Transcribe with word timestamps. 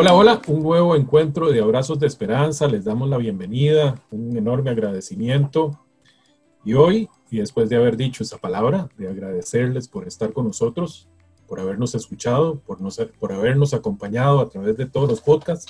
Hola, 0.00 0.14
hola, 0.14 0.40
un 0.46 0.62
nuevo 0.62 0.94
encuentro 0.94 1.50
de 1.50 1.60
Abrazos 1.60 1.98
de 1.98 2.06
Esperanza. 2.06 2.68
Les 2.68 2.84
damos 2.84 3.08
la 3.08 3.16
bienvenida, 3.16 4.00
un 4.12 4.36
enorme 4.36 4.70
agradecimiento. 4.70 5.76
Y 6.64 6.74
hoy, 6.74 7.08
y 7.32 7.38
después 7.38 7.68
de 7.68 7.74
haber 7.74 7.96
dicho 7.96 8.22
esa 8.22 8.38
palabra, 8.38 8.88
de 8.96 9.08
agradecerles 9.08 9.88
por 9.88 10.06
estar 10.06 10.32
con 10.32 10.46
nosotros, 10.46 11.08
por 11.48 11.58
habernos 11.58 11.96
escuchado, 11.96 12.60
por, 12.60 12.78
por 13.18 13.32
habernos 13.32 13.74
acompañado 13.74 14.38
a 14.38 14.48
través 14.48 14.76
de 14.76 14.86
todos 14.86 15.08
los 15.08 15.20
podcasts, 15.20 15.66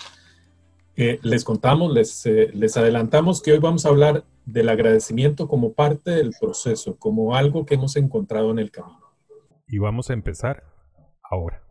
eh, 0.97 1.19
les 1.23 1.43
contamos, 1.43 1.91
les, 1.95 2.27
eh, 2.27 2.51
les 2.53 2.77
adelantamos 2.77 3.41
que 3.41 3.53
hoy 3.53 3.61
vamos 3.61 3.87
a 3.87 3.89
hablar 3.89 4.25
del 4.45 4.69
agradecimiento 4.69 5.49
como 5.49 5.73
parte 5.73 6.11
del 6.11 6.35
proceso, 6.39 6.99
como 6.99 7.35
algo 7.35 7.65
que 7.65 7.77
hemos 7.77 7.97
encontrado 7.97 8.51
en 8.51 8.59
el 8.59 8.71
camino. 8.71 9.07
Y 9.67 9.79
vamos 9.79 10.11
a 10.11 10.13
empezar 10.13 10.65
ahora. 11.23 11.63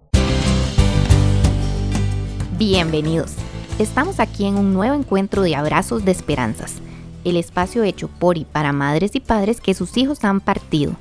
Bienvenidos. 2.57 3.35
Estamos 3.77 4.20
aquí 4.20 4.43
en 4.47 4.55
un 4.55 4.73
nuevo 4.73 4.95
encuentro 4.95 5.43
de 5.43 5.55
Abrazos 5.55 6.03
de 6.05 6.11
Esperanzas, 6.11 6.81
el 7.23 7.38
espacio 7.38 7.83
hecho 7.83 8.07
por 8.07 8.35
y 8.35 8.45
para 8.45 8.73
madres 8.73 9.13
y 9.13 9.20
padres 9.20 9.61
que 9.61 9.75
sus 9.75 9.95
hijos 9.95 10.23
han 10.23 10.41
partido. 10.41 10.93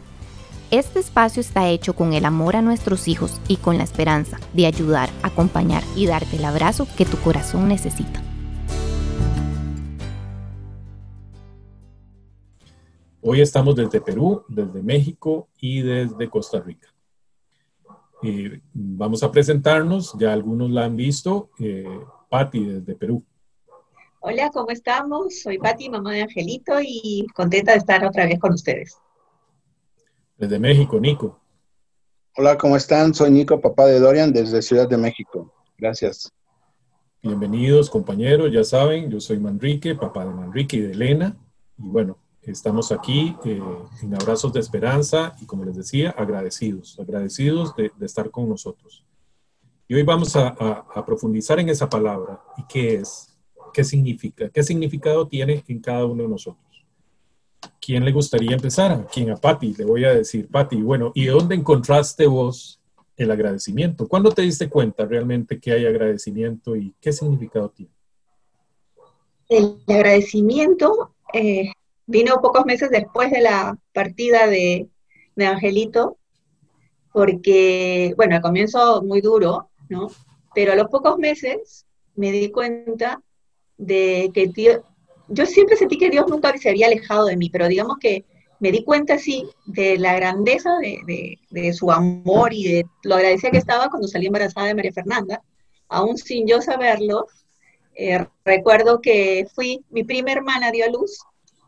Este 0.71 0.99
espacio 0.99 1.41
está 1.41 1.67
hecho 1.71 1.95
con 1.95 2.13
el 2.13 2.27
amor 2.27 2.57
a 2.57 2.61
nuestros 2.61 3.09
hijos 3.09 3.41
y 3.49 3.57
con 3.57 3.79
la 3.79 3.85
esperanza 3.85 4.39
de 4.53 4.67
ayudar, 4.67 5.09
acompañar 5.23 5.83
y 5.97 6.05
darte 6.05 6.37
el 6.37 6.45
abrazo 6.45 6.87
que 6.95 7.07
tu 7.07 7.17
corazón 7.17 7.69
necesita. 7.69 8.23
Hoy 13.23 13.41
estamos 13.41 13.77
desde 13.77 14.03
Perú, 14.03 14.45
desde 14.47 14.83
México 14.83 15.49
y 15.59 15.81
desde 15.81 16.29
Costa 16.29 16.61
Rica. 16.61 16.89
Eh, 18.23 18.61
vamos 18.73 19.23
a 19.23 19.31
presentarnos, 19.31 20.15
ya 20.19 20.33
algunos 20.33 20.71
la 20.71 20.85
han 20.85 20.97
visto, 20.97 21.51
eh, 21.59 21.85
Patti 22.31 22.65
desde 22.65 22.95
Perú. 22.95 23.23
Hola, 24.21 24.51
¿cómo 24.53 24.71
estamos? 24.71 25.41
Soy 25.41 25.59
Patti, 25.59 25.89
mamá 25.89 26.13
de 26.13 26.23
Angelito 26.23 26.79
y 26.81 27.27
contenta 27.35 27.73
de 27.73 27.79
estar 27.79 28.05
otra 28.05 28.25
vez 28.27 28.41
con 28.41 28.55
ustedes. 28.55 28.97
Desde 30.37 30.59
México, 30.59 30.99
Nico. 30.99 31.39
Hola, 32.37 32.59
¿cómo 32.59 32.77
están? 32.77 33.15
Soy 33.15 33.31
Nico, 33.31 33.61
papá 33.61 33.87
de 33.87 34.01
Dorian, 34.01 34.33
desde 34.33 34.63
Ciudad 34.63 34.89
de 34.89 34.97
México. 34.97 35.53
Gracias. 35.79 36.33
Bienvenidos, 37.23 37.89
compañeros. 37.89 38.53
Ya 38.53 38.65
saben, 38.65 39.11
yo 39.11 39.21
soy 39.21 39.39
Manrique, 39.39 39.95
papá 39.95 40.25
de 40.25 40.33
Manrique 40.33 40.77
y 40.77 40.81
de 40.81 40.93
Elena. 40.93 41.37
Y 41.79 41.89
bueno, 41.89 42.19
Estamos 42.47 42.93
aquí 42.93 43.37
eh, 43.45 43.61
en 44.03 44.15
Abrazos 44.15 44.53
de 44.53 44.61
Esperanza 44.61 45.35
y 45.41 45.47
como 45.47 45.65
les 45.65 45.75
decía, 45.75 46.11
agradecidos, 46.11 46.97
agradecidos 47.01 47.75
de, 47.75 47.91
estar 48.01 48.31
con 48.31 48.49
nosotros. 48.49 49.05
Y 49.89 49.95
hoy 49.95 50.05
vamos 50.05 50.37
a, 50.37 50.55
profundizar 51.05 51.59
en 51.59 51.69
esa 51.71 51.89
palabra 51.89 52.41
y 52.57 52.63
qué 52.69 52.95
es, 52.95 53.37
qué 53.75 53.83
significa, 53.83 54.49
qué 54.49 54.63
significado 54.63 55.27
tiene 55.27 55.65
en 55.67 55.81
cada 55.81 56.07
uno 56.07 56.23
de 56.23 56.29
nosotros. 56.29 56.87
¿Quién 57.81 58.05
le 58.05 58.13
gustaría 58.13 58.53
empezar? 58.55 59.09
¿Quién? 59.13 59.31
A 59.31 59.37
Patti. 59.37 59.75
Le 59.75 59.85
voy 59.85 60.05
a 60.05 60.15
decir, 60.15 60.47
Patti, 60.47 60.81
bueno, 60.81 61.11
¿y 61.17 61.27
dónde 61.27 61.57
encontraste 61.57 62.29
vos 62.29 62.81
el 63.17 63.33
agradecimiento? 63.33 64.07
¿Cuándo 64.07 64.31
te 64.31 64.43
diste 64.43 64.69
cuenta 64.69 65.05
realmente 65.05 65.59
que 65.59 65.73
hay 65.73 65.85
agradecimiento 65.85 66.77
y 66.77 66.95
qué 67.01 67.13
significado 67.13 67.71
tiene? 67.71 67.93
El 69.49 69.79
agradecimiento 69.89 71.13
eh, 71.33 71.73
vino 72.07 72.41
pocos 72.41 72.65
meses 72.65 72.91
después 72.91 73.31
de 73.31 73.41
la 73.41 73.77
partida 73.93 74.47
de, 74.47 74.89
Angelito, 75.39 76.17
porque, 77.13 78.15
bueno, 78.17 78.37
al 78.37 78.43
comienzo 78.43 79.03
muy 79.03 79.21
duro, 79.21 79.71
¿no? 79.89 80.09
Pero 80.55 80.73
a 80.73 80.77
los 80.77 80.89
pocos 80.89 81.19
meses 81.19 81.87
me 82.15 82.33
di 82.33 82.51
cuenta 82.51 83.21
de 83.77 84.31
que 84.33 84.47
Dios, 84.47 84.81
yo 85.29 85.45
siempre 85.45 85.77
sentí 85.77 85.99
que 85.99 86.11
Dios 86.11 86.27
nunca 86.29 86.57
se 86.57 86.71
había 86.71 86.87
alejado 86.87 87.27
de 87.27 87.37
mí, 87.37 87.51
pero 87.51 87.69
digamos 87.69 87.99
que 87.99 88.25
me 88.61 88.73
di 88.73 88.83
cuenta, 88.85 89.19
sí, 89.19 89.47
de 89.67 89.99
la 89.99 90.15
grandeza 90.15 90.71
de, 90.79 91.73
su 91.75 91.93
amor 91.93 92.55
y 92.55 92.65
de 92.65 92.87
lo 93.03 93.17
agradecida 93.17 93.51
que 93.51 93.59
estaba 93.59 93.91
cuando 93.91 94.09
salí 94.09 94.27
embarazada 94.27 94.69
de 94.69 94.75
María 94.75 94.93
Fernanda, 94.93 95.43
aún 95.89 96.17
sin 96.17 96.47
yo 96.47 96.63
saberlo. 96.63 97.27
Eh, 97.95 98.27
recuerdo 98.45 99.01
que 99.01 99.47
fui, 99.55 99.85
mi 99.91 100.05
prima 100.05 100.33
hermana 100.33 100.71
dio 100.71 100.87
a 100.87 100.89
luz 100.89 101.19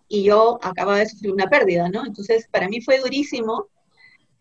y 0.09 0.25
yo 0.25 0.59
acababa 0.63 0.99
de 0.99 1.09
sufrir 1.09 1.33
una 1.33 1.49
pérdida, 1.49 1.89
¿no? 1.89 2.05
Entonces, 2.07 2.49
para 2.51 2.69
mí 2.69 2.81
fue 2.81 2.99
durísimo 2.99 3.69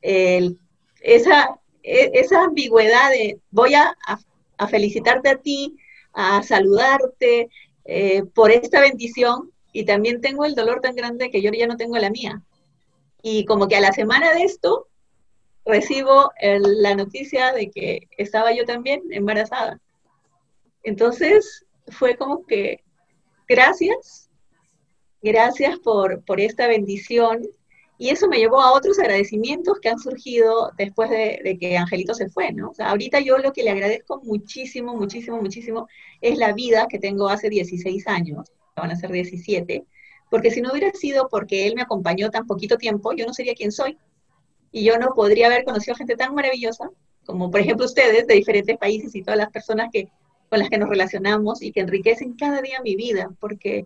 esa, 0.01 1.59
e, 1.83 2.11
esa 2.13 2.43
ambigüedad 2.43 3.09
de 3.11 3.39
voy 3.51 3.73
a, 3.75 3.95
felicitarte 4.69 5.29
a 5.29 5.37
ti, 5.37 5.77
a 6.13 6.41
saludarte 6.41 7.49
eh, 7.85 8.23
por 8.33 8.51
esta 8.51 8.81
bendición 8.81 9.51
y 9.71 9.85
también 9.85 10.19
tengo 10.19 10.45
el 10.45 10.55
dolor 10.55 10.81
tan 10.81 10.95
grande 10.95 11.29
que 11.29 11.41
yo 11.41 11.51
ya 11.51 11.67
no 11.67 11.77
tengo 11.77 11.97
la 11.97 12.09
mía. 12.09 12.41
Y 13.21 13.45
como 13.45 13.67
que 13.67 13.75
a 13.75 13.81
la 13.81 13.91
semana 13.91 14.33
de 14.33 14.43
esto 14.43 14.87
recibo 15.65 16.31
la 16.41 16.95
noticia 16.95 17.51
de 17.51 17.69
que 17.69 18.07
estaba 18.17 18.53
yo 18.53 18.65
también 18.65 19.03
embarazada. 19.11 19.79
Entonces 20.81 21.65
fue 21.89 22.15
como 22.15 22.45
que 22.45 22.83
gracias 23.47 24.26
Gracias 25.21 25.79
por, 25.79 26.21
esta 26.37 26.67
bendición. 26.67 27.41
Y 27.99 28.09
eso 28.09 28.27
me 28.27 28.37
llevó 28.37 28.61
a 28.61 28.73
otros 28.73 28.99
agradecimientos 28.99 29.79
que 29.79 29.89
han 29.89 29.97
surgido 29.97 30.71
después 30.77 31.09
de, 31.09 31.57
que 31.59 31.77
Angelito 31.77 32.13
se 32.13 32.29
fue, 32.29 32.51
¿no? 32.53 32.69
O 32.69 32.73
sea, 32.73 32.91
ahorita 32.91 33.19
yo 33.21 33.39
lo 33.39 33.51
que 33.53 33.63
le 33.63 33.71
agradezco 33.71 34.21
muchísimo, 34.23 34.95
muchísimo, 34.95 35.41
muchísimo 35.41 35.87
es 36.21 36.37
la 36.37 36.53
vida 36.53 36.87
que 36.87 36.99
tengo 36.99 37.27
hace 37.27 37.49
16 37.49 38.07
años, 38.07 38.51
van 38.75 38.91
a 38.91 38.95
ser 38.95 39.11
17, 39.11 39.83
porque 40.29 40.51
si 40.51 40.61
no 40.61 40.71
hubiera 40.71 40.91
sido 40.91 41.27
porque 41.29 41.65
él 41.65 41.73
me 41.75 41.81
acompañó 41.81 42.29
tan 42.29 42.45
poquito 42.45 42.77
tiempo, 42.77 43.13
yo 43.13 43.25
no 43.25 43.33
sería 43.33 43.55
quien 43.55 43.71
soy. 43.71 43.97
Y 44.71 44.83
yo 44.83 44.99
no 44.99 45.15
podría 45.15 45.47
haber 45.47 45.63
conocido 45.63 45.95
gente 45.95 46.15
tan 46.15 46.35
maravillosa 46.35 46.91
como, 47.25 47.51
por 47.51 47.59
ejemplo, 47.59 47.85
ustedes 47.85 48.25
de 48.27 48.35
diferentes 48.35 48.77
países 48.77 49.13
y 49.15 49.21
todas 49.21 49.37
las 49.37 49.51
personas 49.51 49.89
que, 49.91 50.09
con 50.49 50.59
las 50.59 50.69
que 50.69 50.77
nos 50.77 50.89
relacionamos 50.89 51.61
y 51.61 51.71
que 51.71 51.81
enriquecen 51.81 52.33
cada 52.33 52.61
día 52.61 52.81
mi 52.81 52.95
vida, 52.95 53.29
porque 53.39 53.85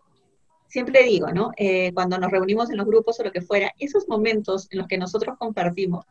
siempre 0.72 1.04
digo, 1.04 1.28
¿no? 1.32 1.52
Eh, 1.58 1.92
cuando 1.94 2.18
nos 2.18 2.32
reunimos 2.32 2.70
en 2.70 2.78
los 2.78 2.88
grupos 2.88 3.20
o 3.20 3.24
lo 3.24 3.32
que 3.32 3.42
fuera, 3.42 3.74
esos 3.78 4.08
momentos 4.08 4.68
en 4.72 4.80
los 4.80 4.88
que 4.88 4.98
nosotros 4.98 5.38
compartimos 5.38 6.06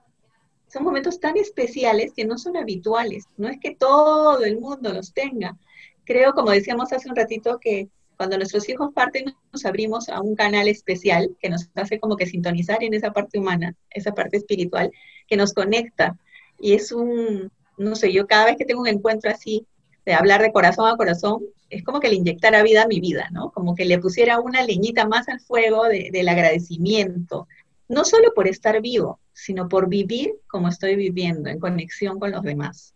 son 0.69 0.84
momentos 0.84 1.19
tan 1.19 1.37
especiales 1.37 2.12
que 2.15 2.26
no 2.26 2.38
son 2.38 2.56
habituales. 2.56 3.25
No 3.37 3.49
es 3.49 3.59
que 3.59 3.75
todo 3.75 4.44
el 4.44 4.60
mundo 4.60 4.93
los 4.93 5.12
tenga. 5.12 5.59
Creo, 6.04 6.32
como 6.32 6.50
decíamos 6.50 6.93
hace 6.93 7.09
un 7.09 7.16
ratito, 7.16 7.59
que 7.59 7.88
cuando 8.16 8.37
nuestros 8.37 8.69
hijos 8.69 8.91
parten 8.94 9.34
nos 9.50 9.65
abrimos 9.65 10.10
a 10.10 10.20
un 10.20 10.37
canal 10.37 10.69
especial 10.69 11.34
que 11.41 11.49
nos 11.49 11.70
hace 11.75 11.99
como 11.99 12.16
que 12.16 12.26
sintonizar 12.26 12.84
en 12.84 12.93
esa 12.94 13.12
parte 13.12 13.38
humana, 13.38 13.75
esa 13.88 14.12
parte 14.12 14.37
espiritual, 14.37 14.93
que 15.26 15.37
nos 15.37 15.54
conecta. 15.54 16.19
Y 16.60 16.75
es 16.75 16.93
un, 16.93 17.50
no 17.78 17.97
sé, 17.97 18.12
yo 18.12 18.26
cada 18.26 18.44
vez 18.44 18.56
que 18.56 18.66
tengo 18.66 18.82
un 18.82 18.88
encuentro 18.88 19.31
así, 19.31 19.66
hablar 20.15 20.43
de 20.43 20.53
corazón 20.53 20.88
a 20.88 20.97
corazón, 20.97 21.43
es 21.69 21.84
como 21.84 22.00
que 22.00 22.09
le 22.09 22.16
inyectara 22.16 22.62
vida 22.62 22.82
a 22.82 22.88
mi 22.88 23.00
vida, 23.00 23.28
¿no? 23.31 23.50
Como 23.50 23.75
que 23.75 23.84
le 23.84 23.98
pusiera 23.98 24.41
una 24.41 24.62
leñita 24.62 25.06
más 25.06 25.28
al 25.28 25.41
fuego 25.41 25.84
del 25.84 26.28
agradecimiento, 26.28 27.47
no 27.88 28.04
solo 28.04 28.32
por 28.34 28.49
estar 28.49 28.81
vivo, 28.81 29.20
sino 29.32 29.69
por 29.69 29.88
vivir 29.88 30.34
como 30.47 30.69
estoy 30.69 30.97
viviendo, 30.97 31.49
en 31.49 31.59
conexión 31.59 32.19
con 32.19 32.31
los 32.31 32.43
demás. 32.43 32.94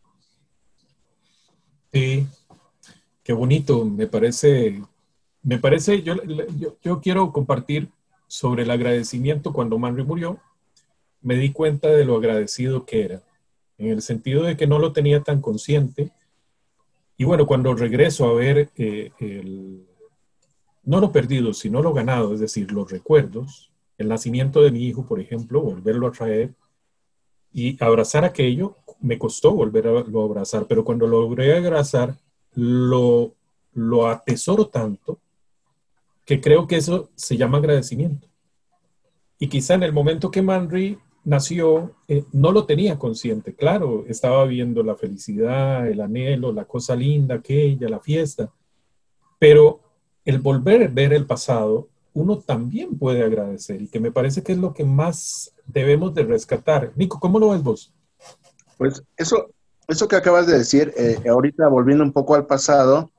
Sí, 1.92 2.26
qué 3.22 3.32
bonito, 3.32 3.84
me 3.84 4.06
parece, 4.06 4.82
me 5.42 5.58
parece, 5.58 6.03
yo, 6.03 6.16
yo, 6.82 7.00
quiero 7.00 7.32
compartir 7.32 7.88
sobre 8.26 8.64
el 8.64 8.70
agradecimiento 8.70 9.53
cuando 9.53 9.78
Manry 9.78 10.04
murió, 10.04 10.41
me 11.22 11.36
di 11.36 11.53
cuenta 11.53 11.89
de 11.89 12.04
lo 12.04 12.16
agradecido 12.16 12.84
que 12.84 13.04
era, 13.04 13.22
en 13.78 13.89
el 13.89 14.03
sentido 14.03 14.42
de 14.42 14.56
que 14.56 14.66
no 14.66 14.78
lo 14.78 14.92
tenía 14.92 15.22
tan 15.22 15.41
consciente, 15.41 16.10
y 17.16 17.25
bueno, 17.25 17.47
cuando 17.47 17.75
regreso 17.75 18.27
a 18.27 18.34
ver 18.34 18.71
eh, 18.77 19.13
el, 19.21 19.87
no 20.83 21.01
lo 21.01 21.13
perdido, 21.13 21.53
sino 21.53 21.83
lo 21.83 21.93
ganado, 21.93 22.34
es 22.34 22.41
decir, 22.41 22.72
los 22.72 22.91
recuerdos, 22.91 23.71
el 23.99 24.09
nacimiento 24.09 24.63
de 24.63 24.72
mi 24.72 24.84
hijo, 24.84 25.07
por 25.07 25.21
ejemplo, 25.21 25.61
volverlo 25.61 26.09
a 26.09 26.13
traer 26.13 26.55
y 27.53 27.83
abrazar 27.83 28.25
aquello, 28.25 28.77
me 29.01 29.19
costó 29.19 29.53
volver 29.53 29.87
a 29.87 29.99
abrazar, 30.01 30.66
pero 30.66 30.84
cuando 30.84 31.07
lo 31.07 31.21
logré 31.21 31.57
abrazar, 31.57 32.16
lo, 32.55 33.34
lo 33.72 34.09
atesoro 34.09 34.66
tanto 34.66 35.19
que 36.25 36.41
creo 36.41 36.66
que 36.66 36.77
eso 36.77 37.11
se 37.15 37.37
llama 37.37 37.59
agradecimiento. 37.59 38.28
Y 39.39 39.49
quizá 39.49 39.75
en 39.75 39.83
el 39.83 39.93
momento 39.93 40.31
que 40.31 40.43
Manry 40.43 40.99
nació, 41.24 41.94
eh, 42.09 42.24
no 42.32 42.53
lo 42.53 42.66
tenía 42.66 42.98
consciente, 42.98 43.54
claro, 43.54 44.04
estaba 44.09 44.44
viendo 44.44 44.82
la 44.82 44.94
felicidad, 44.94 45.88
el 45.88 46.00
anhelo, 46.00 46.53
la 46.53 46.65
cosa 46.65 46.94
linda, 46.94 47.36
aquella, 47.36 47.88
la 47.88 48.00
fiesta, 48.00 48.53
pero 49.38 49.80
el 50.24 50.38
volver 50.38 50.82
a 50.84 50.88
ver 50.88 51.12
el 51.12 51.26
pasado, 51.26 51.88
uno 52.12 52.38
también 52.38 52.97
puede 52.97 53.22
agradecer 53.24 53.82
y 53.82 53.88
que 53.88 54.00
me 54.00 54.12
parece 54.12 54.42
que 54.42 54.53
es 54.53 54.59
lo 54.59 54.72
que 54.72 54.84
más 54.84 55.53
debemos 55.66 56.15
de 56.15 56.22
rescatar. 56.22 56.92
Nico, 56.94 57.18
¿cómo 57.18 57.38
lo 57.38 57.50
ves 57.50 57.62
vos? 57.62 57.92
Pues 58.78 59.03
eso, 59.16 59.50
eso 59.88 60.09
que 60.09 60.16
acabas 60.16 60.47
de 60.47 60.59
decir, 60.59 60.92
eh, 60.97 61.18
ahorita 61.28 61.68
volviendo 61.68 62.04
un 62.04 62.12
poco 62.12 62.34
al 62.34 62.47
pasado, 62.47 63.10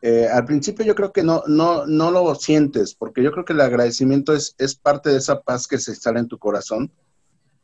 eh, 0.00 0.28
al 0.32 0.44
principio 0.44 0.84
yo 0.84 0.94
creo 0.94 1.12
que 1.12 1.22
no, 1.22 1.42
no, 1.46 1.86
no 1.86 2.10
lo 2.10 2.34
sientes, 2.36 2.94
porque 2.94 3.22
yo 3.22 3.32
creo 3.32 3.44
que 3.44 3.52
el 3.52 3.60
agradecimiento 3.60 4.32
es, 4.32 4.54
es 4.58 4.74
parte 4.74 5.10
de 5.10 5.18
esa 5.18 5.40
paz 5.40 5.66
que 5.66 5.78
se 5.78 5.90
instala 5.90 6.20
en 6.20 6.28
tu 6.28 6.38
corazón. 6.38 6.90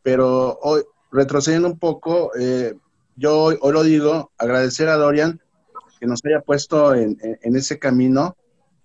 Pero 0.04 0.58
hoy, 0.62 0.82
retrocediendo 1.10 1.66
un 1.66 1.78
poco, 1.78 2.30
eh, 2.38 2.74
yo 3.16 3.36
hoy, 3.44 3.58
lo 3.72 3.82
digo, 3.82 4.32
agradecer 4.36 4.88
a 4.88 4.96
Dorian 4.96 5.40
que 5.98 6.06
nos 6.06 6.20
haya 6.24 6.42
puesto 6.42 6.94
en, 6.94 7.18
ese 7.42 7.78
camino 7.78 8.36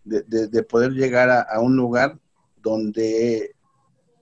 de, 0.05 0.63
poder 0.63 0.91
llegar 0.91 1.29
a, 1.29 1.59
un 1.59 1.75
lugar 1.75 2.17
donde 2.61 3.53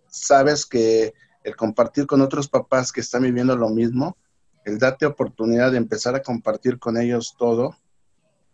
sabes 0.10 0.66
que 0.66 1.14
el 1.44 1.56
compartir 1.56 2.08
con 2.08 2.22
otros 2.22 2.50
papás 2.50 2.92
que 2.92 3.02
están 3.02 3.22
viviendo 3.22 3.56
lo 3.56 3.70
mismo, 3.70 4.18
el 4.66 4.80
darte 4.80 5.06
oportunidad 5.06 5.72
de 5.72 5.78
empezar 5.78 6.16
a 6.16 6.24
compartir 6.24 6.80
con 6.80 6.98
ellos 6.98 7.36
todo, 7.38 7.78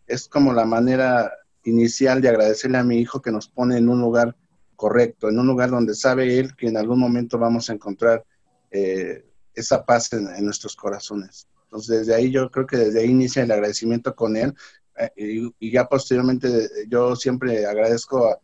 es 0.06 0.28
como 0.28 0.52
la 0.52 0.66
manera 0.66 1.32
inicial 1.64 2.22
de 2.22 2.28
agradecerle 2.28 2.78
a 2.78 2.84
mi 2.84 2.98
hijo 2.98 3.22
que 3.22 3.32
nos 3.32 3.48
pone 3.48 3.78
en 3.78 3.88
un 3.88 4.02
lugar 4.02 4.36
correcto, 4.76 5.30
en 5.30 5.40
un 5.40 5.48
lugar 5.48 5.70
donde 5.70 5.96
sabe 5.96 6.40
él 6.40 6.56
que 6.58 6.68
en 6.68 6.76
algún 6.76 7.00
momento 7.00 7.38
vamos 7.38 7.70
a 7.70 7.74
encontrar 7.74 8.26
eh, 8.74 9.24
esa 9.54 9.86
paz 9.86 10.12
en, 10.14 10.44
nuestros 10.44 10.76
corazones. 10.76 11.48
Entonces, 11.66 12.00
desde 12.00 12.16
ahí 12.16 12.32
yo 12.32 12.50
creo 12.50 12.66
que 12.66 12.78
desde 12.78 13.02
ahí 13.02 13.10
inicia 13.10 13.44
el 13.44 13.52
agradecimiento 13.52 14.16
con 14.16 14.36
él 14.36 14.56
eh, 14.98 15.52
y, 15.60 15.72
ya 15.72 15.88
posteriormente 15.88 16.70
yo 16.90 17.16
siempre 17.16 17.68
agradezco 17.68 18.42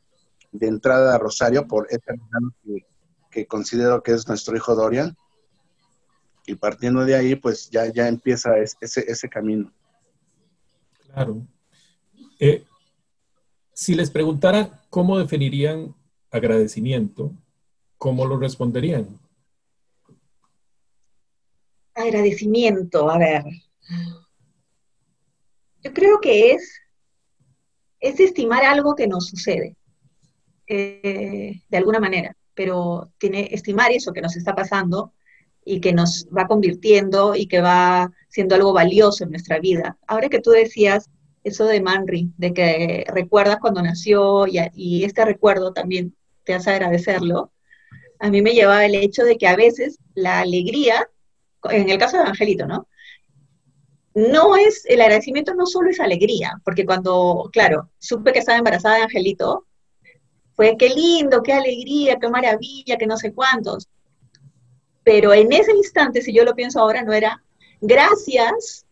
de 0.52 0.68
entrada 0.68 1.16
a 1.16 1.18
Rosario 1.18 1.68
por 1.68 1.88
este 1.90 2.14
hermano 2.14 2.54
que, 3.32 3.48
considero 3.48 4.04
que 4.04 4.12
es 4.12 4.28
nuestro 4.28 4.56
hijo 4.56 4.76
Dorian 4.76 5.16
y 6.46 6.56
partiendo 6.56 7.06
de 7.06 7.16
ahí 7.16 7.36
pues 7.36 7.70
ya, 7.72 7.92
ya 7.92 8.08
empieza 8.08 8.58
ese, 8.58 9.06
ese 9.08 9.30
camino. 9.30 9.72
Claro. 11.12 11.42
Eh, 12.40 12.64
si 13.74 13.96
les 13.96 14.12
preguntara 14.12 14.84
cómo 14.90 15.18
definirían 15.18 15.96
agradecimiento, 16.30 17.32
¿cómo 17.98 18.26
lo 18.26 18.38
responderían? 18.38 19.20
Agradecimiento, 22.10 23.10
a 23.10 23.18
ver. 23.18 23.44
Yo 25.84 25.94
creo 25.94 26.20
que 26.20 26.52
es, 26.52 26.82
es 28.00 28.20
estimar 28.20 28.64
algo 28.66 28.96
que 28.96 29.08
nos 29.08 29.28
sucede, 29.28 29.76
eh, 30.68 31.62
de 31.70 31.78
alguna 31.78 32.00
manera, 32.00 32.36
pero 32.54 33.12
tiene 33.18 33.50
estimar 33.52 33.92
eso 33.92 34.12
que 34.12 34.22
nos 34.22 34.36
está 34.36 34.56
pasando 34.56 35.14
y 35.64 35.82
que 35.82 35.94
nos 35.94 36.28
va 36.36 36.48
convirtiendo 36.48 37.36
y 37.36 37.48
que 37.48 37.62
va 37.62 38.12
siendo 38.28 38.56
algo 38.56 38.74
valioso 38.74 39.24
en 39.24 39.32
nuestra 39.32 39.60
vida. 39.60 39.98
Ahora 40.08 40.30
que 40.30 40.42
tú 40.42 40.50
decías 40.50 41.10
eso 41.44 41.66
de 41.66 41.82
Manri, 41.82 42.32
de 42.38 42.54
que 42.54 43.06
recuerdas 43.08 43.58
cuando 43.62 43.82
nació 43.82 44.48
y, 44.48 45.04
este 45.04 45.26
recuerdo 45.26 45.72
también 45.72 46.16
te 46.44 46.54
hace 46.54 46.72
agradecerlo, 46.72 47.52
a 48.20 48.30
mí 48.30 48.42
me 48.42 48.54
llevaba 48.54 48.86
el 48.86 48.96
hecho 48.96 49.24
de 49.24 49.38
que 49.38 49.48
a 49.48 49.56
veces 49.56 50.00
la 50.14 50.40
alegría, 50.40 51.08
en 51.64 51.90
el 51.90 51.98
caso 51.98 52.18
de 52.18 52.24
Angelito, 52.24 52.66
¿no? 52.66 52.88
No 54.16 54.56
es, 54.56 54.86
el 54.86 55.02
agradecimiento 55.02 55.54
no 55.54 55.66
solo 55.66 55.90
es 55.90 56.00
alegría, 56.00 56.60
porque 56.64 56.86
cuando, 56.86 57.50
claro, 57.52 57.90
supe 58.00 58.34
que 58.34 58.40
estaba 58.40 58.58
embarazada 58.58 58.98
de 58.98 59.04
Angelito, 59.04 59.66
fue 60.56 60.76
qué 60.78 60.90
lindo, 60.90 61.42
qué 61.42 61.54
alegría, 61.54 62.18
qué 62.20 62.28
maravilla, 62.28 62.98
qué 62.98 63.08
no 63.08 63.18
sé 63.18 63.34
cuántos. 63.34 63.88
Pero 65.04 65.34
en 65.34 65.52
ese 65.54 65.72
instante, 65.74 66.22
si 66.22 66.34
yo 66.34 66.44
lo 66.44 66.56
pienso 66.56 66.80
ahora, 66.80 67.02
no 67.04 67.14
era 67.14 67.42
gracias 67.80 68.86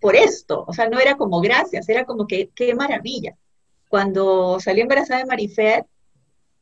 por 0.00 0.14
esto, 0.14 0.64
o 0.66 0.72
sea, 0.72 0.88
no 0.88 1.00
era 1.00 1.16
como 1.16 1.40
gracias, 1.40 1.88
era 1.88 2.04
como 2.04 2.26
que 2.26 2.50
qué 2.54 2.74
maravilla. 2.74 3.36
Cuando 3.88 4.60
salió 4.60 4.82
embarazada 4.82 5.20
de 5.20 5.26
Marifer, 5.26 5.86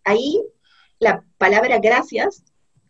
ahí 0.04 0.42
la 0.98 1.22
palabra 1.36 1.78
gracias 1.78 2.42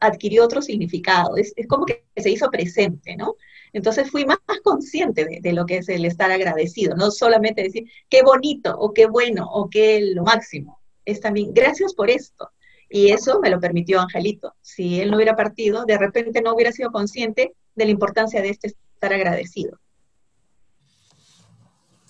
adquirió 0.06 0.44
otro 0.44 0.62
significado, 0.62 1.36
es, 1.36 1.54
como 1.68 1.84
que 1.84 2.04
se 2.16 2.30
hizo 2.30 2.50
presente, 2.50 3.16
¿no? 3.16 3.36
Entonces 3.72 4.10
fui 4.10 4.24
más, 4.24 4.38
consciente 4.62 5.24
de, 5.24 5.40
de, 5.40 5.52
lo 5.52 5.66
que 5.66 5.78
es 5.78 5.88
el 5.88 6.04
estar 6.04 6.30
agradecido, 6.30 6.96
no 6.96 7.10
solamente 7.10 7.62
decir 7.62 7.84
qué 8.08 8.22
bonito 8.22 8.76
o 8.78 8.92
qué 8.92 9.06
bueno 9.06 9.46
o 9.50 9.68
qué 9.68 10.00
lo 10.14 10.24
máximo, 10.24 10.80
es 11.04 11.20
también 11.20 11.52
gracias 11.54 11.94
por 11.94 12.10
esto. 12.10 12.50
Y 12.88 13.10
eso 13.10 13.40
me 13.40 13.50
lo 13.50 13.60
permitió 13.60 14.00
Angelito. 14.00 14.54
Si 14.62 15.00
él 15.00 15.10
no 15.10 15.16
hubiera 15.16 15.34
partido, 15.34 15.84
de 15.84 15.98
repente 15.98 16.40
no 16.40 16.54
hubiera 16.54 16.72
sido 16.72 16.90
consciente 16.90 17.54
de 17.74 17.84
la 17.84 17.90
importancia 17.90 18.40
de 18.42 18.50
este 18.50 18.68
estar 18.68 19.12
agradecido. 19.12 19.78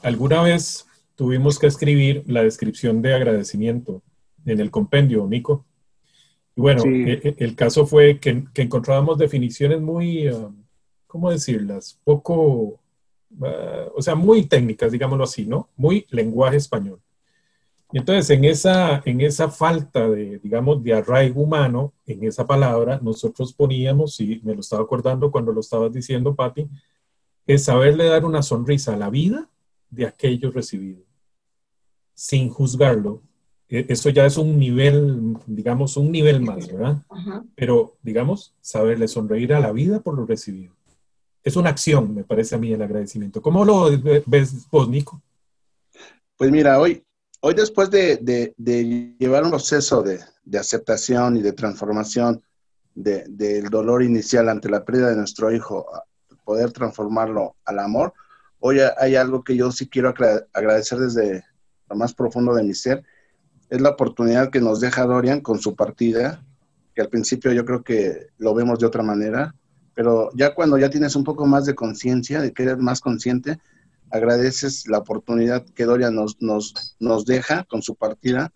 Alguna 0.03 0.43
vez 0.43 0.87
tuvimos 1.17 1.59
que 1.59 1.67
escribir 1.67 2.23
la 2.27 2.43
descripción 2.43 3.03
de 3.03 3.15
agradecimiento 3.15 4.03
en 4.45 4.61
el 4.61 4.71
compendio, 4.71 5.27
Nico. 5.27 5.65
Y 6.57 6.61
bueno, 6.61 6.83
e, 6.87 7.21
e, 7.23 7.37
el, 7.39 7.55
caso 7.55 7.87
fue 7.87 8.19
que, 8.19 8.45
encontrábamos 8.55 9.19
definiciones 9.19 9.81
muy, 9.81 10.27
ah, 10.29 10.51
¿cómo 11.07 11.31
decirlas? 11.31 12.01
Poco, 12.03 12.81
ah, 13.43 13.87
o 13.95 14.01
sea, 14.01 14.15
muy 14.15 14.47
técnicas, 14.47 14.91
digámoslo 14.91 15.25
así, 15.25 15.45
¿no? 15.47 15.69
Muy 15.77 16.07
lenguaje 16.11 16.57
español. 16.57 17.01
Y 17.93 17.99
entonces, 17.99 18.31
en 18.31 18.45
esa, 18.45 19.03
en 19.05 19.21
esa 19.21 19.49
falta 19.49 20.09
de, 20.09 20.39
digamos, 20.39 20.83
de 20.83 20.95
arraigo 20.95 21.43
humano, 21.43 21.93
en 22.07 22.25
esa 22.25 22.47
palabra, 22.47 22.99
nosotros 23.03 23.53
poníamos, 23.53 24.19
y 24.21 24.41
me 24.43 24.55
lo 24.55 24.61
estaba 24.61 24.83
acordando 24.83 25.31
cuando 25.31 25.53
lo 25.53 25.61
estabas 25.61 25.93
diciendo, 25.93 26.35
Patti, 26.35 26.69
es 27.47 27.65
saberle 27.65 28.07
dar 28.07 28.25
una 28.25 28.43
sonrisa 28.43 28.95
a 28.95 28.97
la 28.97 29.09
vida 29.09 29.49
de 29.91 30.07
aquello 30.07 30.51
recibido, 30.51 31.03
sin 32.15 32.49
juzgarlo. 32.49 33.23
E, 33.69 33.87
eso 33.89 34.11
ya 34.11 34.27
es 34.27 34.37
un 34.37 34.59
nivel, 34.59 35.37
digamos, 35.47 35.97
un 35.97 36.11
nivel 36.13 36.41
más, 36.41 36.67
¿verdad? 36.67 37.03
Pero, 37.55 37.97
digamos, 38.03 38.55
saberle 38.61 39.09
sonreír 39.09 39.55
a 39.55 39.61
la 39.61 39.73
vida 39.73 40.01
por 40.01 40.17
lo 40.17 40.27
recibido. 40.27 40.75
Es 41.43 41.57
una 41.57 41.71
acción, 41.71 42.15
me 42.15 42.25
parece 42.25 42.55
a 42.57 42.59
mí, 42.59 42.73
el 42.73 42.83
agradecimiento. 42.83 43.41
¿Cómo 43.41 43.65
lo 43.65 43.91
ves 44.27 44.69
vos, 44.71 44.89
Nico? 44.89 45.23
Pues 46.37 46.51
mira, 46.51 46.81
hoy, 46.81 47.03
Hoy 47.41 47.55
después 47.55 47.91
de, 47.91 48.55
llevar 49.21 49.45
un 49.45 49.51
proceso 49.51 50.03
de, 50.03 50.19
aceptación 50.59 51.37
y 51.37 51.43
de 51.43 51.53
transformación 51.53 52.43
del 52.95 53.69
dolor 53.71 54.03
inicial 54.03 54.49
ante 54.49 54.69
la 54.69 54.85
pérdida 54.85 55.11
de 55.11 55.17
nuestro 55.17 55.53
hijo, 55.53 55.87
poder 56.45 56.73
transformarlo 56.73 57.55
al 57.65 57.79
amor, 57.79 58.15
hoy 58.59 58.79
hay 58.99 59.17
algo 59.17 59.45
que 59.45 59.55
yo 59.55 59.71
sí 59.71 59.89
quiero 59.89 60.13
agradecer 60.53 60.99
desde 60.99 61.45
lo 61.89 61.95
más 61.95 62.15
profundo 62.15 62.53
de 62.53 62.65
mi 62.65 62.75
ser, 62.75 63.05
es 63.69 63.81
la 63.81 63.91
oportunidad 63.91 64.51
que 64.51 64.61
nos 64.61 64.81
deja 64.81 65.07
Dorian 65.07 65.41
con 65.41 65.59
su 65.61 65.75
partida, 65.75 66.43
que 66.95 67.03
al 67.03 67.09
principio 67.09 67.53
yo 67.53 67.65
creo 67.65 67.83
que 67.83 68.29
lo 68.39 68.55
vemos 68.55 68.79
de 68.79 68.87
otra 68.87 69.03
manera, 69.03 69.55
pero 69.95 70.31
ya 70.35 70.55
cuando 70.55 70.79
ya 70.79 70.91
tienes 70.91 71.17
un 71.17 71.25
poco 71.25 71.47
más 71.47 71.65
de 71.67 71.75
conciencia, 71.75 72.41
de 72.41 72.53
que 72.53 72.65
eres 72.65 72.79
más 72.79 73.01
consciente, 73.01 73.59
agradeces 74.11 74.87
la 74.89 74.99
oportunidad 74.99 75.65
que 75.75 75.85
Doria 75.85 76.11
nos, 76.11 76.37
nos, 76.41 77.25
deja 77.25 77.65
con 77.65 77.83
su 77.83 77.95
partida 77.95 78.53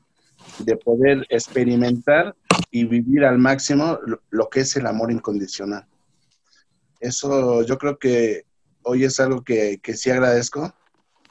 de 0.59 0.76
poder 0.76 1.26
experimentar 1.29 2.37
y 2.71 2.85
vivir 2.85 3.25
al 3.25 3.38
máximo 3.38 3.99
lo, 4.31 4.49
que 4.49 4.61
es 4.61 4.76
el 4.76 4.87
amor 4.87 5.11
incondicional. 5.11 5.87
Eso 7.00 7.62
yo 7.62 7.79
creo 7.79 7.99
que 7.99 8.45
hoy 8.83 9.05
es 9.05 9.19
algo 9.19 9.43
que, 9.43 9.81
sí 9.95 10.11
agradezco 10.11 10.73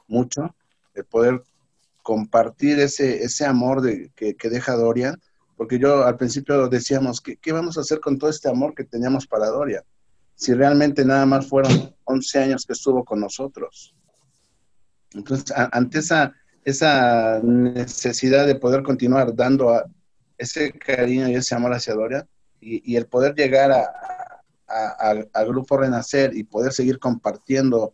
mucho, 0.07 0.55
el 0.95 1.05
poder 1.05 1.43
compartir 2.03 2.79
ese, 2.79 3.23
ese 3.23 3.45
amor 3.45 3.81
de, 3.81 4.11
que, 4.15 4.49
deja 4.49 4.75
Dorian, 4.75 5.19
porque 5.55 5.79
yo 5.79 6.05
al 6.05 6.17
principio 6.17 6.67
decíamos, 6.69 7.21
¿qué, 7.21 7.37
¿qué, 7.37 7.51
vamos 7.51 7.77
a 7.77 7.81
hacer 7.81 7.99
con 7.99 8.17
todo 8.17 8.29
este 8.29 8.49
amor 8.49 8.73
que 8.73 8.83
teníamos 8.83 9.27
para 9.27 9.47
Dorian? 9.47 9.83
Si 10.35 10.53
realmente 10.53 11.03
nada 11.03 11.25
más 11.25 11.47
fueron 11.47 11.93
11 12.05 12.39
años 12.39 12.65
que 12.65 12.73
estuvo 12.73 13.03
con 13.03 13.19
nosotros. 13.19 13.93
Entonces, 15.13 15.53
ante 15.71 15.99
esa, 15.99 16.33
esa 16.63 17.39
necesidad 17.43 18.45
de 18.47 18.55
poder 18.55 18.83
continuar 18.83 19.35
dando 19.35 19.83
ese 20.37 20.71
cariño 20.71 21.27
y 21.27 21.35
ese 21.35 21.55
amor 21.55 21.73
hacia 21.73 21.93
Doria 21.93 22.27
y, 22.61 22.95
el 22.95 23.07
poder 23.07 23.35
llegar 23.35 23.71
al 24.67 25.47
Grupo 25.47 25.77
Renacer 25.77 26.35
y 26.35 26.43
poder 26.43 26.71
seguir 26.71 26.99
compartiendo 26.99 27.93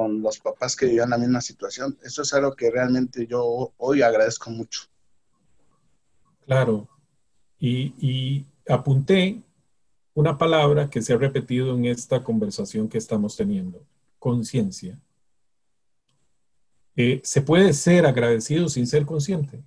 con 0.00 0.22
los 0.22 0.38
papás 0.38 0.74
que 0.74 0.86
vivían 0.86 1.10
la 1.10 1.18
misma 1.18 1.42
situación, 1.42 1.98
eso 2.02 2.22
es 2.22 2.32
algo 2.32 2.56
que 2.56 2.70
realmente 2.70 3.26
yo 3.26 3.74
hoy 3.76 4.00
agradezco 4.00 4.48
mucho. 4.48 4.84
Claro, 6.46 6.88
y, 7.58 7.92
y 7.98 8.46
apunté 8.66 9.42
una 10.14 10.38
palabra 10.38 10.88
que 10.88 11.02
se 11.02 11.12
ha 11.12 11.18
repetido 11.18 11.76
en 11.76 11.84
esta 11.84 12.24
conversación 12.24 12.88
que 12.88 12.96
estamos 12.96 13.36
teniendo, 13.36 13.84
conciencia. 14.18 14.98
Eh, 16.96 17.20
¿Se 17.22 17.42
puede 17.42 17.74
ser 17.74 18.06
agradecido 18.06 18.70
sin 18.70 18.86
ser 18.86 19.04
consciente? 19.04 19.62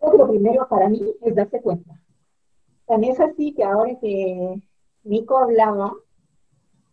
lo 0.00 0.28
primero 0.28 0.68
para 0.68 0.88
mí 0.88 1.02
es 1.20 1.34
darse 1.34 1.60
cuenta. 1.60 2.00
También 2.86 3.14
es 3.14 3.20
así 3.20 3.52
que 3.54 3.64
ahora 3.64 3.98
que 4.00 4.62
Nico 5.02 5.36
hablaba, 5.36 5.96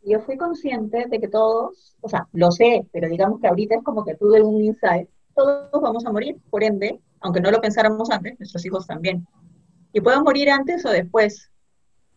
yo 0.04 0.20
fui 0.22 0.38
consciente 0.38 1.06
de 1.10 1.20
que 1.20 1.28
todos, 1.28 1.96
o 2.02 2.10
sea, 2.10 2.28
lo 2.34 2.52
sé, 2.52 2.88
pero 2.92 3.10
digamos 3.10 3.40
que 3.40 3.48
ahorita 3.48 3.76
es 3.76 3.84
como 3.84 4.06
que 4.06 4.16
tuve 4.16 4.42
un 4.42 4.62
insight, 4.62 5.10
todos 5.36 5.70
vamos 5.82 6.06
a 6.06 6.12
morir, 6.12 6.38
por 6.50 6.64
ende, 6.64 7.00
aunque 7.20 7.42
no 7.42 7.52
lo 7.52 7.62
pensáramos 7.62 8.10
antes, 8.10 8.40
nuestros 8.40 8.66
hijos 8.66 8.88
también. 8.88 9.28
Y 9.94 10.02
pueden 10.02 10.24
morir 10.24 10.50
antes 10.50 10.86
o 10.86 10.90
después, 10.90 11.52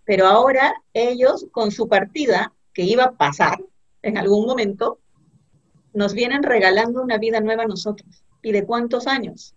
pero 0.05 0.27
ahora 0.27 0.75
ellos, 0.93 1.47
con 1.53 1.71
su 1.71 1.89
partida, 1.89 2.53
que 2.73 2.83
iba 2.83 3.05
a 3.05 3.13
pasar 3.13 3.59
en 4.03 4.19
algún 4.19 4.47
momento, 4.47 4.99
nos 5.93 6.15
vienen 6.15 6.43
regalando 6.43 7.03
una 7.03 7.19
vida 7.19 7.41
nueva 7.41 7.65
a 7.65 7.67
nosotros. 7.69 8.25
¿Y 8.43 8.53
de 8.53 8.65
cuántos 8.65 9.07
años? 9.07 9.55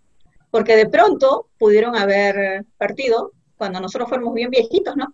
Porque 0.52 0.76
de 0.76 0.88
pronto 0.88 1.48
pudieron 1.58 1.96
haber 1.96 2.66
partido 2.78 3.32
cuando 3.58 3.80
nosotros 3.80 4.10
fuéramos 4.10 4.34
bien 4.34 4.50
viejitos, 4.50 4.96
¿no? 4.96 5.14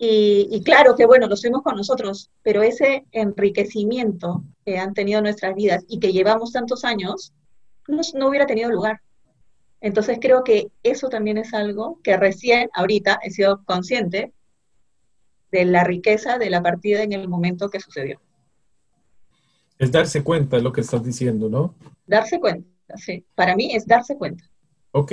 Y, 0.00 0.62
claro 0.64 0.94
que 0.94 1.06
bueno, 1.06 1.26
lo 1.26 1.36
fuimos 1.36 1.62
con 1.62 1.74
nosotros, 1.74 2.30
pero 2.42 2.62
ese 2.62 3.04
enriquecimiento 3.10 4.44
que 4.64 4.78
han 4.78 4.94
tenido 4.94 5.20
nuestras 5.20 5.56
vidas 5.56 5.84
y 5.88 5.98
que 5.98 6.12
llevamos 6.12 6.52
tantos 6.52 6.84
años, 6.84 7.32
no, 7.88 8.00
no 8.14 8.28
hubiera 8.28 8.46
tenido 8.46 8.70
lugar. 8.70 9.00
Entonces 9.80 10.18
creo 10.20 10.44
que 10.44 10.68
eso 10.84 11.08
también 11.08 11.36
es 11.38 11.52
algo 11.52 12.00
que 12.04 12.16
recién 12.16 12.68
ahorita 12.74 13.18
he 13.22 13.30
sido 13.30 13.64
consciente 13.64 14.32
de 15.50 15.64
la 15.64 15.82
riqueza 15.82 16.38
de 16.38 16.50
la 16.50 16.62
partida 16.62 17.02
en 17.02 17.12
el 17.12 17.28
momento 17.28 17.68
que 17.68 17.80
sucedió. 17.80 18.20
Es 19.78 19.90
darse 19.90 20.22
cuenta, 20.22 20.56
es 20.56 20.62
lo 20.62 20.72
que 20.72 20.80
estás 20.80 21.02
diciendo, 21.02 21.48
¿no? 21.48 21.74
Darse 22.06 22.38
cuenta, 22.38 22.68
sí. 22.96 23.24
Para 23.34 23.56
mí 23.56 23.74
es 23.74 23.86
darse 23.86 24.16
cuenta. 24.16 24.44
Ok. 24.92 25.12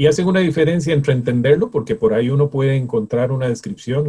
Y 0.00 0.06
hacen 0.06 0.26
una 0.26 0.40
diferencia 0.40 0.94
entre 0.94 1.12
entenderlo, 1.12 1.70
porque 1.70 1.94
por 1.94 2.14
ahí 2.14 2.30
uno 2.30 2.48
puede 2.48 2.74
encontrar 2.74 3.30
una 3.30 3.50
descripción, 3.50 4.06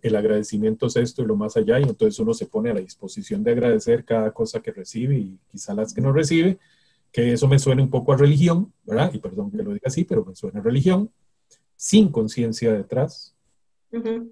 el, 0.00 0.16
agradecimiento 0.16 0.86
es 0.86 0.96
esto 0.96 1.20
y 1.20 1.26
lo 1.26 1.36
más 1.36 1.58
allá, 1.58 1.78
y 1.78 1.82
entonces 1.82 2.18
uno 2.20 2.32
se 2.32 2.46
pone 2.46 2.70
a 2.70 2.72
la 2.72 2.80
disposición 2.80 3.44
de 3.44 3.50
agradecer 3.50 4.06
cada 4.06 4.30
cosa 4.30 4.62
que 4.62 4.72
recibe 4.72 5.18
y 5.18 5.38
quizá 5.50 5.74
las 5.74 5.92
que 5.92 6.00
no 6.00 6.10
recibe, 6.10 6.56
que 7.12 7.34
eso 7.34 7.48
me 7.48 7.58
suene 7.58 7.82
un 7.82 7.90
poco 7.90 8.14
a 8.14 8.16
religión, 8.16 8.72
¿verdad? 8.86 9.12
Y 9.12 9.18
perdón 9.18 9.50
que 9.50 9.58
lo 9.58 9.74
diga 9.74 9.88
así, 9.88 10.04
pero 10.04 10.24
me 10.24 10.34
suena 10.34 10.60
a 10.60 10.62
religión, 10.62 11.10
sin 11.76 12.08
conciencia 12.08 12.72
detrás. 12.72 13.34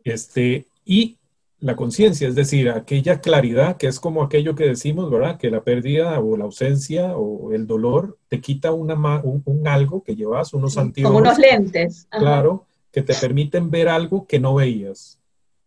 este, 0.05 0.69
y 0.87 1.19
la 1.61 1.75
conciencia, 1.75 2.29
es 2.29 2.37
decir, 2.37 2.71
aquella 2.71 3.21
claridad 3.21 3.77
que 3.77 3.89
es 3.89 3.99
como 3.99 4.23
aquello 4.23 4.55
que 4.55 4.65
decimos, 4.65 5.11
¿verdad? 5.11 5.39
Que 5.39 5.51
la 5.51 5.63
pérdida 5.63 6.21
o 6.21 6.37
la 6.37 6.45
ausencia 6.45 7.17
o 7.17 7.53
el 7.53 7.67
dolor 7.67 8.17
te 8.29 8.41
quita 8.41 8.71
una, 8.71 8.95
un, 9.23 9.67
algo 9.67 10.03
que 10.05 10.15
llevas, 10.15 10.55
unos 10.55 10.79
antiguos. 10.79 11.11
Como 11.11 11.21
unos 11.21 11.39
lentes. 11.39 12.07
Claro, 12.11 12.65
que 12.93 13.03
te 13.03 13.15
permiten 13.15 13.71
ver 13.71 13.89
algo 13.89 14.27
que 14.27 14.39
no 14.39 14.55
veías. 14.55 15.19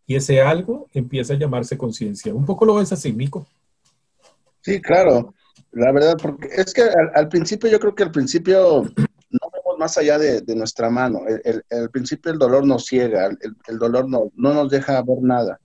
Y 0.07 0.15
ese 0.15 0.41
algo 0.41 0.87
empieza 0.93 1.33
a 1.33 1.37
llamarse 1.37 1.77
conciencia. 1.77 2.33
Un 2.33 2.45
poco 2.45 2.65
lo 2.65 2.75
ves 2.75 2.91
así, 2.93 3.11
Mico. 3.11 3.45
Sí, 4.61 4.81
claro. 4.81 5.33
La 5.73 5.91
verdad, 5.91 6.17
porque 6.21 6.49
es 6.55 6.73
que 6.73 6.83
al, 7.13 7.27
principio, 7.27 7.69
yo 7.69 7.79
creo 7.79 7.95
que 7.95 8.03
al 8.03 8.11
principio 8.11 8.83
no 8.83 9.49
vemos 9.53 9.77
más 9.77 9.97
allá 9.97 10.17
de, 10.17 10.55
nuestra 10.55 10.89
mano. 10.89 11.21
El, 11.27 11.63
el, 11.69 11.89
principio 11.89 12.31
el 12.31 12.39
dolor 12.39 12.65
nos 12.65 12.85
ciega, 12.85 13.25
el, 13.25 13.55
el 13.67 13.77
dolor 13.77 14.09
no, 14.09 14.31
no 14.35 14.53
nos 14.53 14.69
deja 14.69 15.01
ver 15.01 15.21
nada 15.21 15.59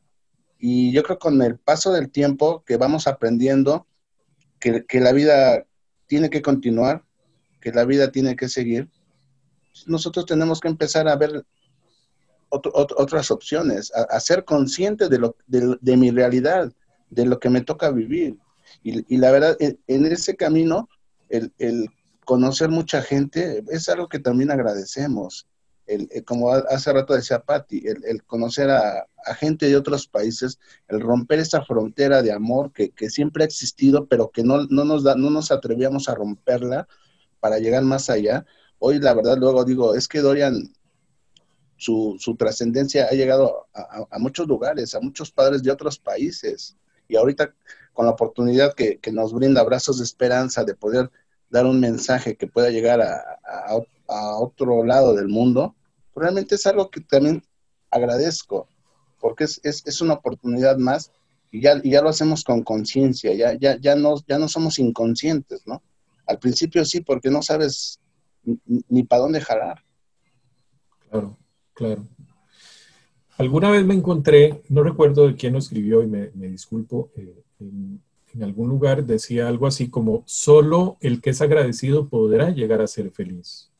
y 0.58 0.92
yo 0.92 1.02
creo 1.02 1.18
que 1.18 1.22
con 1.22 1.42
el 1.42 1.58
paso 1.58 1.92
del 1.92 2.10
tiempo 2.10 2.64
que 2.66 2.76
vamos 2.76 3.06
aprendiendo 3.06 3.86
que, 4.58 5.00
la 5.00 5.12
vida 5.12 5.64
tiene 6.06 6.30
que 6.30 6.42
continuar, 6.42 7.04
que 7.60 7.72
la 7.72 7.84
vida 7.84 8.10
tiene 8.10 8.36
que 8.36 8.48
seguir, 8.48 8.88
nosotros 9.86 10.26
tenemos 10.26 10.60
que 10.60 10.68
empezar 10.68 11.08
a 11.08 11.16
ver 11.16 11.44
otras 12.48 13.30
opciones, 13.30 13.92
a, 13.94 14.18
ser 14.20 14.44
consciente 14.44 15.08
de, 15.08 15.18
lo, 15.18 15.36
de, 15.46 15.96
mi 15.96 16.10
realidad, 16.10 16.72
de 17.10 17.26
lo 17.26 17.38
que 17.38 17.50
me 17.50 17.60
toca 17.60 17.90
vivir. 17.90 18.36
Y, 18.82 19.16
la 19.18 19.30
verdad, 19.30 19.56
en, 19.60 20.06
ese 20.06 20.36
camino, 20.36 20.88
el, 21.28 21.52
el, 21.58 21.90
conocer 22.24 22.70
mucha 22.70 23.02
gente 23.02 23.62
es 23.70 23.88
algo 23.88 24.08
que 24.08 24.18
también 24.18 24.50
agradecemos 24.50 25.46
el, 25.86 26.08
eh, 26.12 26.22
como 26.22 26.52
hace 26.52 26.92
rato 26.92 27.14
decía 27.14 27.40
Patti, 27.40 27.84
el, 27.86 28.22
conocer 28.24 28.70
a, 28.70 29.06
gente 29.38 29.66
de 29.66 29.76
otros 29.76 30.06
países, 30.06 30.58
el 30.88 31.00
romper 31.00 31.40
esa 31.40 31.64
frontera 31.64 32.22
de 32.22 32.32
amor 32.32 32.72
que, 32.72 32.92
siempre 33.10 33.42
ha 33.42 33.46
existido, 33.46 34.06
pero 34.06 34.30
que 34.30 34.44
no, 34.44 34.66
nos 34.66 35.02
da, 35.02 35.16
no 35.16 35.30
nos 35.30 35.50
atrevíamos 35.50 36.08
a 36.08 36.14
romperla 36.14 36.86
para 37.40 37.58
llegar 37.58 37.82
más 37.82 38.08
allá. 38.08 38.46
Hoy, 38.78 39.00
la 39.00 39.14
verdad, 39.14 39.36
luego 39.36 39.64
digo, 39.64 39.94
es 39.96 40.06
que 40.06 40.20
Dorian, 40.20 40.72
su, 41.76 42.18
trascendencia 42.38 43.06
ha 43.10 43.14
llegado 43.14 43.66
a, 43.74 44.18
muchos 44.18 44.46
lugares, 44.46 44.94
a 44.94 45.00
muchos 45.00 45.32
padres 45.32 45.62
de 45.62 45.72
otros 45.72 45.98
países. 45.98 46.76
Y 47.08 47.16
ahorita, 47.16 47.54
con 47.92 48.06
la 48.06 48.12
oportunidad 48.12 48.74
que, 48.74 49.00
nos 49.12 49.32
brinda 49.32 49.60
abrazos 49.60 49.98
de 49.98 50.04
esperanza, 50.04 50.64
de 50.64 50.74
poder 50.74 51.10
dar 51.50 51.66
un 51.66 51.80
mensaje 51.80 52.36
que 52.36 52.46
pueda 52.46 52.70
llegar 52.70 53.00
a, 53.00 53.40
a 54.08 54.36
otro 54.36 54.84
lado 54.84 55.14
del 55.14 55.28
mundo, 55.28 55.75
realmente 56.16 56.54
es 56.54 56.66
algo 56.66 56.90
que 56.90 57.00
también 57.00 57.42
agradezco, 57.90 58.68
porque 59.20 59.44
es, 59.44 59.60
es, 59.62 60.00
una 60.00 60.14
oportunidad 60.14 60.76
más 60.78 61.12
y 61.50 61.60
ya, 61.60 61.80
ya 61.82 62.02
lo 62.02 62.08
hacemos 62.08 62.42
con 62.42 62.62
conciencia, 62.62 63.32
ya, 63.34 63.54
ya, 63.58 63.78
ya, 63.78 63.94
no, 63.94 64.16
ya 64.26 64.38
no 64.38 64.48
somos 64.48 64.78
inconscientes, 64.78 65.62
¿no? 65.66 65.82
Al 66.26 66.38
principio 66.38 66.84
sí, 66.84 67.00
porque 67.00 67.30
no 67.30 67.42
sabes 67.42 68.00
ni, 68.88 69.02
para 69.04 69.22
dónde 69.22 69.40
jalar. 69.40 69.82
Claro, 71.08 71.36
claro. 71.72 72.06
Alguna 73.38 73.70
vez 73.70 73.84
me 73.84 73.94
encontré, 73.94 74.62
no 74.68 74.82
recuerdo 74.82 75.28
de 75.28 75.36
quién 75.36 75.52
lo 75.52 75.58
escribió 75.58 76.02
y 76.02 76.06
me, 76.06 76.30
disculpo, 76.48 77.10
eh, 77.16 77.44
en, 77.60 78.02
algún 78.42 78.68
lugar 78.68 79.06
decía 79.06 79.48
algo 79.48 79.66
así 79.66 79.88
como, 79.88 80.22
solo 80.26 80.98
el 81.00 81.22
que 81.22 81.30
es 81.30 81.40
agradecido 81.40 82.08
podrá 82.08 82.50
llegar 82.50 82.82
a 82.82 82.86
ser 82.86 83.10
feliz. 83.10 83.70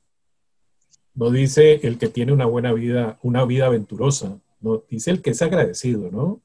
No 1.17 1.31
dice 1.31 1.81
el 1.87 1.99
que 1.99 2.09
tiene 2.09 2.33
una 2.33 2.47
buena 2.47 2.73
vida, 2.73 3.19
una 3.23 3.45
vida 3.45 3.67
aventurosa, 3.67 4.39
no, 4.61 4.85
dice 4.89 5.11
el 5.11 5.23
que 5.23 5.31
es 5.31 5.43
agradecido, 5.43 6.11
¿no? 6.11 6.41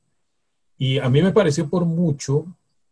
Y 0.77 0.97
a 0.97 1.09
mí 1.09 1.21
me 1.21 1.31
pareció 1.31 1.69
por 1.69 1.85
mucho 1.85 2.45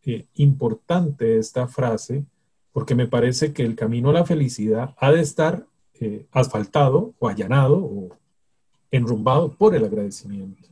eh, 0.04 0.26
importante 0.36 1.40
esta 1.40 1.68
frase, 1.68 2.24
porque 2.72 2.96
me 2.96 3.08
parece 3.08 3.54
que 3.54 3.64
el 3.64 3.76
camino 3.76 4.10
a 4.10 4.14
la 4.14 4.26
felicidad 4.26 4.94
ha 4.98 5.12
de 5.12 5.22
estar 5.22 5.66
eh, 6.00 6.26
asfaltado 6.32 7.14
o 7.18 7.28
allanado 7.28 7.78
o 7.78 8.10
enrumbado 8.92 9.54
por 9.54 9.74
el 9.74 9.86
agradecimiento. 9.86 10.68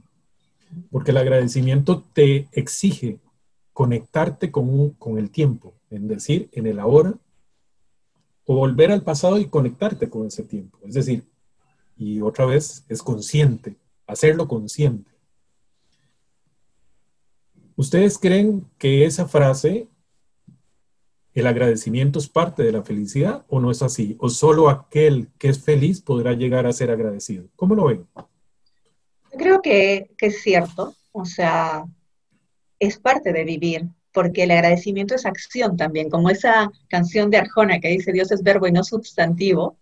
Porque 0.92 1.12
el 1.12 1.18
agradecimiento 1.18 2.04
te 2.14 2.48
exige 2.52 3.20
conectarte 3.74 4.52
con, 4.52 4.92
con 4.92 5.18
el 5.18 5.30
tiempo, 5.30 5.74
en 5.90 6.08
decir, 6.08 6.50
en 6.52 6.68
el 6.68 6.80
ahora, 6.80 7.14
o 8.48 8.56
volver 8.56 8.92
al 8.92 9.04
pasado 9.04 9.38
y 9.38 9.46
conectarte 9.46 10.10
con 10.10 10.26
ese 10.26 10.42
tiempo. 10.42 10.80
Es 10.88 10.96
decir, 10.96 11.26
y 11.98 12.22
otra 12.22 12.46
vez 12.46 12.86
es 12.88 13.04
consciente, 13.04 13.76
hacerlo 14.08 14.48
consciente. 14.48 15.12
¿Ustedes 17.76 18.18
creen 18.18 18.66
que 18.80 19.06
esa 19.06 19.28
frase, 19.28 19.88
el 21.34 21.46
agradecimiento 21.46 22.20
es 22.20 22.30
parte 22.30 22.64
de 22.64 22.72
la 22.72 22.84
felicidad 22.84 23.46
o 23.50 23.60
no 23.60 23.70
es 23.70 23.84
así? 23.84 24.16
¿O 24.20 24.30
solo 24.30 24.70
aquel 24.70 25.30
que 25.38 25.50
es 25.50 25.62
feliz 25.62 26.02
podrá 26.02 26.32
llegar 26.32 26.66
a 26.66 26.74
ser 26.74 26.90
agradecido? 26.90 27.50
¿Cómo 27.58 27.76
lo 27.76 27.86
ven? 27.88 28.08
Creo 29.38 29.62
que, 29.62 30.10
que 30.18 30.28
es 30.28 30.42
cierto, 30.42 30.96
o 31.12 31.26
sea, 31.26 31.86
es 32.80 32.98
parte 32.98 33.34
de 33.34 33.44
vivir 33.44 33.90
porque 34.18 34.46
el 34.46 34.50
agradecimiento 34.50 35.14
es 35.14 35.28
acción 35.28 35.78
también, 35.78 36.10
como 36.10 36.32
esa 36.32 36.72
canción 36.88 37.30
de 37.30 37.38
Arjona 37.38 37.80
que 37.80 37.90
dice 37.90 38.12
Dios 38.12 38.32
es 38.32 38.42
verbo 38.42 38.66
y 38.66 38.72
no 38.72 38.84
sustantivo, 38.84 39.78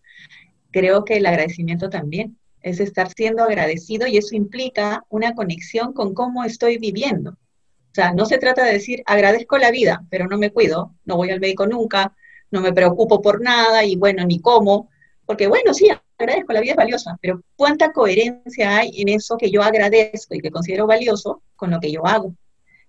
creo 0.71 1.05
que 1.05 1.15
el 1.15 1.25
agradecimiento 1.25 1.89
también 1.89 2.37
es 2.61 2.81
estar 2.81 3.09
siendo 3.13 3.43
agradecido 3.43 4.07
y 4.07 4.17
eso 4.17 4.35
implica 4.35 5.05
una 5.07 5.33
conexión 5.35 5.93
con 5.93 6.13
cómo 6.13 6.43
estoy 6.43 6.77
viviendo. 6.77 7.29
O 7.31 7.93
sea, 7.93 8.11
no 8.11 8.25
se 8.25 8.37
trata 8.37 8.65
de 8.65 8.73
decir 8.73 9.03
agradezco 9.05 9.57
la 9.57 9.71
vida, 9.71 10.03
pero 10.09 10.27
no 10.27 10.37
me 10.37 10.51
cuido, 10.51 10.93
no 11.05 11.15
voy 11.15 11.31
al 11.31 11.39
médico 11.39 11.65
nunca, 11.65 12.13
no 12.51 12.59
me 12.59 12.73
preocupo 12.73 13.21
por 13.21 13.39
nada 13.39 13.85
y 13.85 13.95
bueno, 13.95 14.25
ni 14.25 14.41
cómo, 14.41 14.89
porque 15.25 15.47
bueno, 15.47 15.73
sí, 15.73 15.87
agradezco, 16.17 16.51
la 16.51 16.59
vida 16.59 16.71
es 16.71 16.77
valiosa, 16.77 17.17
pero 17.21 17.41
¿cuánta 17.55 17.93
coherencia 17.93 18.79
hay 18.79 19.01
en 19.01 19.07
eso 19.07 19.37
que 19.37 19.49
yo 19.49 19.63
agradezco 19.63 20.35
y 20.35 20.41
que 20.41 20.51
considero 20.51 20.87
valioso 20.87 21.41
con 21.55 21.71
lo 21.71 21.79
que 21.79 21.89
yo 21.89 22.05
hago? 22.05 22.35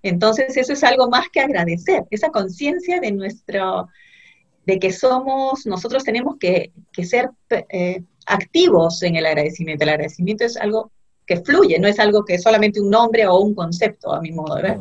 Entonces, 0.09 0.57
eso 0.57 0.73
es 0.73 0.85
algo 0.85 1.09
más 1.09 1.29
que 1.31 1.41
agradecer, 1.41 2.05
esa 2.11 2.31
conciencia 2.31 3.01
de 3.01 3.13
nuestro, 3.13 3.89
de 4.65 4.79
que 4.79 4.93
somos, 4.93 5.67
nosotros 5.67 6.05
tenemos 6.05 6.37
que, 6.39 6.73
ser 7.03 7.31
eh, 7.51 8.03
activos 8.27 9.03
en 9.03 9.17
el 9.17 9.27
agradecimiento. 9.27 9.85
El 9.85 9.91
agradecimiento 9.91 10.45
es 10.45 10.57
algo 10.57 10.91
que 11.27 11.39
fluye, 11.39 11.79
no 11.79 11.89
es 11.89 11.99
algo 11.99 12.25
que 12.25 12.35
es 12.35 12.43
solamente 12.43 12.81
un 12.81 12.91
nombre 12.91 13.27
o 13.27 13.39
un 13.39 13.55
concepto, 13.55 14.13
a 14.13 14.21
mi 14.21 14.33
modo 14.33 14.57
de 14.57 14.63
ver. 14.63 14.81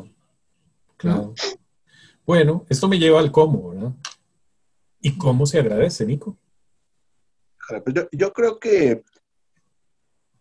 Claro. 0.97 1.33
Bueno, 2.25 2.65
esto 2.69 2.87
me 2.87 2.97
lleva 2.97 3.19
al 3.19 3.31
cómo, 3.31 3.69
¿verdad? 3.69 3.91
¿Y 5.01 5.17
cómo 5.17 5.45
se 5.45 5.59
agradece, 5.59 6.05
Nico? 6.05 6.37
Yo, 7.93 8.07
yo 8.11 8.33
creo 8.33 8.59
que 8.59 9.03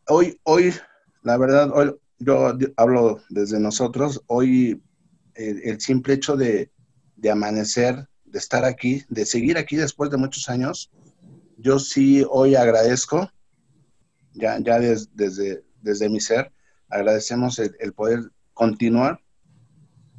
hoy, 0.08 0.38
hoy, 0.44 0.74
la 1.22 1.36
verdad, 1.36 1.70
hoy, 1.74 1.94
yo 2.24 2.56
hablo 2.76 3.20
desde 3.28 3.60
nosotros, 3.60 4.22
hoy 4.26 4.82
el, 5.34 5.80
simple 5.80 6.14
hecho 6.14 6.36
de, 6.36 6.70
amanecer, 7.30 8.08
de 8.24 8.38
estar 8.38 8.64
aquí, 8.64 9.04
de 9.08 9.26
seguir 9.26 9.58
aquí 9.58 9.76
después 9.76 10.10
de 10.10 10.16
muchos 10.16 10.48
años, 10.48 10.90
yo 11.58 11.78
sí 11.78 12.24
hoy 12.28 12.54
agradezco, 12.54 13.30
ya, 14.32 14.58
ya 14.58 14.78
desde, 14.78 15.62
desde 15.80 16.08
mi 16.08 16.20
ser, 16.20 16.52
agradecemos 16.88 17.58
el, 17.58 17.92
poder 17.92 18.30
continuar, 18.52 19.20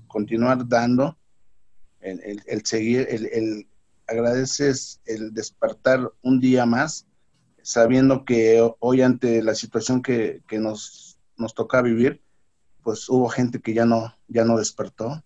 continuar 0.07 0.67
dando, 0.67 1.17
el, 2.00 2.65
seguir, 2.65 3.07
el, 3.09 3.67
agradeces 4.07 5.01
el 5.05 5.33
despertar 5.33 6.12
un 6.21 6.39
día 6.39 6.65
más, 6.65 7.07
sabiendo 7.62 8.25
que 8.25 8.62
hoy 8.79 9.01
ante 9.01 9.41
la 9.41 9.55
situación 9.55 10.03
que, 10.03 10.43
que 10.47 10.59
nos 10.59 11.04
nos 11.38 11.54
toca 11.54 11.82
vivir, 11.82 12.22
pues 12.84 13.10
hubo 13.10 13.30
gente 13.30 13.60
que 13.62 13.74
ya 13.74 13.86
no, 13.86 14.15
ya 14.27 14.46
no 14.46 14.58
despertó, 14.58 15.24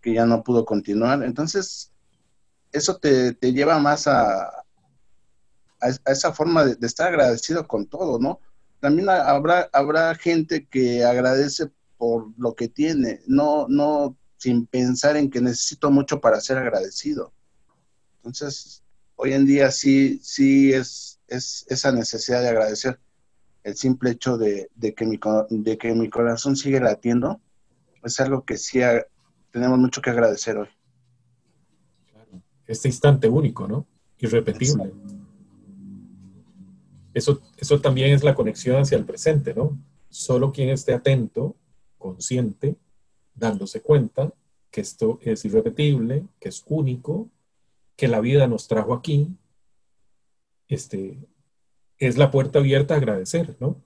que 0.00 0.14
ya 0.14 0.26
no 0.26 0.42
pudo 0.42 0.64
continuar. 0.64 1.22
Entonces, 1.22 1.92
eso 2.72 2.96
te, 2.96 3.34
lleva 3.40 3.78
más 3.78 4.06
a, 4.06 4.48
a, 5.80 5.88
esa 6.06 6.32
forma 6.32 6.64
de, 6.64 6.86
estar 6.86 7.08
agradecido 7.08 7.66
con 7.66 7.86
todo, 7.86 8.18
¿no? 8.18 8.40
También 8.80 9.08
habrá, 9.08 9.68
habrá 9.72 10.14
gente 10.14 10.66
que 10.66 11.04
agradece 11.04 11.70
por 11.96 12.32
lo 12.36 12.54
que 12.54 12.68
tiene, 12.68 13.20
no, 13.26 13.66
no 13.68 14.16
sin 14.36 14.66
pensar 14.66 15.16
en 15.16 15.30
que 15.30 15.40
necesito 15.40 15.90
mucho 15.90 16.20
para 16.20 16.40
ser 16.40 16.58
agradecido. 16.58 17.32
Entonces, 18.18 18.84
hoy 19.16 19.32
en 19.32 19.46
día 19.46 19.70
sí, 19.72 20.20
sí 20.22 20.72
es, 20.72 21.18
es 21.26 21.66
esa 21.68 21.90
necesidad 21.90 22.40
de 22.42 22.48
agradecer 22.48 23.00
el 23.62 23.76
simple 23.76 24.10
hecho 24.10 24.38
de, 24.38 24.70
que, 24.96 25.06
mi, 25.06 25.18
de 25.50 25.78
que 25.78 25.94
mi 25.94 26.08
corazón 26.08 26.56
sigue 26.56 26.80
latiendo 26.80 27.40
es 28.02 28.20
algo 28.20 28.44
que 28.44 28.56
sí 28.56 28.80
tenemos 29.50 29.78
mucho 29.78 30.00
que 30.00 30.10
agradecer 30.10 30.56
hoy. 30.56 30.68
Este 32.66 32.88
instante 32.88 33.28
único, 33.28 33.66
¿no? 33.66 33.86
Irrepetible. 34.18 34.92
Eso, 37.14 37.40
eso 37.56 37.80
también 37.80 38.12
es 38.12 38.22
la 38.22 38.34
conexión 38.34 38.80
hacia 38.80 38.98
el 38.98 39.04
presente, 39.04 39.54
¿no? 39.54 39.78
Solo 40.08 40.52
quien 40.52 40.68
esté 40.68 40.94
atento, 40.94 41.56
consciente, 41.96 42.76
dándose 43.34 43.80
cuenta 43.80 44.32
que 44.70 44.80
esto 44.82 45.18
es 45.22 45.44
irrepetible, 45.44 46.26
que 46.38 46.50
es 46.50 46.62
único, 46.68 47.28
que 47.96 48.08
la 48.08 48.20
vida 48.20 48.46
nos 48.46 48.68
trajo 48.68 48.94
aquí, 48.94 49.28
este, 50.68 51.18
es 51.98 52.16
la 52.16 52.30
puerta 52.30 52.58
abierta 52.58 52.94
a 52.94 52.98
agradecer, 52.98 53.56
¿no? 53.60 53.76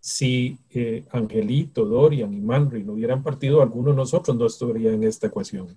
Si 0.00 0.58
eh, 0.70 1.04
Angelito, 1.10 1.84
Dorian 1.84 2.32
y 2.34 2.40
Manry 2.40 2.84
no 2.84 2.92
hubieran 2.92 3.22
partido, 3.22 3.62
alguno 3.62 3.90
de 3.90 3.96
nosotros 3.96 4.36
no 4.36 4.46
estaría 4.46 4.92
en 4.92 5.02
esta 5.02 5.28
ecuación. 5.28 5.76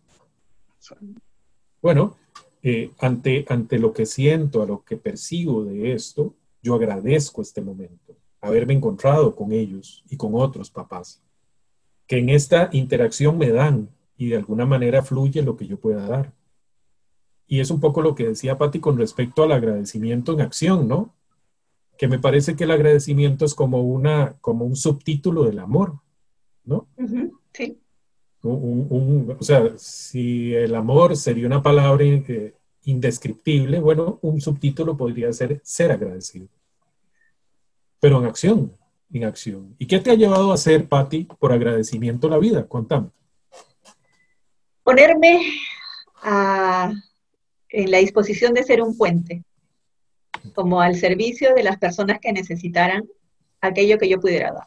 Bueno, 1.81 2.17
eh, 2.61 2.91
ante, 2.99 3.45
ante 3.47 3.79
lo 3.79 3.93
que 3.93 4.05
siento, 4.05 4.61
a 4.61 4.65
lo 4.65 4.83
que 4.83 4.97
percibo 4.97 5.63
de 5.63 5.93
esto, 5.93 6.33
yo 6.61 6.75
agradezco 6.75 7.41
este 7.41 7.61
momento, 7.61 8.17
haberme 8.41 8.73
encontrado 8.73 9.35
con 9.35 9.53
ellos 9.53 10.03
y 10.09 10.17
con 10.17 10.35
otros 10.35 10.69
papás, 10.69 11.21
que 12.05 12.17
en 12.17 12.29
esta 12.29 12.69
interacción 12.73 13.37
me 13.37 13.51
dan 13.51 13.89
y 14.17 14.29
de 14.29 14.37
alguna 14.37 14.65
manera 14.65 15.03
fluye 15.03 15.41
lo 15.41 15.55
que 15.55 15.67
yo 15.67 15.79
pueda 15.79 16.05
dar. 16.07 16.33
Y 17.47 17.61
es 17.61 17.71
un 17.71 17.79
poco 17.79 18.01
lo 18.01 18.15
que 18.15 18.27
decía 18.27 18.57
Patti 18.57 18.79
con 18.79 18.97
respecto 18.97 19.43
al 19.43 19.53
agradecimiento 19.53 20.33
en 20.33 20.41
acción, 20.41 20.87
¿no? 20.87 21.13
Que 21.97 22.07
me 22.07 22.19
parece 22.19 22.55
que 22.55 22.63
el 22.65 22.71
agradecimiento 22.71 23.45
es 23.45 23.55
como, 23.55 23.81
una, 23.81 24.37
como 24.39 24.65
un 24.65 24.75
subtítulo 24.75 25.43
del 25.43 25.59
amor, 25.59 25.99
¿no? 26.63 26.87
sí. 27.53 27.79
o 28.43 29.37
sea, 29.41 29.73
si 29.77 30.53
el 30.53 30.75
amor 30.75 31.17
sería 31.17 31.47
una 31.47 31.61
palabra 31.61 32.05
eh, 32.05 32.53
indescriptible, 32.85 33.79
bueno, 33.79 34.19
un 34.21 34.39
subtítulo 34.39 34.95
podría 34.95 35.33
ser 35.33 35.59
ser 35.63 35.91
agradecido. 35.91 36.47
Pero 37.99 38.19
en 38.19 38.25
acción, 38.25 38.77
en 39.11 39.23
acción. 39.23 39.75
¿Y 39.79 39.87
qué 39.87 39.99
te 39.99 40.11
ha 40.11 40.15
llevado 40.15 40.51
a 40.51 40.55
hacer, 40.55 40.87
Patti, 40.87 41.23
por 41.39 41.51
agradecimiento 41.51 42.29
la 42.29 42.37
vida? 42.37 42.67
Contame. 42.67 43.09
Ponerme 44.83 45.41
en 47.69 47.91
la 47.91 47.97
disposición 47.97 48.53
de 48.53 48.63
ser 48.63 48.81
un 48.81 48.95
puente 48.95 49.43
como 50.53 50.81
al 50.81 50.95
servicio 50.95 51.53
de 51.53 51.63
las 51.63 51.77
personas 51.77 52.19
que 52.19 52.33
necesitaran 52.33 53.07
aquello 53.61 53.97
que 53.97 54.09
yo 54.09 54.19
pudiera 54.19 54.51
dar. 54.51 54.65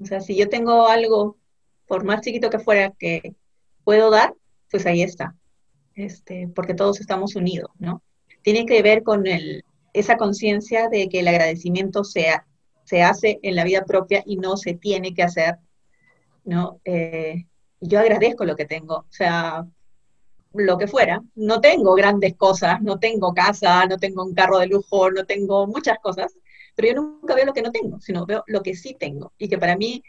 O 0.00 0.06
sea, 0.06 0.20
si 0.20 0.36
yo 0.36 0.48
tengo 0.48 0.88
algo, 0.88 1.36
por 1.86 2.04
más 2.04 2.20
chiquito 2.20 2.50
que 2.50 2.58
fuera, 2.58 2.92
que 2.98 3.34
puedo 3.84 4.10
dar, 4.10 4.34
pues 4.70 4.86
ahí 4.86 5.02
está. 5.02 5.34
Este, 5.94 6.48
porque 6.54 6.74
todos 6.74 7.00
estamos 7.00 7.34
unidos, 7.34 7.70
¿no? 7.78 8.02
Tiene 8.42 8.66
que 8.66 8.82
ver 8.82 9.02
con 9.02 9.26
el, 9.26 9.64
esa 9.92 10.16
conciencia 10.16 10.88
de 10.88 11.08
que 11.08 11.20
el 11.20 11.28
agradecimiento 11.28 12.04
sea, 12.04 12.46
se 12.84 13.02
hace 13.02 13.40
en 13.42 13.56
la 13.56 13.64
vida 13.64 13.84
propia 13.84 14.22
y 14.24 14.36
no 14.36 14.56
se 14.56 14.74
tiene 14.74 15.12
que 15.12 15.22
hacer, 15.22 15.56
¿no? 16.44 16.80
Eh, 16.84 17.46
yo 17.80 17.98
agradezco 17.98 18.44
lo 18.44 18.56
que 18.56 18.64
tengo, 18.64 18.96
o 18.96 19.06
sea, 19.12 19.66
lo 20.54 20.78
que 20.78 20.86
fuera. 20.86 21.22
No 21.34 21.60
tengo 21.60 21.94
grandes 21.94 22.34
cosas, 22.36 22.80
no 22.82 22.98
tengo 22.98 23.34
casa, 23.34 23.86
no 23.86 23.98
tengo 23.98 24.24
un 24.24 24.34
carro 24.34 24.58
de 24.58 24.66
lujo, 24.66 25.10
no 25.10 25.24
tengo 25.24 25.66
muchas 25.66 25.98
cosas, 26.00 26.34
pero 26.74 26.88
yo 26.88 26.94
nunca 26.94 27.34
veo 27.34 27.46
lo 27.46 27.52
que 27.52 27.62
no 27.62 27.72
tengo, 27.72 28.00
sino 28.00 28.26
veo 28.26 28.44
lo 28.46 28.62
que 28.62 28.74
sí 28.74 28.96
tengo 28.98 29.32
y 29.38 29.48
que 29.48 29.58
para 29.58 29.76
mí 29.76 30.02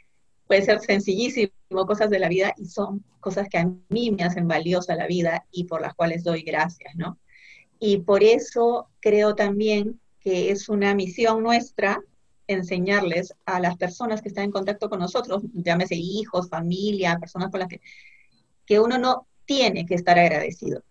puede 0.48 0.64
ser 0.64 0.80
sencillísimo, 0.80 1.52
cosas 1.86 2.10
de 2.10 2.20
la 2.20 2.28
vida 2.28 2.54
y 2.58 2.66
son 2.66 3.04
cosas 3.20 3.48
que 3.50 3.60
a 3.60 3.72
mí 3.90 4.12
me 4.12 4.24
hacen 4.24 4.48
valiosa 4.48 4.96
la 4.96 5.06
vida 5.08 5.46
y 5.52 5.66
por 5.66 5.82
las 5.82 5.94
cuales 5.94 6.24
doy 6.24 6.42
gracias, 6.42 6.96
¿no? 6.96 7.20
Y 7.80 8.00
por 8.00 8.24
eso 8.24 8.90
creo 9.00 9.36
también 9.36 10.00
que 10.20 10.52
es 10.52 10.68
una 10.68 10.94
misión 10.96 11.44
nuestra 11.44 12.02
enseñarles 12.48 13.36
a 13.46 13.60
las 13.60 13.78
personas 13.78 14.22
que 14.22 14.30
están 14.30 14.46
en 14.46 14.52
contacto 14.52 14.90
con 14.90 15.00
nosotros, 15.00 15.44
llámese 15.54 15.96
hijos, 15.96 16.50
familia, 16.50 17.20
personas 17.20 17.52
con 17.52 17.60
las 17.60 17.70
que, 17.70 17.80
que 18.66 18.80
uno 18.80 18.98
no 18.98 19.28
tiene 19.50 19.84
que 19.88 19.96
estar 19.96 20.20
agradecido. 20.20 20.84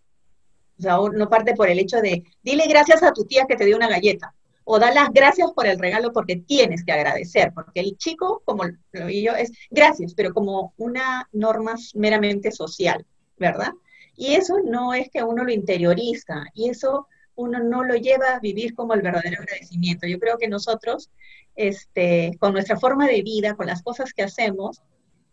O 0.81 0.83
sea, 0.83 0.99
no 1.13 1.29
parte 1.31 1.55
por 1.55 1.69
el 1.69 1.79
hecho 1.79 2.01
de, 2.01 2.25
dile 2.43 2.67
gracias 2.67 3.05
a 3.05 3.13
tu 3.13 3.25
tía 3.25 3.47
que 3.47 3.55
te 3.55 3.65
dio 3.65 3.77
una 3.77 3.89
galleta, 3.89 4.35
o 4.65 4.81
da 4.81 4.93
las 4.93 5.11
gracias 5.11 5.53
por 5.53 5.69
el 5.69 5.79
regalo 5.79 6.13
porque 6.13 6.35
tienes 6.35 6.85
que 6.85 6.91
agradecer, 6.91 7.53
porque 7.55 7.79
el 7.79 7.97
chico, 7.97 8.43
como 8.45 8.65
lo 8.65 9.07
vi 9.07 9.23
yo, 9.23 9.37
es 9.37 9.53
gracias, 9.71 10.13
pero 10.15 10.35
como 10.35 10.75
una 10.77 11.29
norma 11.31 11.77
meramente 11.95 12.51
social, 12.51 13.07
¿verdad? 13.37 13.71
Y 14.17 14.35
eso 14.35 14.57
no 14.65 14.93
es 14.93 15.09
que 15.09 15.23
uno 15.23 15.45
lo 15.45 15.53
interioriza, 15.53 16.43
y 16.53 16.69
eso 16.69 17.07
uno 17.37 17.61
no 17.61 17.85
lo 17.85 17.95
lleva 17.95 18.35
a 18.35 18.41
vivir 18.41 18.75
como 18.75 18.95
el 18.95 19.03
verdadero 19.03 19.41
agradecimiento. 19.41 20.09
Yo 20.09 20.19
creo 20.19 20.37
que 20.37 20.49
nosotros, 20.49 21.11
este, 21.55 22.33
con 22.41 22.53
nuestra 22.53 22.77
forma 22.77 23.07
de 23.07 23.23
vida, 23.23 23.55
con 23.55 23.69
las 23.69 23.83
cosas 23.83 24.13
que 24.13 24.25
hacemos, 24.25 24.83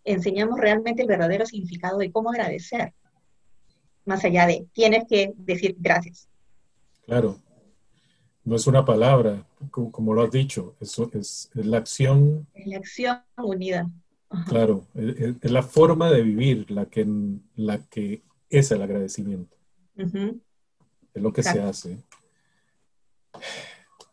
enseñamos 0.03 0.59
realmente 0.59 1.01
el 1.01 1.07
verdadero 1.07 1.47
significado 1.47 1.97
de 1.97 2.11
cómo 2.11 2.29
agradecer 2.29 2.93
más 4.05 4.23
allá 4.23 4.47
de 4.47 4.65
tienes 4.73 5.05
que 5.07 5.33
decir 5.35 5.75
gracias. 5.79 6.27
Claro, 7.05 7.39
no 8.43 8.55
es 8.55 8.67
una 8.67 8.85
palabra, 8.85 9.45
como, 9.71 10.13
lo 10.13 10.23
has 10.23 10.31
dicho, 10.31 10.75
eso 10.79 11.09
es, 11.13 11.49
la 11.53 11.77
acción. 11.77 12.47
Es 12.53 12.67
la 12.67 12.77
acción 12.77 13.17
unida. 13.37 13.89
Claro, 14.47 14.85
es, 14.93 15.51
la 15.51 15.63
forma 15.63 16.11
de 16.11 16.21
vivir 16.21 16.69
la 16.69 16.85
que, 16.85 17.07
la 17.55 17.79
que 17.85 18.21
es 18.49 18.71
el 18.71 18.81
agradecimiento. 18.81 19.55
Es 19.95 21.21
lo 21.21 21.33
que 21.33 21.41
se 21.41 21.59
hace. 21.61 21.97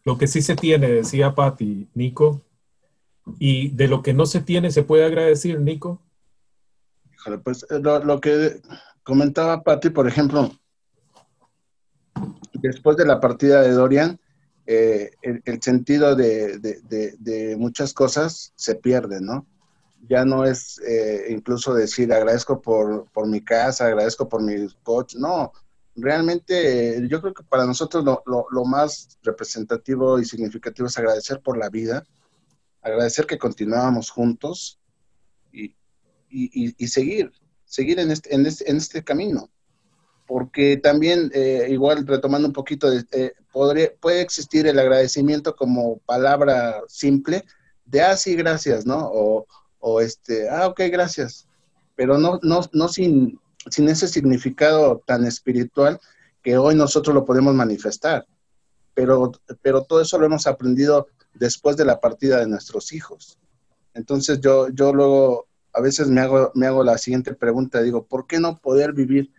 Lo 0.05 0.17
que 0.17 0.27
sí 0.27 0.43
se 0.43 0.57
tiene, 0.57 0.89
decía 0.89 1.35
Patti, 1.35 1.89
Nico, 1.95 2.43
y 3.39 3.69
de 3.69 3.89
lo 3.89 4.03
que 4.03 4.15
no 4.15 4.27
se 4.27 4.41
tiene, 4.41 4.71
¿se 4.71 4.83
puede 4.83 5.05
agradecer, 5.05 5.61
Nico? 5.61 6.01
pues 7.45 7.65
eh, 7.71 7.79
lo 7.81 8.21
que 8.21 8.61
comentaba 9.03 9.63
Patti, 9.63 9.91
por 9.91 10.07
ejemplo, 10.07 10.51
después 12.55 12.97
de 12.97 13.07
la 13.07 13.21
partida 13.21 13.63
de 13.63 13.73
Dorian, 13.73 14.21
eh, 14.67 15.11
el, 15.23 15.61
sentido 15.61 16.15
de, 16.15 17.57
muchas 17.59 17.93
cosas 17.93 18.53
se 18.55 18.77
pierde, 18.77 19.21
¿no? 19.21 19.47
Ya 20.09 20.25
no 20.25 20.45
es 20.45 20.81
eh, 20.87 21.27
incluso 21.31 21.75
decir 21.75 22.13
agradezco 22.13 22.61
por, 22.61 23.07
mi 23.27 23.41
casa, 23.41 23.87
agradezco 23.87 24.29
por 24.29 24.43
mi 24.43 24.69
coche, 24.83 25.19
no. 25.19 25.53
Realmente 25.95 27.07
yo 27.09 27.21
creo 27.21 27.35
que 27.35 27.43
para 27.43 27.67
nosotros 27.67 28.05
lo, 28.05 28.65
más 28.65 29.19
representativo 29.23 30.19
y 30.19 30.25
significativo 30.25 30.89
es 30.89 30.97
agradecer 30.97 31.41
por 31.41 31.59
la 31.59 31.69
vida, 31.69 32.05
agradecer 32.81 33.27
que 33.27 33.39
continuábamos 33.39 34.11
juntos 34.11 34.81
y, 35.53 35.75
y 36.31 36.87
seguir, 36.89 37.31
seguir 37.73 37.99
en 37.99 38.11
este, 38.11 38.35
en 38.35 38.45
este, 38.45 38.71
en 38.71 38.77
este 38.77 39.03
camino. 39.03 39.49
Porque 40.27 40.77
también, 40.77 41.31
eh, 41.35 41.69
igual 41.71 42.07
retomando 42.07 42.47
un 42.47 42.53
poquito, 42.53 42.91
de, 42.91 43.05
eh, 43.13 43.33
podría, 43.51 43.91
puede 43.99 44.21
existir 44.21 44.67
el 44.67 44.79
agradecimiento 44.79 45.57
como 45.57 45.99
palabra 46.01 46.83
simple 46.87 47.45
de 47.87 48.03
ah, 48.03 48.15
gracias, 48.37 48.85
¿no? 48.85 49.09
O, 49.11 49.47
o 49.81 50.01
este, 50.03 50.51
ah, 50.51 50.67
ok, 50.69 50.81
gracias. 50.91 51.47
Pero 51.97 52.19
no, 52.19 52.39
no, 52.43 52.61
no 52.73 52.89
sin, 52.89 53.41
sin 53.71 53.89
ese 53.89 54.07
significado 54.07 55.03
tan 55.07 55.25
espiritual 55.25 55.99
que 56.43 56.59
hoy 56.59 56.75
nosotros 56.75 57.15
lo 57.15 57.25
podemos 57.25 57.55
manifestar. 57.55 58.27
Pero, 58.95 59.33
pero 59.63 59.83
todo 59.85 60.03
eso 60.03 60.19
lo 60.19 60.27
hemos 60.27 60.47
aprendido 60.47 61.09
después 61.33 61.77
de 61.79 61.87
la 61.87 62.01
partida 62.01 62.39
de 62.39 62.49
nuestros 62.49 62.93
hijos. 62.93 63.39
Entonces 63.95 64.41
yo, 64.41 64.69
yo 64.69 64.93
luego 64.93 65.47
a 65.73 65.81
veces 65.81 66.09
me 66.09 66.21
hago, 66.21 66.53
me 66.55 66.67
hago 66.67 66.85
la 66.85 66.99
siguiente 66.99 67.35
pregunta, 67.35 67.83
digo, 67.83 68.07
¿por 68.07 68.27
qué 68.27 68.39
no 68.39 68.59
poder 68.59 68.93
vivir 68.93 69.33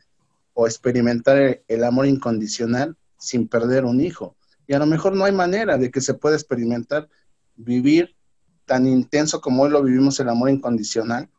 o 0.53 0.67
experimentar 0.67 1.63
el, 1.67 1.83
amor 1.83 2.07
incondicional 2.07 2.97
sin 3.17 3.47
perder 3.47 3.85
un 3.85 4.01
hijo? 4.01 4.35
Y 4.65 4.73
a 4.73 4.79
lo 4.79 4.85
mejor 4.85 5.15
no 5.15 5.25
hay 5.25 5.31
manera 5.31 5.77
de 5.77 5.91
que 5.91 6.01
se 6.01 6.13
pueda 6.13 6.35
experimentar, 6.35 7.07
vivir 7.55 8.15
tan 8.65 8.87
intenso 8.87 9.41
como 9.41 9.63
hoy 9.63 9.69
lo 9.69 9.83
vivimos 9.83 10.19
el 10.19 10.29
amor 10.29 10.49
incondicional, 10.49 11.29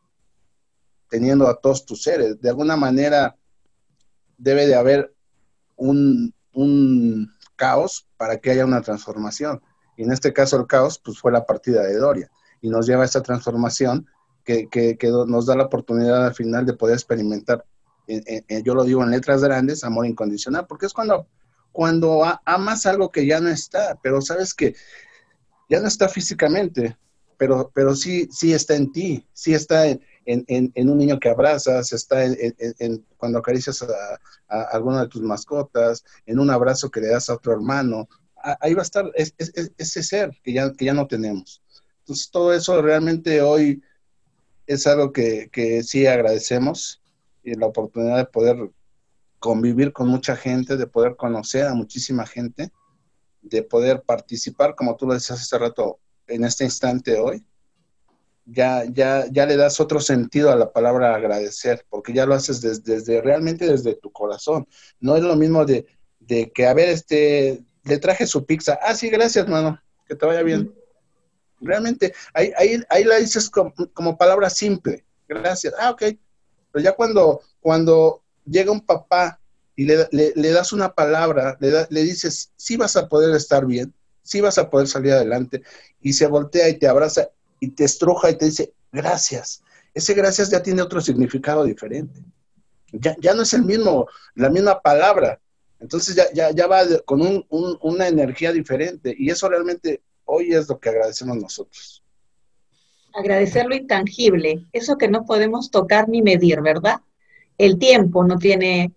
teniendo 1.09 1.47
a 1.47 1.59
todos 1.59 1.85
tus 1.85 2.03
seres. 2.03 2.39
De 2.39 2.49
alguna 2.49 2.77
manera 2.77 3.35
debe 4.37 4.67
de 4.67 4.75
haber 4.75 5.13
un, 5.75 6.33
un 6.53 7.31
caos 7.55 8.07
para 8.15 8.37
que 8.37 8.51
haya 8.51 8.65
una 8.65 8.81
transformación. 8.81 9.61
Y 9.97 10.03
en 10.03 10.11
este 10.11 10.31
caso 10.31 10.57
el 10.57 10.67
caos 10.67 10.99
pues 10.99 11.19
fue 11.19 11.31
la 11.31 11.45
partida 11.45 11.83
de 11.83 11.97
Doria 11.97 12.29
y 12.61 12.69
nos 12.69 12.87
lleva 12.87 13.03
a 13.03 13.05
esa 13.05 13.21
transformación 13.21 14.07
que, 14.45 14.69
que, 14.69 15.09
nos 15.27 15.47
da 15.47 15.55
la 15.55 15.65
oportunidad 15.65 16.27
al 16.27 16.35
final 16.35 16.65
de 16.65 16.73
poder 16.73 16.95
experimentar, 16.95 17.65
yo 18.63 18.75
lo 18.75 18.83
digo 18.83 19.03
en 19.03 19.11
letras 19.11 19.43
grandes, 19.43 19.83
amor 19.83 20.05
incondicional, 20.05 20.67
porque 20.67 20.85
es 20.85 20.93
cuando, 20.93 21.27
cuando 21.71 22.21
amas 22.45 22.85
algo 22.85 23.11
que 23.11 23.25
ya 23.25 23.39
no 23.39 23.49
está, 23.49 23.99
pero 24.01 24.21
sabes 24.21 24.53
que 24.53 24.75
ya 25.69 25.79
no 25.79 25.87
está 25.87 26.07
físicamente, 26.07 26.95
pero, 27.37 27.71
pero 27.73 27.95
sí, 27.95 28.29
sí 28.31 28.53
está 28.53 28.75
en 28.75 28.91
ti, 28.91 29.27
sí 29.33 29.53
está 29.53 29.87
en, 29.87 29.99
un 30.25 30.97
niño 30.97 31.19
que 31.19 31.29
abrazas, 31.29 31.91
está 31.91 32.23
en, 32.23 33.05
cuando 33.17 33.39
acaricias 33.39 33.81
a, 33.81 33.87
a, 34.47 34.61
alguna 34.73 35.01
de 35.01 35.09
tus 35.09 35.21
mascotas, 35.21 36.05
en 36.25 36.39
un 36.39 36.51
abrazo 36.51 36.91
que 36.91 37.01
le 37.01 37.07
das 37.07 37.29
a 37.29 37.33
otro 37.33 37.53
hermano, 37.53 38.07
ahí 38.61 38.73
va 38.73 38.81
a 38.81 38.83
estar 38.83 39.11
ese 39.15 40.03
ser 40.03 40.31
que 40.43 40.53
ya, 40.53 40.71
que 40.71 40.85
ya 40.85 40.93
no 40.93 41.07
tenemos. 41.07 41.63
Entonces, 41.99 42.29
todo 42.29 42.53
eso 42.53 42.81
realmente 42.81 43.41
hoy 43.41 43.81
es 44.67 44.87
algo 44.87 45.11
que, 45.11 45.49
que 45.51 45.83
sí 45.83 46.05
agradecemos 46.07 47.01
y 47.43 47.55
la 47.55 47.67
oportunidad 47.67 48.17
de 48.17 48.25
poder 48.25 48.71
convivir 49.39 49.93
con 49.93 50.07
mucha 50.07 50.35
gente, 50.35 50.77
de 50.77 50.87
poder 50.87 51.15
conocer 51.15 51.67
a 51.67 51.73
muchísima 51.73 52.25
gente, 52.25 52.71
de 53.41 53.61
poder 53.61 54.01
participar, 54.01 54.75
como 54.75 54.95
tú 54.95 55.05
lo 55.05 55.13
decías 55.13 55.39
hace 55.39 55.57
rato, 55.57 55.99
en 56.27 56.43
este 56.43 56.63
instante 56.63 57.19
hoy, 57.19 57.45
ya, 58.45 58.85
ya, 58.85 59.25
ya 59.31 59.45
le 59.45 59.57
das 59.57 59.79
otro 59.79 59.99
sentido 59.99 60.51
a 60.51 60.55
la 60.55 60.71
palabra 60.71 61.15
agradecer, 61.15 61.85
porque 61.89 62.13
ya 62.13 62.25
lo 62.25 62.35
haces 62.35 62.61
desde, 62.61 63.21
realmente 63.21 63.67
desde 63.67 63.95
tu 63.95 64.11
corazón. 64.11 64.67
No 64.99 65.15
es 65.15 65.23
lo 65.23 65.35
mismo 65.35 65.65
de, 65.65 65.85
de, 66.19 66.51
que, 66.51 66.67
a 66.67 66.73
ver, 66.73 66.89
este, 66.89 67.63
le 67.83 67.97
traje 67.97 68.27
su 68.27 68.45
pizza. 68.45 68.79
Ah, 68.81 68.93
sí, 68.93 69.09
gracias, 69.09 69.47
mano, 69.47 69.79
que 70.07 70.15
te 70.15 70.25
vaya 70.25 70.43
bien. 70.43 70.73
Realmente, 71.61 72.13
ahí, 72.33 72.51
ahí, 72.57 72.83
ahí 72.89 73.03
la 73.03 73.15
dices 73.17 73.49
como, 73.49 74.17
palabra 74.17 74.49
simple. 74.49 75.05
Gracias. 75.27 75.73
Ah, 75.79 75.91
ok. 75.91 76.03
Pero 76.71 76.83
ya 76.83 76.91
cuando, 76.93 77.41
cuando 77.59 78.23
llega 78.45 78.71
un 78.71 78.81
papá 78.81 79.39
y 79.75 79.85
le, 79.85 80.07
le, 80.11 80.51
das 80.51 80.73
una 80.73 80.93
palabra, 80.93 81.57
le, 81.59 81.87
le 81.89 82.03
dices, 82.03 82.51
sí 82.55 82.77
vas 82.77 82.95
a 82.95 83.07
poder 83.07 83.35
estar 83.35 83.65
bien, 83.65 83.93
sí 84.21 84.41
vas 84.41 84.57
a 84.57 84.69
poder 84.69 84.87
salir 84.87 85.13
adelante, 85.13 85.63
y 86.01 86.13
se 86.13 86.27
voltea 86.27 86.69
y 86.69 86.77
te 86.77 86.87
abraza 86.87 87.29
y 87.59 87.71
te 87.71 87.85
estruja 87.85 88.29
y 88.29 88.37
te 88.37 88.45
dice, 88.45 88.73
gracias. 88.91 89.61
Ese 89.93 90.13
gracias 90.13 90.49
ya 90.49 90.61
tiene 90.61 90.81
otro 90.81 90.99
significado 91.01 91.63
diferente. 91.63 92.21
Ya, 92.91 93.15
ya 93.19 93.33
no 93.33 93.43
es 93.43 93.53
el 93.53 93.63
mismo, 93.63 94.07
la 94.35 94.49
misma 94.49 94.81
palabra. 94.81 95.39
Entonces 95.79 96.15
ya, 96.15 96.31
ya, 96.33 96.51
ya 96.51 96.67
va 96.67 96.83
con 97.05 97.21
un, 97.21 97.45
una 97.49 98.07
energía 98.07 98.51
diferente 98.51 99.15
y 99.17 99.29
eso 99.29 99.49
realmente 99.49 100.01
hoy 100.25 100.53
es 100.53 100.67
lo 100.67 100.79
que 100.79 100.89
agradecemos 100.89 101.37
nosotros. 101.37 102.03
Agradecer 103.13 103.65
lo 103.65 103.75
intangible, 103.75 104.65
eso 104.73 104.97
que 104.97 105.07
no 105.07 105.25
podemos 105.25 105.71
tocar 105.71 106.09
ni 106.09 106.21
medir, 106.21 106.61
¿verdad? 106.61 106.99
El 107.57 107.79
tiempo 107.79 108.25
no 108.25 108.37
tiene 108.37 108.91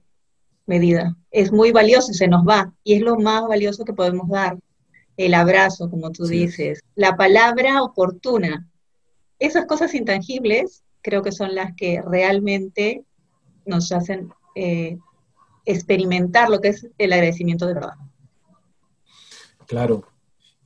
medida, 0.67 1.17
es 1.31 1.53
muy 1.53 1.71
valioso 1.71 2.11
y 2.11 2.14
se 2.14 2.29
nos 2.29 2.47
va, 2.47 2.73
y 2.83 2.95
es 2.95 3.03
lo 3.03 3.17
más 3.17 3.47
valioso 3.47 3.85
que 3.85 3.93
podemos 3.93 4.29
dar. 4.29 4.59
El 5.17 5.35
abrazo, 5.35 5.91
como 5.91 6.11
tú 6.11 6.27
dices, 6.27 6.81
la 6.95 7.17
palabra 7.17 7.83
oportuna. 7.83 8.69
Esas 9.38 9.67
cosas 9.67 9.95
intangibles 9.95 10.83
creo 11.03 11.23
que 11.23 11.33
son 11.33 11.55
las 11.55 11.75
que 11.75 12.03
realmente 12.03 13.05
nos 13.67 13.93
hacen 13.93 14.31
eh, 14.55 14.99
experimentar 15.64 16.51
lo 16.51 16.61
que 16.61 16.69
es 16.69 16.87
el 16.99 17.12
agradecimiento 17.12 17.67
de 17.67 17.75
verdad. 17.75 17.95
Claro, 19.67 20.07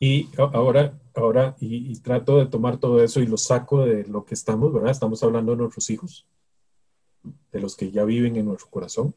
y 0.02 0.28
ahora, 0.36 0.98
ahora 1.14 1.54
y, 1.60 1.96
trato 2.00 2.38
de 2.38 2.46
tomar 2.46 2.78
todo 2.78 3.04
eso 3.04 3.20
y 3.20 3.26
lo 3.28 3.36
saco 3.36 3.86
de 3.86 4.04
lo 4.08 4.24
que 4.24 4.34
estamos, 4.34 4.72
¿verdad? 4.72 4.90
Estamos 4.90 5.22
hablando 5.22 5.52
de 5.52 5.58
nuestros 5.58 5.88
hijos, 5.90 6.26
de 7.52 7.60
los 7.60 7.76
que 7.76 7.92
ya 7.92 8.02
viven 8.04 8.34
en 8.34 8.46
nuestro 8.46 8.68
corazón. 8.68 9.14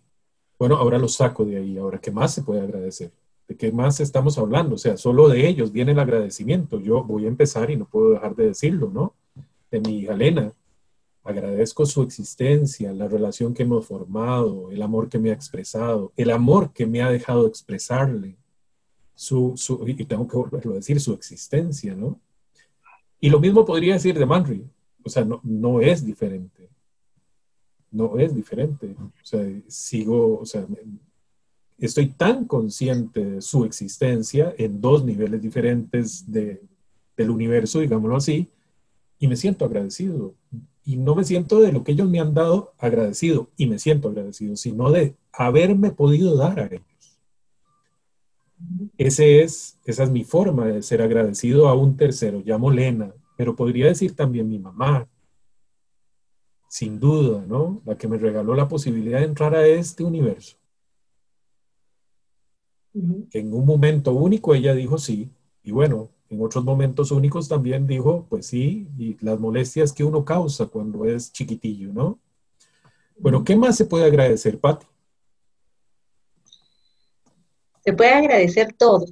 Bueno, 0.59 0.75
ahora 0.75 0.99
lo 0.99 1.07
saco 1.07 1.43
de 1.43 1.57
ahí. 1.57 1.75
Ahora, 1.79 1.97
¿qué 1.97 2.11
más 2.11 2.35
se 2.35 2.43
puede 2.43 2.61
agradecer? 2.61 3.11
¿De 3.47 3.57
qué 3.57 3.71
más 3.71 3.99
estamos 3.99 4.37
hablando? 4.37 4.75
O 4.75 4.77
sea, 4.77 4.95
solo 4.95 5.27
de 5.27 5.47
ellos 5.47 5.71
viene 5.71 5.93
el 5.93 5.97
agradecimiento. 5.97 6.79
Yo 6.79 7.03
voy 7.03 7.25
a 7.25 7.29
empezar 7.29 7.71
y 7.71 7.77
no 7.77 7.85
puedo 7.85 8.11
dejar 8.11 8.35
de 8.35 8.45
decirlo, 8.45 8.91
¿no? 8.93 9.15
De 9.71 9.79
mi 9.79 10.01
hija 10.01 10.13
Elena. 10.13 10.53
Agradezco 11.23 11.87
su 11.87 12.03
existencia, 12.03 12.93
la 12.93 13.07
relación 13.07 13.55
que 13.55 13.63
hemos 13.63 13.87
formado, 13.87 14.69
el 14.69 14.83
amor 14.83 15.09
que 15.09 15.17
me 15.17 15.31
ha 15.31 15.33
expresado, 15.33 16.11
el 16.15 16.29
amor 16.29 16.73
que 16.73 16.85
me 16.85 17.01
ha 17.01 17.09
dejado 17.09 17.47
expresarle, 17.47 18.37
su, 19.15 19.54
su, 19.56 19.84
y 19.88 20.06
tengo 20.06 20.28
que 20.28 20.38
volverlo 20.38 20.73
a 20.73 20.75
decir, 20.75 20.99
su 20.99 21.13
existencia, 21.13 21.95
¿no? 21.95 22.19
Y 23.19 23.30
lo 23.30 23.39
mismo 23.39 23.65
podría 23.65 23.93
decir 23.93 24.17
de 24.17 24.25
Manry, 24.25 24.63
o 25.04 25.10
sea, 25.10 25.23
no, 25.23 25.39
no 25.43 25.82
es 25.82 26.06
diferente, 26.06 26.69
no 27.91 28.17
es 28.19 28.36
diferente, 28.36 28.95
o 28.99 29.12
sea, 29.25 29.41
sigo, 29.67 30.39
o 30.39 30.45
sea, 30.45 30.67
estoy 31.78 32.08
tan 32.08 32.45
consciente 32.45 33.25
de 33.25 33.41
su 33.41 33.65
existencia 33.65 34.54
en 34.58 34.82
dos 34.82 35.04
niveles 35.04 35.41
diferentes 35.41 36.30
de, 36.32 36.62
del 37.17 37.30
universo, 37.30 37.80
digámoslo 37.80 38.17
así, 38.17 38.49
y 39.19 39.28
me 39.28 39.36
siento 39.36 39.65
agradecido. 39.65 40.34
Y 40.84 40.97
no 40.97 41.15
me 41.15 41.23
siento 41.23 41.62
de 41.62 41.71
lo 41.71 41.84
que 41.84 41.93
ellos 41.93 42.10
me 42.10 42.19
han 42.19 42.34
dado 42.34 42.73
agradecido, 42.78 43.49
y 43.58 43.65
me 43.65 43.80
siento 43.80 44.10
agradecido, 44.10 44.56
sino 44.56 44.91
de 44.91 45.15
haberme 45.32 45.91
podido 45.91 46.36
dar 46.38 46.60
a 46.60 46.67
ellos. 46.67 46.84
Ese 48.97 49.41
es, 49.41 49.79
esa 49.85 50.03
es 50.03 50.11
mi 50.11 50.23
forma 50.23 50.65
de 50.67 50.81
ser 50.81 51.01
agradecido 51.01 51.67
a 51.67 51.73
un 51.73 51.97
tercero, 51.97 52.41
llamo 52.45 52.71
Lena, 52.71 53.13
pero 53.37 53.55
podría 53.55 53.87
decir 53.87 54.15
también 54.15 54.47
mi 54.47 54.59
mamá, 54.59 55.07
sin 56.69 56.99
duda, 56.99 57.45
¿no? 57.47 57.81
La 57.85 57.97
que 57.97 58.07
me 58.07 58.17
regaló 58.17 58.55
la 58.55 58.67
posibilidad 58.67 59.19
de 59.19 59.25
entrar 59.25 59.55
a 59.55 59.65
este 59.65 60.03
universo. 60.03 60.57
En 62.93 63.53
un 63.53 63.65
momento 63.65 64.13
único 64.13 64.55
ella 64.55 64.73
dijo 64.73 64.97
sí, 64.97 65.29
y 65.63 65.71
bueno, 65.71 66.09
en 66.29 66.41
otros 66.41 66.63
momentos 66.63 67.11
únicos 67.11 67.47
también 67.47 67.85
dijo, 67.85 68.25
pues 68.29 68.47
sí, 68.47 68.87
y 68.97 69.17
las 69.23 69.39
molestias 69.39 69.91
que 69.93 70.03
uno 70.03 70.23
causa 70.23 70.67
cuando 70.67 71.05
es 71.05 71.31
chiquitillo, 71.31 71.93
¿no? 71.93 72.19
Bueno, 73.17 73.43
¿qué 73.43 73.55
más 73.55 73.77
se 73.77 73.85
puede 73.85 74.05
agradecer, 74.05 74.59
Pati? 74.59 74.85
Se 77.85 77.93
puede 77.93 78.11
agradecer 78.11 78.73
todo, 78.73 79.05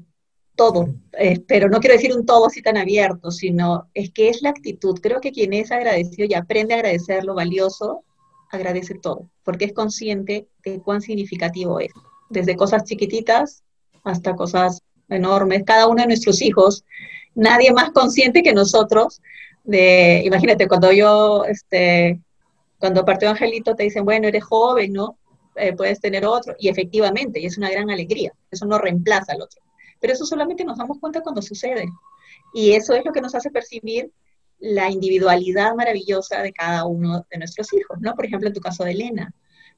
todo, 0.56 0.88
eh, 1.14 1.40
pero 1.48 1.70
no 1.70 1.80
quiero 1.80 1.96
decir 1.96 2.16
un 2.16 2.26
todo 2.26 2.48
así 2.48 2.62
tan 2.62 2.76
abierto, 2.76 3.30
sino 3.30 3.88
es 3.94 4.12
que 4.12 4.30
es 4.30 4.42
la 4.42 4.50
actitud. 4.50 5.00
Creo 5.00 5.22
que 5.22 5.32
quien 5.32 5.54
es 5.54 5.72
agradecido 5.72 6.28
y 6.28 6.34
aprende 6.34 6.74
a 6.74 6.78
agradecer 6.78 7.24
lo 7.24 7.36
valioso, 7.36 8.04
agradece 8.50 8.96
todo, 8.96 9.30
porque 9.44 9.66
es 9.66 9.74
consciente 9.74 10.48
de 10.64 10.80
cuán 10.82 11.02
significativo 11.02 11.80
es, 11.80 11.92
desde 12.30 12.56
cosas 12.56 12.84
chiquititas 12.84 13.64
hasta 14.04 14.36
cosas 14.36 14.82
enormes. 15.10 15.64
Cada 15.66 15.88
uno 15.88 16.02
de 16.02 16.08
nuestros 16.08 16.42
hijos, 16.42 16.84
nadie 17.36 17.72
más 17.72 17.92
consciente 17.92 18.44
que 18.44 18.54
nosotros. 18.54 19.22
De, 19.64 20.24
imagínate, 20.26 20.68
cuando 20.68 20.92
yo, 20.92 21.46
este, 21.46 22.20
cuando 22.80 23.06
partió 23.06 23.30
Angelito, 23.30 23.76
te 23.76 23.84
dicen, 23.84 24.04
bueno, 24.04 24.28
eres 24.28 24.44
joven, 24.44 24.94
¿no? 24.94 25.18
Eh, 25.56 25.74
puedes 25.74 26.00
tener 26.00 26.26
otro, 26.26 26.56
y 26.58 26.70
efectivamente, 26.70 27.40
y 27.40 27.46
es 27.46 27.58
una 27.58 27.70
gran 27.70 27.90
alegría, 27.90 28.32
eso 28.50 28.66
no 28.66 28.78
reemplaza 28.78 29.34
al 29.34 29.42
otro. 29.42 29.62
Pero 30.00 30.14
eso 30.14 30.26
solamente 30.26 30.66
nos 30.66 30.78
damos 30.78 31.00
cuenta 31.00 31.22
cuando 31.22 31.42
sucede. 31.42 31.86
Y 32.54 32.74
eso 32.74 32.94
es 32.94 33.06
lo 33.06 33.12
que 33.12 33.22
nos 33.22 33.36
hace 33.36 33.52
percibir 33.52 34.12
la 34.60 34.90
individualidad 34.90 35.76
maravillosa 35.76 36.42
de 36.42 36.54
cada 36.54 36.86
uno 36.86 37.26
de 37.30 37.38
nuestros 37.38 37.72
hijos, 37.74 38.00
¿no? 38.00 38.16
Por 38.16 38.26
ejemplo, 38.26 38.48
en 38.48 38.54
tu 38.54 38.62
caso 38.62 38.84
de 38.84 38.92
Elena, 38.92 39.34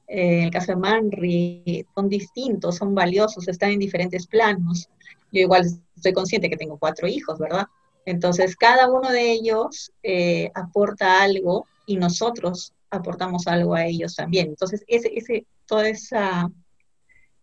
eh, 0.08 0.40
en 0.40 0.44
el 0.46 0.52
caso 0.52 0.74
de 0.74 0.78
Manri, 0.78 1.86
son 1.96 2.08
distintos, 2.08 2.76
son 2.78 2.94
valiosos, 2.94 3.48
están 3.48 3.72
en 3.72 3.80
diferentes 3.80 4.28
planos. 4.28 4.88
Yo 5.32 5.42
igual 5.42 5.66
estoy 5.96 6.14
consciente 6.14 6.50
que 6.50 6.58
tengo 6.58 6.78
cuatro 6.78 7.08
hijos, 7.08 7.40
¿verdad? 7.40 7.66
Entonces, 8.06 8.56
cada 8.56 8.92
uno 8.92 9.12
de 9.12 9.32
ellos 9.32 9.92
eh, 10.04 10.52
aporta 10.54 11.24
algo 11.24 11.66
y 11.88 11.98
nosotros 11.98 12.74
aportamos 12.92 13.48
algo 13.48 13.74
a 13.74 13.86
ellos 13.86 14.16
también. 14.16 14.48
Entonces, 14.48 14.84
ese, 14.88 15.12
ese, 15.16 15.48
toda 15.66 15.90
esa, 15.90 16.50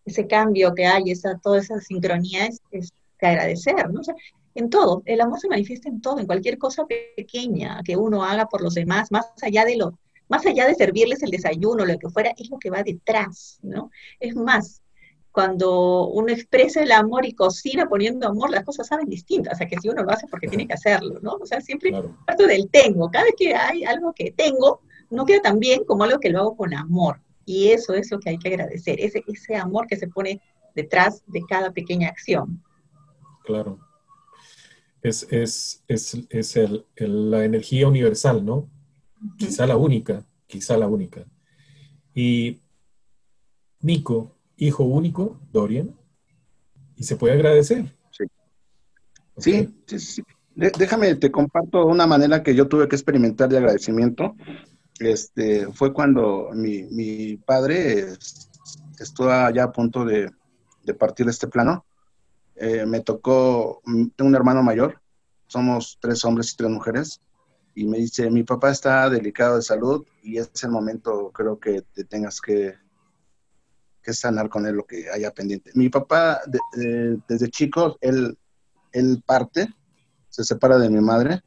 ese 0.04 0.26
cambio 0.26 0.74
que 0.74 0.87
hay, 0.87 1.11
esa, 1.11 1.38
toda 1.38 1.58
esa 1.58 1.80
sincronía 1.80 2.46
es, 2.46 2.61
es 2.70 2.92
de 3.20 3.26
agradecer, 3.26 3.90
¿no? 3.90 4.00
en 4.54 4.70
todo, 4.70 5.02
el 5.06 5.20
amor 5.20 5.40
se 5.40 5.48
manifiesta 5.48 5.88
en 5.88 6.00
todo, 6.00 6.18
en 6.18 6.26
cualquier 6.26 6.58
cosa 6.58 6.85
pequeña 6.87 7.80
que 7.85 7.96
uno 7.96 8.24
haga 8.24 8.46
por 8.46 8.62
los 8.62 8.74
demás, 8.74 9.11
más 9.11 9.26
allá 9.40 9.64
de 9.64 9.76
lo, 9.76 9.98
más 10.28 10.44
allá 10.46 10.66
de 10.66 10.74
servirles 10.74 11.22
el 11.22 11.30
desayuno, 11.30 11.85
lo 11.85 11.98
que 11.98 12.11
fuera, 12.11 12.32
es 12.37 12.50
lo 12.50 12.58
que 12.58 12.70
va 12.70 12.82
detrás, 12.82 13.58
¿no? 13.62 13.90
Es 14.20 14.35
más, 14.37 14.82
cuando 15.30 16.08
uno 16.08 16.30
expresa 16.32 16.82
el 16.82 16.92
amor 16.92 17.24
y 17.24 17.32
cocina 17.32 17.88
poniendo 17.88 18.28
amor, 18.28 18.50
las 18.50 18.64
cosas 18.64 18.87
saben 18.87 19.08
distintas, 19.08 19.54
o 19.54 19.56
sea, 19.56 19.66
que 19.66 19.78
si 19.80 19.88
uno 19.88 20.02
lo 20.02 20.11
hace 20.11 20.26
porque 20.26 20.48
tiene 20.48 20.66
que 20.66 20.74
hacerlo, 20.74 21.18
¿no? 21.22 21.32
O 21.40 21.46
sea, 21.46 21.61
siempre 21.61 21.90
claro. 21.90 22.14
parto 22.26 22.46
del 22.46 22.68
tengo, 22.70 23.11
cada 23.11 23.24
vez 23.24 23.35
que 23.38 23.54
hay 23.54 23.85
algo 23.85 24.12
que 24.12 24.32
tengo, 24.32 24.80
no 25.11 25.24
queda 25.24 25.40
tan 25.40 25.58
bien 25.58 25.85
como 25.85 26.04
algo 26.04 26.20
que 26.20 26.30
lo 26.30 26.40
hago 26.40 26.56
con 26.56 26.74
amor, 26.74 27.20
y 27.44 27.68
eso 27.68 27.94
es 27.94 28.11
lo 28.11 28.20
que 28.20 28.31
hay 28.31 28.38
que 28.38 28.48
agradecer, 28.48 29.00
ese, 29.00 29.24
ese 29.26 29.57
amor 29.57 29.87
que 29.87 29.96
se 29.96 30.09
pone 30.09 30.40
detrás 30.74 31.22
de 31.26 31.42
cada 31.48 31.72
pequeña 31.72 32.09
acción. 32.09 32.62
Claro. 33.44 33.78
Es, 35.02 35.26
es, 35.31 35.83
es, 35.88 36.16
es 36.31 36.57
el, 36.57 36.87
la 36.96 37.44
energía 37.44 37.88
universal, 37.88 38.44
¿no? 38.44 38.68
Quizá 39.37 39.66
la 39.66 39.76
única, 39.76 40.24
quizá 40.46 40.76
la 40.76 40.87
única. 40.87 41.24
Y 42.14 42.61
Nico, 43.81 44.37
hijo 44.57 44.85
único, 44.85 45.40
Dorian, 45.52 45.96
y 46.96 47.05
se 47.05 47.16
puede 47.16 47.35
agradecer. 47.35 47.92
Sí, 49.38 49.68
sí, 49.87 49.98
sí, 49.98 50.22
Déjame, 50.55 51.14
te 51.14 51.31
comparto 51.31 51.87
una 51.87 52.07
manera 52.07 52.42
que 52.42 52.55
yo 52.55 52.68
tuve 52.68 52.87
que 52.87 52.96
experimentar 52.96 53.48
de 53.48 53.57
agradecimiento. 53.57 54.37
Este, 55.10 55.70
fue 55.72 55.92
cuando 55.92 56.50
mi, 56.54 56.84
mi 56.84 57.36
padre 57.36 58.12
estuvo 58.98 59.28
ya 59.50 59.64
a 59.64 59.72
punto 59.72 60.04
de, 60.04 60.30
de 60.84 60.94
partir 60.94 61.26
de 61.26 61.32
este 61.32 61.48
plano. 61.48 61.84
Eh, 62.56 62.86
me 62.86 63.00
tocó, 63.00 63.80
tengo 63.84 64.28
un 64.28 64.34
hermano 64.34 64.62
mayor, 64.62 65.00
somos 65.46 65.98
tres 66.00 66.24
hombres 66.24 66.52
y 66.52 66.56
tres 66.56 66.70
mujeres, 66.70 67.20
y 67.74 67.86
me 67.86 67.98
dice, 67.98 68.30
mi 68.30 68.42
papá 68.42 68.70
está 68.70 69.08
delicado 69.08 69.56
de 69.56 69.62
salud 69.62 70.06
y 70.22 70.38
es 70.38 70.50
el 70.62 70.70
momento, 70.70 71.30
creo 71.32 71.58
que 71.58 71.82
te 71.94 72.04
tengas 72.04 72.40
que 72.40 72.74
que 74.02 74.12
sanar 74.12 74.48
con 74.48 74.66
él 74.66 74.74
lo 74.74 74.84
que 74.84 75.08
haya 75.10 75.32
pendiente. 75.32 75.70
Mi 75.74 75.88
papá, 75.88 76.40
desde 77.28 77.48
chico, 77.50 77.96
él, 78.00 78.36
él 78.90 79.22
parte, 79.24 79.72
se 80.28 80.44
separa 80.44 80.78
de 80.78 80.90
mi 80.90 81.00
madre 81.00 81.42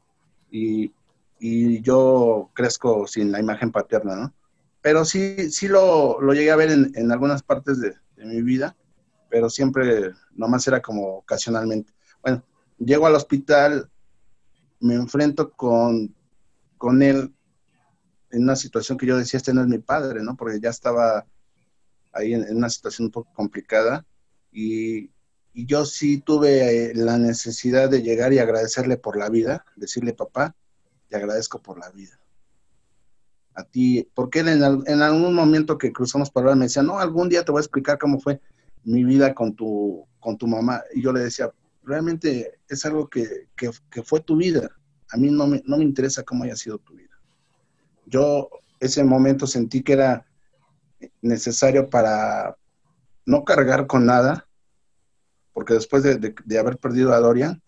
y, 0.50 0.92
y, 1.38 1.80
yo 1.82 2.50
crezco 2.54 3.06
sin 3.06 3.32
la 3.32 3.40
imagen 3.40 3.72
paterna, 3.72 4.16
¿no? 4.16 4.34
Pero 4.80 5.04
sí, 5.04 5.50
sí 5.50 5.68
lo, 5.68 6.20
lo 6.20 6.32
llegué 6.32 6.50
a 6.50 6.56
ver 6.56 6.70
en, 6.70 6.92
en 6.94 7.10
algunas 7.10 7.42
partes 7.42 7.80
de, 7.80 7.94
de, 8.16 8.24
mi 8.24 8.42
vida, 8.42 8.76
pero 9.28 9.50
siempre 9.50 10.12
nomás 10.32 10.66
era 10.68 10.80
como 10.80 11.16
ocasionalmente. 11.16 11.92
Bueno, 12.22 12.44
llego 12.78 13.06
al 13.06 13.16
hospital, 13.16 13.90
me 14.80 14.94
enfrento 14.94 15.50
con, 15.52 16.14
con 16.78 17.02
él 17.02 17.34
en 18.30 18.42
una 18.42 18.56
situación 18.56 18.98
que 18.98 19.06
yo 19.06 19.16
decía, 19.16 19.38
este 19.38 19.54
no 19.54 19.62
es 19.62 19.68
mi 19.68 19.78
padre, 19.78 20.22
¿no? 20.22 20.36
Porque 20.36 20.60
ya 20.60 20.70
estaba 20.70 21.26
ahí 22.12 22.34
en, 22.34 22.56
una 22.56 22.70
situación 22.70 23.06
un 23.06 23.12
poco 23.12 23.32
complicada 23.34 24.04
y, 24.52 25.10
y, 25.52 25.66
yo 25.66 25.84
sí 25.84 26.20
tuve 26.20 26.90
eh, 26.90 26.94
la 26.94 27.18
necesidad 27.18 27.90
de 27.90 28.02
llegar 28.02 28.32
y 28.32 28.38
agradecerle 28.38 28.96
por 28.96 29.16
la 29.16 29.28
vida, 29.28 29.64
decirle, 29.76 30.12
papá, 30.12 30.54
te 31.08 31.16
agradezco 31.16 31.60
por 31.62 31.78
la 31.78 31.90
vida. 31.90 32.18
A 33.54 33.64
ti, 33.64 34.08
porque 34.14 34.40
en, 34.40 34.48
en 34.48 35.02
algún 35.02 35.34
momento 35.34 35.78
que 35.78 35.92
cruzamos 35.92 36.30
palabras 36.30 36.58
me 36.58 36.66
decía, 36.66 36.82
no, 36.82 36.98
algún 36.98 37.28
día 37.28 37.44
te 37.44 37.52
voy 37.52 37.60
a 37.60 37.62
explicar 37.62 37.98
cómo 37.98 38.20
fue 38.20 38.40
mi 38.84 39.02
vida 39.04 39.34
con 39.34 39.54
tu, 39.54 40.06
con 40.20 40.36
tu 40.36 40.46
mamá. 40.46 40.82
Y 40.94 41.02
yo 41.02 41.12
le 41.12 41.20
decía, 41.20 41.52
realmente 41.82 42.60
es 42.68 42.84
algo 42.84 43.08
que, 43.08 43.48
que, 43.56 44.02
fue 44.02 44.20
tu 44.20 44.36
vida. 44.36 44.70
A 45.10 45.16
mí 45.16 45.30
no 45.30 45.46
me, 45.46 45.62
no 45.66 45.78
me 45.78 45.84
interesa 45.84 46.22
cómo 46.22 46.44
haya 46.44 46.56
sido 46.56 46.78
tu 46.78 46.94
vida. 46.94 47.18
Yo 48.06 48.48
ese 48.80 49.02
momento 49.04 49.46
sentí 49.46 49.82
que 49.82 49.94
era 49.94 50.26
necesario 51.22 51.88
para 51.88 52.56
no 53.24 53.44
cargar 53.44 53.86
con 53.86 54.06
nada, 54.06 54.46
porque 55.52 55.74
después 55.74 56.02
de, 56.02 56.58
haber 56.58 56.78
perdido 56.78 57.12
a 57.12 57.20
Dorian, 57.20 57.62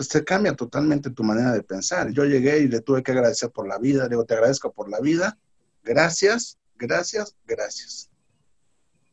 pues 0.00 0.08
te 0.08 0.24
cambia 0.24 0.56
totalmente 0.56 1.10
tu 1.10 1.22
manera 1.22 1.52
de 1.52 1.62
pensar. 1.62 2.10
Yo 2.10 2.24
llegué 2.24 2.60
y 2.60 2.68
le 2.68 2.80
tuve 2.80 3.02
que 3.02 3.12
agradecer 3.12 3.50
por 3.50 3.68
la 3.68 3.76
vida, 3.76 4.04
le 4.04 4.08
digo, 4.08 4.24
te 4.24 4.32
agradezco 4.32 4.72
por 4.72 4.88
la 4.88 4.98
vida, 4.98 5.36
gracias, 5.84 6.56
gracias, 6.78 7.36
gracias. 7.46 8.08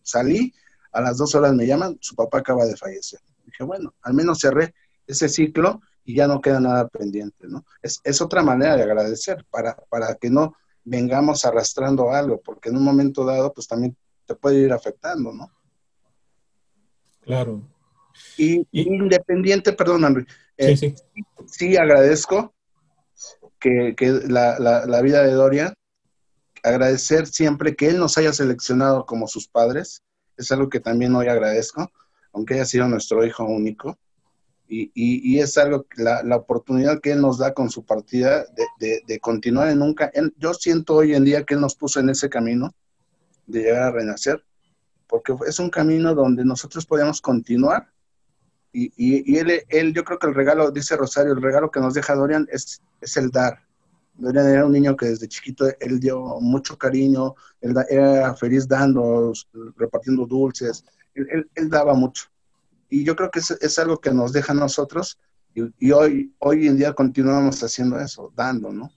Salí, 0.02 0.54
a 0.94 1.02
las 1.02 1.18
dos 1.18 1.36
horas 1.36 1.54
me 1.54 1.68
llaman, 1.68 1.98
su 2.00 2.16
papá 2.16 2.38
acaba 2.38 2.64
de 2.64 2.78
fallecer. 2.78 3.20
Dije, 3.44 3.66
bueno, 3.66 3.96
al 4.02 4.14
menos 4.14 4.40
cerré 4.40 4.74
ese 5.06 5.28
ciclo 5.28 5.82
y 6.06 6.16
ya 6.16 6.26
no 6.26 6.40
queda 6.40 6.62
nada 6.62 6.88
pendiente, 6.88 7.50
¿no? 7.50 7.66
Es, 7.82 8.00
es 8.06 8.22
otra 8.22 8.42
manera 8.42 8.78
de 8.78 8.84
agradecer 8.84 9.46
para, 9.50 9.76
para 9.90 10.16
que 10.16 10.30
no 10.30 10.56
vengamos 10.86 11.44
arrastrando 11.44 12.14
algo, 12.14 12.40
porque 12.40 12.70
en 12.70 12.78
un 12.78 12.84
momento 12.86 13.26
dado, 13.26 13.54
pues 13.54 13.68
también 13.68 13.98
te 14.26 14.36
puede 14.36 14.60
ir 14.60 14.72
afectando, 14.72 15.34
¿no? 15.34 15.52
Claro. 17.26 17.62
Y, 18.38 18.66
independiente, 18.72 19.74
perdón, 19.74 20.06
Henry, 20.06 20.26
sí, 20.58 20.78
sí. 20.78 20.96
sí, 21.46 21.78
agradezco 21.78 22.54
que, 23.60 23.96
que 23.96 24.12
la, 24.28 24.60
la, 24.60 24.86
la, 24.86 25.02
vida 25.02 25.24
de 25.24 25.32
Dorian, 25.32 25.74
agradecer 26.64 27.28
siempre 27.28 27.76
que 27.76 27.90
él 27.90 28.00
nos 28.00 28.18
haya 28.18 28.34
seleccionado 28.34 29.06
como 29.06 29.28
sus 29.28 29.48
padres, 29.48 30.04
es 30.38 30.52
algo 30.52 30.70
que 30.70 30.80
también 30.80 31.16
hoy 31.16 31.28
agradezco, 31.28 31.92
aunque 32.32 32.56
haya 32.56 32.66
sido 32.66 32.88
nuestro 32.88 33.26
hijo 33.26 33.44
único. 33.44 33.98
Y, 34.70 34.92
y, 34.94 35.40
es 35.40 35.58
algo, 35.58 35.86
la, 35.96 36.24
la, 36.24 36.36
oportunidad 36.36 37.00
que 37.00 37.12
Él 37.12 37.22
nos 37.22 37.38
da 37.38 37.54
con 37.54 37.70
su 37.70 37.86
partida 37.86 38.46
de, 38.80 39.02
de, 39.08 39.20
continuar 39.22 39.70
en 39.70 39.82
un... 39.82 39.96
Yo 40.36 40.54
siento 40.54 40.96
hoy 40.96 41.14
en 41.16 41.24
día 41.24 41.46
que 41.46 41.54
Él 41.54 41.62
nos 41.62 41.76
puso 41.76 42.02
en 42.02 42.10
ese 42.10 42.28
camino 42.28 42.76
de 43.46 43.62
llegar 43.62 43.84
a 43.84 43.92
renacer, 43.92 44.44
porque 45.08 45.34
es 45.48 45.60
un 45.60 45.70
camino 45.70 46.14
donde 46.14 46.44
nosotros 46.44 46.86
podemos 46.86 47.22
continuar. 47.22 47.88
Y, 48.74 49.38
él, 49.38 49.94
yo 49.94 50.04
creo 50.04 50.20
que 50.20 50.28
el 50.28 50.36
regalo, 50.36 50.70
dice 50.72 50.96
Rosario, 50.96 51.34
el 51.34 51.42
regalo 51.42 51.72
que 51.72 51.80
nos 51.80 51.94
deja 51.94 52.16
Dorian 52.16 52.48
es, 52.52 52.82
el 53.16 53.32
dar. 53.32 53.64
Dorian 54.16 54.48
era 54.48 54.66
un 54.66 54.72
niño 54.72 54.96
que 54.96 55.08
desde 55.08 55.28
chiquito 55.28 55.66
él 55.80 56.00
dio 56.00 56.40
mucho 56.40 56.78
cariño, 56.78 57.36
él 57.62 57.74
era 57.90 58.36
feliz 58.36 58.68
dando, 58.68 59.34
repartiendo 59.78 60.26
dulces, 60.26 60.84
él, 61.16 61.70
daba 61.70 61.94
mucho 61.94 62.30
y 62.90 63.04
yo 63.04 63.16
creo 63.16 63.30
que 63.32 63.40
es, 63.40 63.80
algo 63.80 64.00
que 64.00 64.12
nos 64.12 64.32
deja 64.32 64.54
nosotros 64.54 65.20
y, 65.54 65.92
hoy, 65.92 66.34
hoy 66.40 66.68
en 66.68 66.78
día 66.78 66.94
continuamos 66.94 67.64
haciendo 67.64 68.00
eso, 68.00 68.32
dando, 68.36 68.72
¿no? 68.72 68.92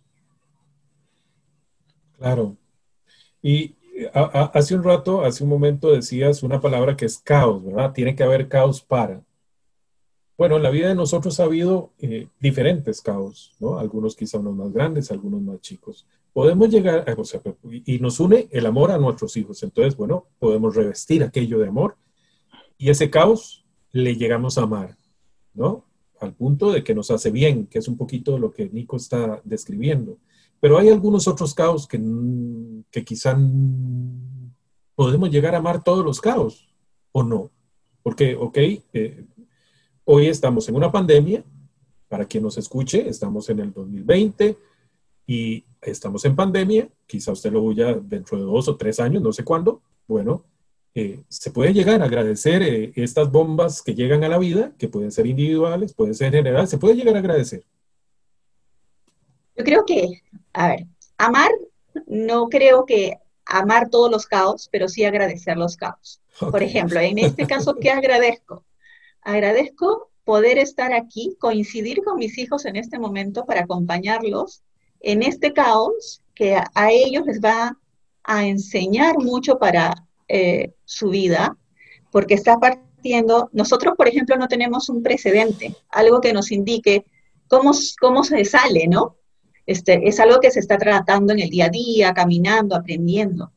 Claro. 2.18 2.56
Y 3.40 3.74
a, 4.12 4.50
hace 4.52 4.74
un 4.74 4.85
rato, 4.85 5.24
hace 5.24 5.42
un 5.42 5.48
momento 5.48 5.90
decías 5.90 6.42
una 6.42 6.61
palabra 6.61 6.96
que 6.96 7.06
es 7.06 7.18
caos, 7.18 7.64
¿verdad? 7.64 7.92
Tiene 7.92 8.14
que 8.14 8.22
haber 8.22 8.48
caos 8.48 8.83
para. 8.83 9.22
Bueno, 10.40 10.57
en 10.57 10.62
la 10.62 10.70
vida 10.70 10.88
de 10.88 10.94
nosotros 10.94 11.38
ha 11.38 11.44
habido 11.44 11.92
eh, 11.98 12.26
diferentes 12.40 13.03
caos, 13.03 13.53
¿no? 13.61 13.79
Algunos 13.79 14.16
quizá 14.16 14.38
unos 14.38 14.57
más 14.57 14.72
grandes, 14.72 15.11
algunos 15.11 15.42
más 15.42 15.61
chicos. 15.61 16.07
Podemos 16.33 16.70
llegar, 16.70 17.05
a, 17.07 17.12
o 17.12 17.24
sea, 17.24 17.42
y 17.85 17.98
nos 17.98 18.20
une 18.20 18.48
el 18.50 18.64
amor 18.64 18.90
a 18.90 18.96
nuestros 18.96 19.37
hijos. 19.37 19.62
Entonces, 19.62 19.94
bueno, 19.98 20.29
podemos 20.38 20.74
revestir 20.74 21.22
aquello 21.22 21.59
de 21.59 21.68
amor 21.68 21.98
y 22.79 22.88
ese 22.88 23.11
caos 23.11 23.66
le 23.92 24.16
llegamos 24.16 24.57
a 24.57 24.62
amar, 24.62 24.96
¿no? 25.53 25.85
Al 26.20 26.33
punto 26.33 26.72
de 26.72 26.83
que 26.83 26.94
nos 26.94 27.11
hace 27.11 27.31
bien, 27.31 27.66
que 27.66 27.79
es 27.79 27.87
un 27.87 27.98
poquito 27.98 28.38
lo 28.38 28.50
que 28.50 28.70
Nico 28.70 28.96
está 28.96 29.42
describiendo. 29.44 30.16
Pero 30.59 30.79
hay 30.79 30.88
algunos 30.88 31.29
otros 31.29 31.53
caos 31.53 31.87
que, 31.87 32.00
que 32.90 33.05
quizá 33.05 33.38
podemos 34.94 35.31
llegar 35.31 35.55
a 35.55 35.59
amar 35.59 35.85
todos 35.85 36.03
los 36.03 36.18
caos, 36.18 36.66
¿o 37.12 37.22
no? 37.22 37.50
Porque, 38.03 38.35
ok, 38.37 38.57
eh, 38.57 39.26
hoy 40.12 40.27
estamos 40.27 40.68
en 40.68 40.75
una 40.75 40.90
pandemia, 40.90 41.44
para 42.09 42.25
quien 42.25 42.42
nos 42.42 42.59
escuche, 42.59 43.09
estamos 43.09 43.49
en 43.49 43.61
el 43.61 43.73
2020 43.73 44.57
y 45.25 45.64
estamos 45.81 46.25
en 46.25 46.35
pandemia, 46.35 46.88
quizá 47.07 47.31
usted 47.31 47.53
lo 47.53 47.62
huya 47.62 47.94
dentro 47.94 48.37
de 48.37 48.42
dos 48.42 48.66
o 48.66 48.77
tres 48.77 48.99
años, 48.99 49.23
no 49.23 49.33
sé 49.33 49.44
cuándo, 49.44 49.81
bueno, 50.09 50.42
eh, 50.96 51.23
se 51.29 51.53
puede 51.53 51.73
llegar 51.73 52.03
a 52.03 52.07
agradecer 52.07 52.61
eh, 52.61 52.92
estas 52.96 53.31
bombas 53.31 53.83
que 53.83 53.94
llegan 53.94 54.25
a 54.25 54.29
la 54.29 54.38
vida, 54.38 54.73
que 54.77 54.88
pueden 54.88 55.12
ser 55.12 55.29
individuales, 55.29 55.94
pueden 55.94 56.16
ser 56.16 56.33
generales, 56.33 56.70
se 56.70 56.79
puede 56.79 56.96
llegar 56.96 57.14
a 57.14 57.20
agradecer. 57.20 57.62
Yo 59.57 59.62
creo 59.62 59.85
que, 59.87 60.23
a 60.53 60.70
ver, 60.70 60.87
amar, 61.18 61.53
no 62.09 62.49
creo 62.49 62.85
que 62.85 63.16
amar 63.44 63.90
todos 63.90 64.11
los 64.11 64.27
caos, 64.27 64.68
pero 64.73 64.88
sí 64.88 65.05
agradecer 65.05 65.57
los 65.57 65.77
caos. 65.77 66.20
Okay. 66.35 66.51
Por 66.51 66.62
ejemplo, 66.64 66.99
en 66.99 67.18
este 67.18 67.46
caso, 67.46 67.77
¿qué 67.77 67.90
agradezco? 67.92 68.64
Agradezco 69.22 70.11
poder 70.24 70.59
estar 70.59 70.92
aquí, 70.92 71.37
coincidir 71.38 72.02
con 72.04 72.16
mis 72.16 72.38
hijos 72.38 72.64
en 72.64 72.76
este 72.76 72.98
momento 72.98 73.44
para 73.44 73.62
acompañarlos 73.62 74.62
en 75.00 75.22
este 75.22 75.52
caos 75.52 76.22
que 76.35 76.56
a, 76.56 76.90
ellos 76.90 77.24
les 77.26 77.40
va 77.40 77.76
a 78.22 78.46
enseñar 78.46 79.18
mucho 79.18 79.59
para 79.59 79.94
eh, 80.28 80.72
su 80.85 81.11
vida, 81.11 81.56
porque 82.11 82.35
está 82.35 82.59
partiendo, 82.59 83.50
nosotros 83.52 83.94
por 83.96 84.09
ejemplo 84.09 84.37
no 84.37 84.48
tenemos 84.48 84.88
un 84.88 85.02
precedente, 85.02 85.74
algo 85.88 86.20
que 86.20 86.33
nos 86.33 86.52
indique 86.52 87.04
cómo, 87.48 87.72
cómo 88.00 88.24
se 88.24 88.44
sale, 88.44 88.87
¿no? 88.87 89.16
Este, 89.66 90.09
es 90.09 90.18
algo 90.20 90.40
que 90.40 90.50
se 90.50 90.61
está 90.61 90.78
tratando 90.78 91.33
en 91.33 91.40
el 91.40 91.50
día 91.50 91.66
a 91.66 91.70
día, 91.70 92.14
caminando, 92.14 92.74
aprendiendo. 92.74 93.52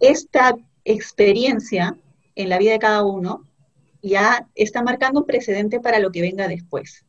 Esta 0.00 0.56
experiencia 0.84 1.96
en 2.34 2.48
la 2.48 2.58
vida 2.58 2.72
de 2.72 2.78
cada 2.78 3.04
uno 3.04 3.46
ya 4.08 4.48
está 4.54 4.82
marcando 4.82 5.20
un 5.20 5.26
precedente 5.26 5.80
para 5.80 5.98
lo 5.98 6.12
que 6.12 6.20
venga 6.20 6.48
después. 6.48 7.04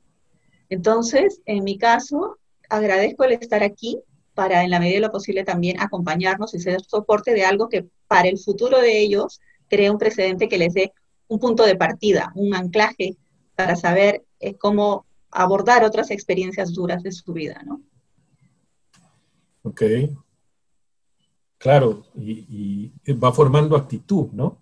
Entonces, 0.69 1.41
en 1.45 1.63
mi 1.63 1.77
caso, 1.77 2.37
agradezco 2.69 3.23
el 3.23 3.33
estar 3.33 3.63
aquí 3.63 3.99
para, 4.33 4.63
en 4.63 4.69
la 4.69 4.79
medida 4.79 4.95
de 4.95 5.01
lo 5.01 5.11
posible, 5.11 5.43
también 5.43 5.79
acompañarnos 5.79 6.53
y 6.53 6.59
ser 6.59 6.81
soporte 6.81 7.33
de 7.33 7.45
algo 7.45 7.69
que 7.69 7.85
para 8.07 8.27
el 8.27 8.37
futuro 8.37 8.79
de 8.79 8.99
ellos 8.99 9.39
cree 9.69 9.89
un 9.89 9.97
precedente 9.97 10.49
que 10.49 10.57
les 10.57 10.73
dé 10.73 10.93
un 11.27 11.39
punto 11.39 11.63
de 11.63 11.75
partida, 11.75 12.31
un 12.35 12.53
anclaje 12.53 13.17
para 13.55 13.75
saber 13.75 14.23
eh, 14.39 14.55
cómo 14.55 15.05
abordar 15.31 15.83
otras 15.83 16.11
experiencias 16.11 16.73
duras 16.73 17.03
de 17.03 17.11
su 17.11 17.33
vida, 17.33 17.61
¿no? 17.65 17.81
Ok. 19.63 19.81
Claro, 21.57 22.05
y, 22.15 22.91
va 23.13 23.31
formando 23.31 23.75
actitud, 23.75 24.27
¿no? 24.31 24.61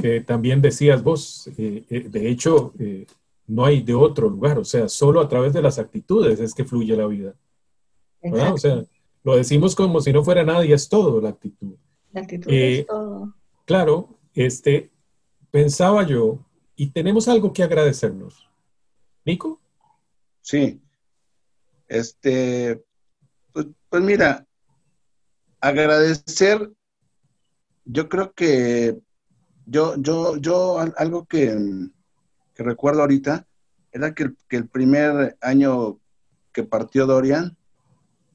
Que 0.00 0.20
también 0.20 0.60
decías 0.60 1.02
vos, 1.02 1.48
eh, 1.56 1.84
eh, 1.88 2.00
de 2.08 2.28
hecho, 2.28 2.72
eh, 2.78 3.06
no 3.46 3.64
hay 3.64 3.82
de 3.82 3.94
otro 3.94 4.28
lugar, 4.28 4.58
o 4.58 4.64
sea, 4.64 4.88
solo 4.88 5.20
a 5.20 5.28
través 5.28 5.52
de 5.52 5.62
las 5.62 5.78
actitudes 5.78 6.40
es 6.40 6.54
que 6.54 6.64
fluye 6.64 6.96
la 6.96 7.06
vida. 7.06 7.34
O 8.22 8.58
sea, 8.58 8.84
lo 9.22 9.36
decimos 9.36 9.74
como 9.76 10.00
si 10.00 10.12
no 10.12 10.24
fuera 10.24 10.44
nada 10.44 10.64
y 10.64 10.72
es 10.72 10.88
todo 10.88 11.20
la 11.20 11.30
actitud. 11.30 11.74
La 12.12 12.22
actitud 12.22 12.50
es 12.52 12.86
todo. 12.86 13.34
Claro, 13.64 14.18
este, 14.34 14.90
pensaba 15.50 16.04
yo, 16.04 16.38
y 16.74 16.88
tenemos 16.88 17.28
algo 17.28 17.52
que 17.52 17.62
agradecernos. 17.62 18.48
Nico. 19.24 19.60
Sí. 20.40 20.80
Este, 21.88 22.82
pues, 23.52 23.66
pues, 23.88 24.02
mira, 24.02 24.46
agradecer, 25.60 26.72
yo 27.84 28.08
creo 28.08 28.32
que 28.32 28.98
yo, 29.70 29.94
yo, 29.96 30.36
yo, 30.36 30.78
algo 30.96 31.24
que, 31.26 31.56
recuerdo 32.56 33.02
ahorita, 33.02 33.46
era 33.92 34.12
que 34.14 34.32
el, 34.50 34.68
primer 34.68 35.36
año 35.40 36.00
que 36.52 36.64
partió 36.64 37.06
Dorian, 37.06 37.56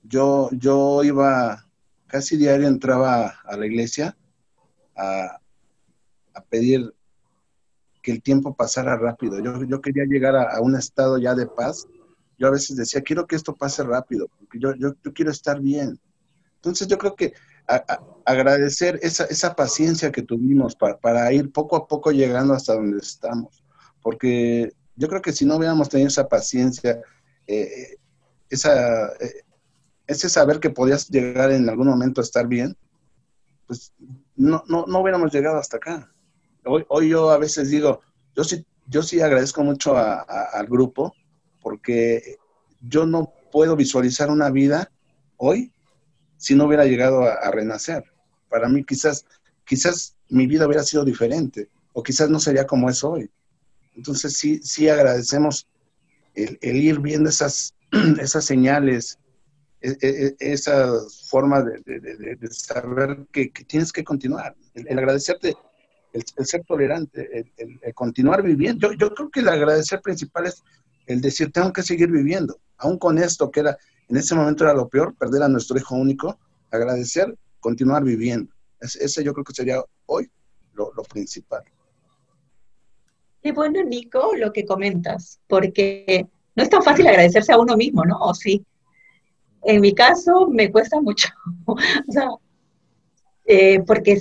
yo, 0.03 0.49
yo 0.53 1.03
iba, 1.03 1.67
casi 2.07 2.37
diario 2.37 2.67
entraba 2.67 3.35
a 3.43 3.57
la 3.57 3.65
iglesia 3.65 4.17
a, 4.95 5.39
pedir 6.49 6.93
que 8.01 8.13
el 8.13 8.21
tiempo 8.21 8.55
pasara 8.55 8.97
rápido. 8.97 9.39
Yo, 9.39 9.63
yo 9.63 9.81
quería 9.81 10.05
llegar 10.05 10.35
a, 10.35 10.61
un 10.61 10.75
estado 10.75 11.17
ya 11.17 11.35
de 11.35 11.47
paz 11.47 11.87
yo 12.37 12.47
a 12.47 12.51
veces 12.51 12.75
decía, 12.75 13.01
quiero 13.01 13.27
que 13.27 13.35
esto 13.35 13.55
pase 13.55 13.83
rápido, 13.83 14.27
porque 14.37 14.59
yo, 14.59 14.75
yo, 14.75 14.93
quiero 15.13 15.31
estar 15.31 15.59
bien. 15.61 15.99
Entonces 16.55 16.87
yo 16.87 16.97
creo 16.97 17.15
que 17.15 17.33
agradecer 18.25 18.99
esa, 19.01 19.25
esa, 19.25 19.55
paciencia 19.55 20.11
que 20.11 20.21
tuvimos 20.21 20.75
para, 20.75 20.97
para, 20.97 21.31
ir 21.33 21.51
poco 21.51 21.75
a 21.75 21.87
poco 21.87 22.11
llegando 22.11 22.53
hasta 22.53 22.73
donde 22.73 22.97
estamos, 22.97 23.63
porque 24.01 24.71
yo 24.95 25.07
creo 25.07 25.21
que 25.21 25.31
si 25.31 25.45
no 25.45 25.57
hubiéramos 25.57 25.89
tenido 25.89 26.07
esa 26.07 26.27
paciencia, 26.27 27.01
eh, 27.47 27.97
esa, 28.49 29.07
eh, 29.13 29.43
ese 30.07 30.29
saber 30.29 30.59
que 30.59 30.69
podías 30.69 31.09
llegar 31.09 31.51
en 31.51 31.67
algún 31.69 31.87
momento 31.87 32.21
a 32.21 32.23
estar 32.23 32.47
bien, 32.47 32.77
pues 33.67 33.93
no, 34.35 34.63
no, 34.67 34.85
no 34.85 34.99
hubiéramos 34.99 35.33
llegado 35.33 35.57
hasta 35.57 35.77
acá. 35.77 36.11
Hoy, 36.65 36.85
hoy 36.89 37.09
yo 37.09 37.29
a 37.29 37.37
veces 37.37 37.69
digo, 37.69 38.01
yo 38.35 38.43
sí, 38.43 38.65
yo 38.87 39.01
sí 39.03 39.21
agradezco 39.21 39.63
mucho 39.63 39.97
al 39.97 40.67
grupo, 40.67 41.13
porque 41.61 42.37
yo 42.81 43.05
no 43.05 43.33
puedo 43.51 43.75
visualizar 43.75 44.29
una 44.29 44.49
vida 44.49 44.91
hoy 45.37 45.71
si 46.45 46.53
no 46.53 46.65
hubiera 46.65 46.85
llegado 46.85 47.23
a, 47.23 47.49
renacer. 47.49 48.03
Para 48.49 48.69
mí 48.69 48.83
quizás, 48.83 49.25
quizás 49.65 50.15
mi 50.29 50.45
vida 50.45 50.67
hubiera 50.67 50.83
sido 50.83 51.03
diferente 51.03 51.69
o 51.91 52.03
quizás 52.03 52.29
no 52.29 52.39
sería 52.39 52.67
como 52.67 52.87
es 52.87 53.03
hoy. 53.03 53.31
Entonces 53.95 54.37
sí, 54.37 54.59
sí 54.61 54.87
agradecemos 54.87 55.67
el, 56.35 56.59
ir 56.61 56.99
viendo 56.99 57.31
esas, 57.31 57.73
esas 58.21 58.45
señales, 58.45 59.17
e, 59.81 59.97
e, 59.99 60.35
e, 60.39 60.53
esa 60.53 60.87
forma 61.27 61.63
de, 61.63 62.37
saber 62.51 63.25
que, 63.31 63.47
tienes 63.67 63.91
que 63.91 64.03
continuar, 64.03 64.55
el, 64.75 64.99
agradecerte, 64.99 65.55
el, 66.13 66.45
ser 66.45 66.63
tolerante, 66.65 67.43
el, 67.57 67.93
continuar 67.95 68.43
viviendo. 68.43 68.91
Yo, 68.91 68.97
yo 68.99 69.15
creo 69.15 69.31
que 69.31 69.39
el 69.39 69.49
agradecer 69.49 69.99
principal 69.99 70.45
es 70.45 70.61
el 71.07 71.21
decir, 71.21 71.51
tengo 71.51 71.73
que 71.73 71.81
seguir 71.81 72.11
viviendo, 72.11 72.59
aún 72.77 72.99
con 72.99 73.17
esto 73.17 73.49
que 73.49 73.61
era, 73.61 73.79
en 74.07 74.17
ese 74.17 74.35
momento 74.35 74.63
era 74.63 74.73
lo 74.73 74.87
peor, 74.87 75.15
perder 75.15 75.43
a 75.43 75.47
nuestro 75.47 75.77
hijo 75.77 75.95
único, 75.95 76.37
agradecer, 76.71 77.35
continuar 77.59 78.03
viviendo. 78.03 78.53
ese 78.79 79.23
yo 79.23 79.33
creo 79.33 79.43
que 79.43 79.53
sería 79.53 79.83
hoy 80.05 80.29
lo, 80.73 80.91
principal. 81.03 81.63
Qué 83.41 83.51
bueno, 83.51 83.83
Nico, 83.83 84.35
lo 84.35 84.51
que 84.51 84.65
comentas, 84.65 85.39
porque 85.47 86.27
no 86.55 86.63
es 86.63 86.69
tan 86.69 86.83
fácil 86.83 87.07
agradecerse 87.07 87.53
a 87.53 87.59
uno 87.59 87.77
mismo, 87.77 88.03
¿no? 88.03 88.17
¿O 88.19 88.33
sí? 88.33 88.65
En 89.63 89.81
mi 89.81 89.93
caso 89.93 90.47
me 90.47 90.71
cuesta 90.71 91.01
mucho, 91.01 91.29
o 91.65 91.77
sea, 92.09 92.29
eh, 93.45 93.79
porque 93.85 94.19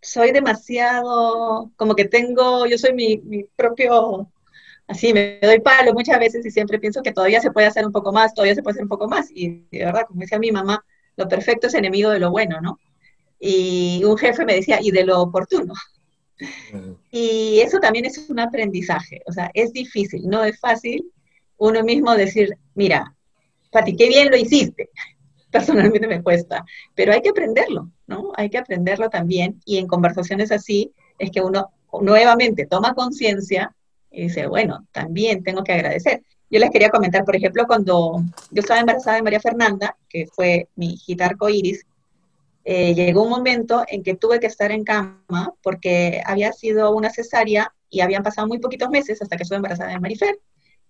soy 0.00 0.32
demasiado, 0.32 1.70
como 1.76 1.94
que 1.94 2.06
tengo, 2.06 2.66
yo 2.66 2.78
soy 2.78 2.94
mi, 2.94 3.18
mi 3.18 3.44
propio 3.44 4.28
así 4.90 5.14
me 5.14 5.38
doy 5.40 5.60
palo 5.60 5.94
muchas 5.94 6.18
veces 6.18 6.44
y 6.44 6.50
siempre 6.50 6.80
pienso 6.80 7.00
que 7.02 7.12
todavía 7.12 7.40
se 7.40 7.52
puede 7.52 7.68
hacer 7.68 7.86
un 7.86 7.92
poco 7.92 8.12
más, 8.12 8.34
todavía 8.34 8.56
se 8.56 8.62
puede 8.62 8.72
hacer 8.72 8.82
un 8.82 8.88
poco 8.88 9.08
más. 9.08 9.30
Y 9.32 9.66
de 9.70 9.84
verdad, 9.84 10.04
como 10.06 10.20
decía 10.20 10.38
mi 10.38 10.50
mamá, 10.50 10.84
lo 11.16 11.28
perfecto 11.28 11.68
es 11.68 11.74
enemigo 11.74 12.10
de 12.10 12.18
lo 12.18 12.30
bueno, 12.30 12.60
¿no? 12.60 12.78
Y 13.38 14.02
un 14.04 14.18
jefe 14.18 14.44
me 14.44 14.54
decía, 14.54 14.78
y 14.82 14.90
de 14.90 15.04
lo 15.04 15.20
oportuno. 15.20 15.74
Y 17.10 17.60
eso 17.60 17.78
también 17.78 18.04
es 18.06 18.28
un 18.28 18.40
aprendizaje, 18.40 19.22
o 19.26 19.32
sea, 19.32 19.50
es 19.54 19.72
difícil, 19.72 20.26
no 20.26 20.44
es 20.44 20.58
fácil 20.58 21.10
uno 21.58 21.84
mismo 21.84 22.14
decir, 22.14 22.56
mira, 22.74 23.14
Pati, 23.70 23.94
qué 23.94 24.08
bien 24.08 24.30
lo 24.30 24.36
hiciste. 24.36 24.90
Personalmente 25.50 26.06
me 26.06 26.22
cuesta, 26.22 26.64
pero 26.94 27.12
hay 27.12 27.20
que 27.20 27.30
aprenderlo, 27.30 27.90
¿no? 28.06 28.32
Hay 28.36 28.50
que 28.50 28.58
aprenderlo 28.58 29.10
también 29.10 29.60
y 29.64 29.78
en 29.78 29.86
conversaciones 29.86 30.50
así 30.52 30.92
es 31.18 31.30
que 31.30 31.42
uno 31.42 31.70
nuevamente 32.00 32.66
toma 32.66 32.94
conciencia 32.94 33.74
y 34.10 34.22
dice, 34.22 34.46
bueno, 34.46 34.86
también 34.92 35.42
tengo 35.42 35.62
que 35.62 35.72
agradecer. 35.72 36.22
Yo 36.50 36.58
les 36.58 36.70
quería 36.70 36.90
comentar, 36.90 37.24
por 37.24 37.36
ejemplo, 37.36 37.66
cuando 37.66 38.22
yo 38.50 38.60
estaba 38.60 38.80
embarazada 38.80 39.16
de 39.16 39.22
María 39.22 39.40
Fernanda, 39.40 39.96
que 40.08 40.26
fue 40.26 40.68
mi 40.74 40.94
hijita 40.94 41.26
arcoíris, 41.26 41.86
eh, 42.64 42.94
llegó 42.94 43.22
un 43.22 43.30
momento 43.30 43.84
en 43.88 44.02
que 44.02 44.16
tuve 44.16 44.40
que 44.40 44.46
estar 44.46 44.70
en 44.70 44.84
cama 44.84 45.54
porque 45.62 46.20
había 46.26 46.52
sido 46.52 46.94
una 46.94 47.10
cesárea 47.10 47.72
y 47.88 48.00
habían 48.00 48.22
pasado 48.22 48.46
muy 48.46 48.58
poquitos 48.58 48.90
meses 48.90 49.22
hasta 49.22 49.36
que 49.36 49.44
estuve 49.44 49.56
embarazada 49.56 49.90
de 49.90 50.00
Marifer 50.00 50.38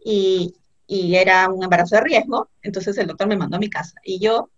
y, 0.04 0.54
y 0.86 1.14
era 1.14 1.48
un 1.48 1.62
embarazo 1.62 1.96
de 1.96 2.02
riesgo, 2.02 2.48
entonces 2.62 2.98
el 2.98 3.06
doctor 3.06 3.28
me 3.28 3.36
mandó 3.36 3.56
a 3.56 3.60
mi 3.60 3.70
casa 3.70 3.94
y 4.02 4.18
yo 4.18 4.50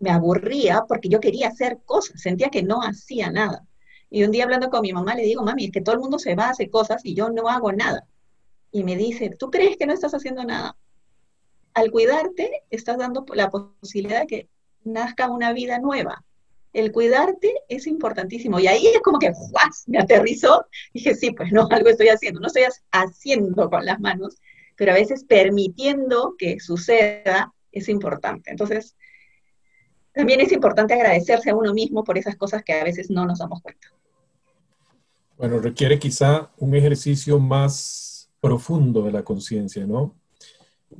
me 0.00 0.10
aburría 0.10 0.84
porque 0.88 1.08
yo 1.08 1.20
quería 1.20 1.48
hacer 1.48 1.78
cosas, 1.84 2.20
sentía 2.20 2.48
que 2.48 2.62
no 2.62 2.82
hacía 2.82 3.30
nada. 3.30 3.64
Y 4.10 4.24
un 4.24 4.32
día 4.32 4.44
hablando 4.44 4.70
con 4.70 4.82
mi 4.82 4.92
mamá 4.92 5.14
le 5.14 5.22
digo, 5.22 5.42
mami, 5.44 5.66
es 5.66 5.70
que 5.70 5.80
todo 5.80 5.94
el 5.94 6.00
mundo 6.00 6.18
se 6.18 6.34
va 6.34 6.46
a 6.46 6.50
hacer 6.50 6.68
cosas 6.68 7.00
y 7.04 7.14
yo 7.14 7.30
no 7.30 7.48
hago 7.48 7.72
nada. 7.72 8.06
Y 8.72 8.82
me 8.82 8.96
dice, 8.96 9.30
¿tú 9.38 9.50
crees 9.50 9.76
que 9.76 9.86
no 9.86 9.92
estás 9.92 10.14
haciendo 10.14 10.44
nada? 10.44 10.76
Al 11.74 11.90
cuidarte, 11.90 12.64
estás 12.70 12.98
dando 12.98 13.24
la 13.34 13.50
posibilidad 13.50 14.20
de 14.22 14.26
que 14.26 14.48
nazca 14.82 15.30
una 15.30 15.52
vida 15.52 15.78
nueva. 15.78 16.24
El 16.72 16.92
cuidarte 16.92 17.54
es 17.68 17.86
importantísimo. 17.86 18.58
Y 18.58 18.66
ahí 18.66 18.86
es 18.88 19.00
como 19.00 19.18
que 19.18 19.30
¡guas! 19.30 19.84
me 19.86 19.98
aterrizó. 19.98 20.66
Dije, 20.92 21.14
sí, 21.14 21.30
pues 21.30 21.52
no, 21.52 21.66
algo 21.70 21.88
estoy 21.88 22.08
haciendo. 22.08 22.40
No 22.40 22.48
estoy 22.48 22.64
haciendo 22.90 23.70
con 23.70 23.84
las 23.84 24.00
manos, 24.00 24.36
pero 24.76 24.92
a 24.92 24.96
veces 24.96 25.24
permitiendo 25.24 26.34
que 26.36 26.58
suceda 26.58 27.52
es 27.70 27.88
importante. 27.88 28.50
Entonces, 28.50 28.96
también 30.12 30.40
es 30.40 30.52
importante 30.52 30.94
agradecerse 30.94 31.50
a 31.50 31.54
uno 31.54 31.72
mismo 31.72 32.02
por 32.02 32.18
esas 32.18 32.36
cosas 32.36 32.64
que 32.64 32.72
a 32.72 32.84
veces 32.84 33.10
no 33.10 33.26
nos 33.26 33.38
damos 33.38 33.62
cuenta. 33.62 33.88
Bueno, 35.40 35.58
requiere 35.58 35.98
quizá 35.98 36.50
un 36.58 36.74
ejercicio 36.74 37.38
más 37.38 38.28
profundo 38.42 39.04
de 39.04 39.10
la 39.10 39.22
conciencia, 39.22 39.86
¿no? 39.86 40.14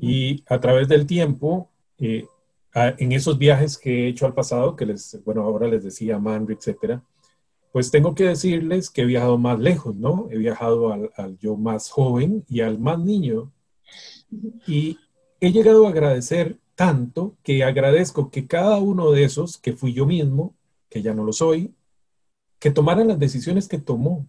Y 0.00 0.42
a 0.48 0.58
través 0.58 0.88
del 0.88 1.04
tiempo, 1.04 1.68
eh, 1.98 2.26
en 2.74 3.12
esos 3.12 3.36
viajes 3.36 3.76
que 3.76 4.06
he 4.06 4.08
hecho 4.08 4.24
al 4.24 4.32
pasado, 4.32 4.76
que 4.76 4.86
les, 4.86 5.22
bueno, 5.26 5.42
ahora 5.42 5.68
les 5.68 5.84
decía 5.84 6.18
Manri, 6.18 6.54
etcétera, 6.54 7.02
pues 7.70 7.90
tengo 7.90 8.14
que 8.14 8.24
decirles 8.24 8.88
que 8.88 9.02
he 9.02 9.04
viajado 9.04 9.36
más 9.36 9.60
lejos, 9.60 9.94
¿no? 9.94 10.26
He 10.30 10.38
viajado 10.38 10.90
al, 10.90 11.10
al 11.16 11.36
yo 11.36 11.58
más 11.58 11.90
joven 11.90 12.42
y 12.48 12.62
al 12.62 12.78
más 12.78 12.98
niño. 12.98 13.52
Y 14.66 14.96
he 15.42 15.52
llegado 15.52 15.86
a 15.86 15.90
agradecer 15.90 16.56
tanto 16.76 17.36
que 17.42 17.62
agradezco 17.62 18.30
que 18.30 18.46
cada 18.46 18.78
uno 18.78 19.10
de 19.10 19.24
esos, 19.24 19.58
que 19.58 19.74
fui 19.74 19.92
yo 19.92 20.06
mismo, 20.06 20.54
que 20.88 21.02
ya 21.02 21.12
no 21.12 21.24
lo 21.24 21.34
soy, 21.34 21.74
que 22.60 22.70
tomaran 22.70 23.08
las 23.08 23.18
decisiones 23.18 23.66
que 23.66 23.78
tomó, 23.78 24.28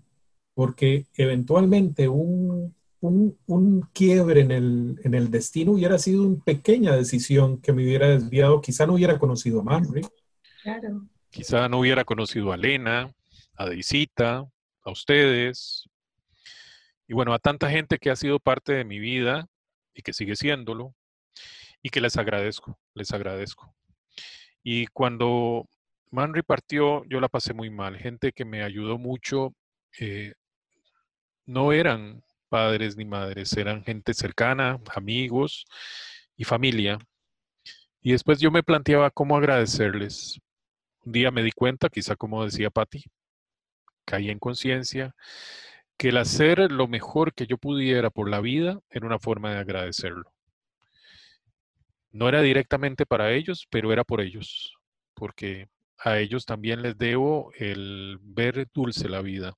porque 0.56 1.06
eventualmente 1.16 2.08
un, 2.08 2.74
un, 3.02 3.38
un 3.46 3.82
quiebre 3.94 4.42
en 4.42 4.52
el, 4.52 5.00
en 5.04 5.14
el, 5.14 5.30
destino 5.30 5.74
hubiera 5.74 5.98
sido 6.00 6.24
una 6.24 6.44
pequeña 6.44 6.96
decisión 6.96 7.62
que 7.62 7.74
me 7.74 7.84
hubiera 7.84 8.08
desviado, 8.08 8.62
quizá 8.62 8.88
no 8.88 8.94
hubiera 8.94 9.20
conocido 9.20 9.60
a 9.60 9.64
Manry. 9.64 10.02
Claro. 10.64 11.08
Quizá 11.30 11.68
no 11.70 11.80
hubiera 11.80 12.04
conocido 12.06 12.52
a 12.52 12.58
Lena, 12.58 13.14
a 13.56 13.66
Deisita, 13.66 14.46
a 14.84 14.92
ustedes, 14.92 15.86
y 17.08 17.14
bueno, 17.14 17.34
a 17.34 17.40
tanta 17.40 17.70
gente 17.70 17.98
que 17.98 18.10
ha 18.10 18.16
sido 18.16 18.40
parte 18.40 18.72
de 18.72 18.86
mi 18.86 19.00
vida 19.00 19.48
y 19.94 20.02
que 20.02 20.14
sigue 20.14 20.38
siéndolo, 20.38 20.96
y 21.84 21.90
que 21.90 22.00
les 22.00 22.16
agradezco, 22.16 22.80
les 22.94 23.12
agradezco. 23.12 23.74
Y 24.64 24.88
cuando 24.88 25.68
Manry 26.12 26.43
partió, 26.43 27.03
yo 27.05 27.20
la 27.22 27.30
pasé 27.30 27.53
muy 27.53 27.70
mal. 27.70 27.97
Gente 27.97 28.34
que 28.34 28.45
me 28.45 28.64
ayudó 28.64 28.97
mucho, 28.97 29.53
eh, 29.99 30.34
no 31.45 31.72
eran 31.72 32.24
padres 32.49 32.97
ni 32.97 33.05
madres, 33.05 33.55
eran 33.55 33.84
gente 33.84 34.14
cercana, 34.14 34.80
amigos 34.93 35.66
y 36.36 36.43
familia. 36.43 36.99
Y 38.01 38.12
después 38.12 38.39
yo 38.39 38.51
me 38.51 38.64
planteaba 38.64 39.09
cómo 39.09 39.38
agradecerles. 39.38 40.39
Un 41.05 41.14
día 41.14 41.32
me 41.32 41.43
di 41.43 41.51
cuenta, 41.51 41.89
quizá 41.89 42.16
como 42.16 42.43
decía 42.43 42.70
Patti, 42.70 43.03
caí 44.05 44.30
en 44.30 44.39
conciencia, 44.39 45.16
que 45.97 46.09
el 46.09 46.18
hacer 46.18 46.72
lo 46.72 46.88
mejor 46.88 47.34
que 47.34 47.47
yo 47.47 47.57
pudiera 47.57 48.09
por 48.09 48.30
la 48.30 48.41
vida 48.41 48.80
era 48.89 49.05
una 49.05 49.20
forma 49.20 49.51
de 49.51 49.59
agradecerlo. 49.59 50.34
No 52.12 52.28
era 52.28 52.41
directamente 52.41 53.05
para 53.05 53.32
ellos, 53.32 53.68
pero 53.70 53.93
era 53.93 54.03
por 54.03 54.20
ellos, 54.20 54.76
porque 55.14 55.70
a 56.04 56.20
ellos 56.20 56.45
también 56.45 56.82
les 56.82 56.97
debo 56.97 57.52
el 57.58 58.18
ver 58.22 58.68
dulce 58.74 59.08
la 59.08 59.22
vida. 59.22 59.54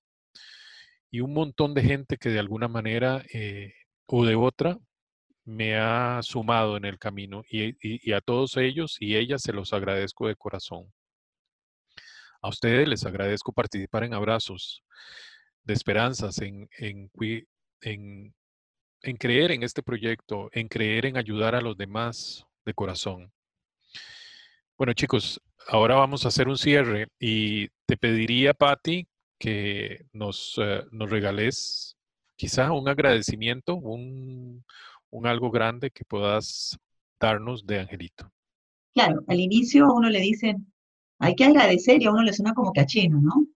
Y 1.10 1.22
un 1.22 1.34
montón 1.34 1.74
de 1.74 1.84
gente 1.84 2.18
que 2.18 2.30
de 2.30 2.40
alguna 2.40 2.68
manera 2.68 3.24
eh, 3.34 3.74
o 4.08 4.26
de 4.26 4.36
otra 4.36 4.78
me 5.46 5.78
ha 5.78 6.22
sumado 6.22 6.78
en 6.78 6.86
el 6.86 6.98
camino 7.00 7.44
y, 7.50 8.12
a 8.14 8.22
todos 8.22 8.58
ellos 8.58 8.98
y 9.00 9.16
ellas 9.16 9.42
se 9.42 9.54
los 9.54 9.74
agradezco 9.74 10.28
de 10.28 10.36
corazón. 10.36 10.92
A 12.42 12.50
ustedes 12.50 12.88
les 12.88 13.06
agradezco 13.06 13.54
participar 13.54 14.04
en 14.04 14.14
abrazos 14.14 14.84
de 15.64 15.74
esperanzas, 15.74 16.40
en, 16.40 16.70
en, 16.78 17.10
en 17.82 19.18
creer 19.18 19.52
en 19.52 19.64
este 19.64 19.82
proyecto, 19.84 20.50
en 20.52 20.68
creer 20.68 21.06
en 21.06 21.18
ayudar 21.18 21.56
a 21.56 21.62
los 21.62 21.78
demás 21.78 22.46
de 22.66 22.74
corazón. 22.74 23.32
Bueno, 24.84 24.96
chicos, 24.96 25.42
ahora 25.70 25.96
vamos 25.96 26.26
a 26.26 26.28
hacer 26.28 26.50
un 26.50 26.58
cierre 26.58 27.08
y 27.18 27.70
te 27.86 27.96
pediría, 27.96 28.54
Patti, 28.54 29.08
que 29.40 30.08
nos, 30.12 30.58
uh, 30.58 30.86
nos 30.92 31.10
regales 31.10 31.96
quizá 32.36 32.74
un 32.74 32.90
agradecimiento, 32.90 33.76
un, 33.76 34.66
un, 35.10 35.26
algo 35.26 35.52
grande 35.52 35.90
que 35.90 36.04
puedas 36.04 36.78
darnos 37.18 37.66
de 37.66 37.80
Angelito. 37.80 38.30
Claro, 38.94 39.24
al 39.30 39.40
inicio 39.40 39.86
a 39.86 39.94
uno 39.94 40.10
le 40.10 40.20
dicen, 40.20 40.70
hay 41.18 41.34
que 41.36 41.46
agradecer 41.46 42.02
y 42.02 42.06
a 42.08 42.12
uno 42.12 42.24
le 42.24 42.34
suena 42.34 42.54
como 42.54 42.74
cachino, 42.74 43.22
¿no? 43.22 43.48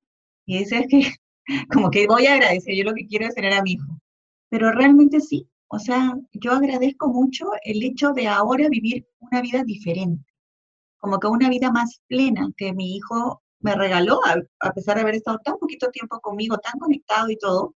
Y 0.45 0.59
dice, 0.59 0.77
es 0.77 0.87
que, 0.87 1.13
como 1.73 1.91
que 1.91 2.07
voy 2.07 2.27
a 2.27 2.35
agradecer, 2.35 2.73
yo 2.73 2.85
lo 2.85 2.93
que 2.93 3.05
quiero 3.05 3.27
es 3.27 3.35
tener 3.35 3.51
a 3.51 3.63
mi 3.63 3.73
hijo. 3.73 3.99
Pero 4.47 4.71
realmente 4.71 5.19
sí, 5.19 5.45
o 5.67 5.77
sea, 5.77 6.17
yo 6.31 6.53
agradezco 6.53 7.09
mucho 7.09 7.47
el 7.65 7.83
hecho 7.83 8.13
de 8.13 8.29
ahora 8.29 8.69
vivir 8.69 9.05
una 9.19 9.41
vida 9.41 9.65
diferente 9.65 10.23
como 10.97 11.19
que 11.19 11.27
una 11.27 11.49
vida 11.49 11.71
más 11.71 12.01
plena 12.07 12.49
que 12.57 12.73
mi 12.73 12.95
hijo 12.95 13.41
me 13.59 13.75
regaló, 13.75 14.19
a, 14.59 14.71
pesar 14.71 14.95
de 14.95 15.01
haber 15.01 15.15
estado 15.15 15.39
tan 15.43 15.57
poquito 15.57 15.89
tiempo 15.89 16.19
conmigo, 16.19 16.57
tan 16.57 16.79
conectado 16.79 17.29
y 17.29 17.37
todo, 17.37 17.75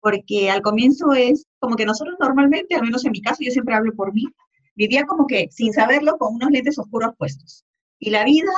porque 0.00 0.50
al 0.50 0.62
comienzo 0.62 1.12
es 1.12 1.46
como 1.60 1.76
que 1.76 1.86
nosotros 1.86 2.16
normalmente, 2.18 2.74
al 2.74 2.82
menos 2.82 3.04
en 3.04 3.12
mi 3.12 3.22
caso, 3.22 3.38
yo 3.40 3.50
siempre 3.50 3.74
hablo 3.74 3.94
por 3.94 4.12
mí, 4.12 4.26
vivía 4.74 5.04
como 5.06 5.26
que 5.26 5.48
sin 5.50 5.72
saberlo 5.72 6.18
con 6.18 6.34
unos 6.34 6.50
lentes 6.50 6.78
oscuros 6.78 7.12
puestos. 7.16 7.64
Y 7.98 8.10
la 8.10 8.24
vida 8.24 8.50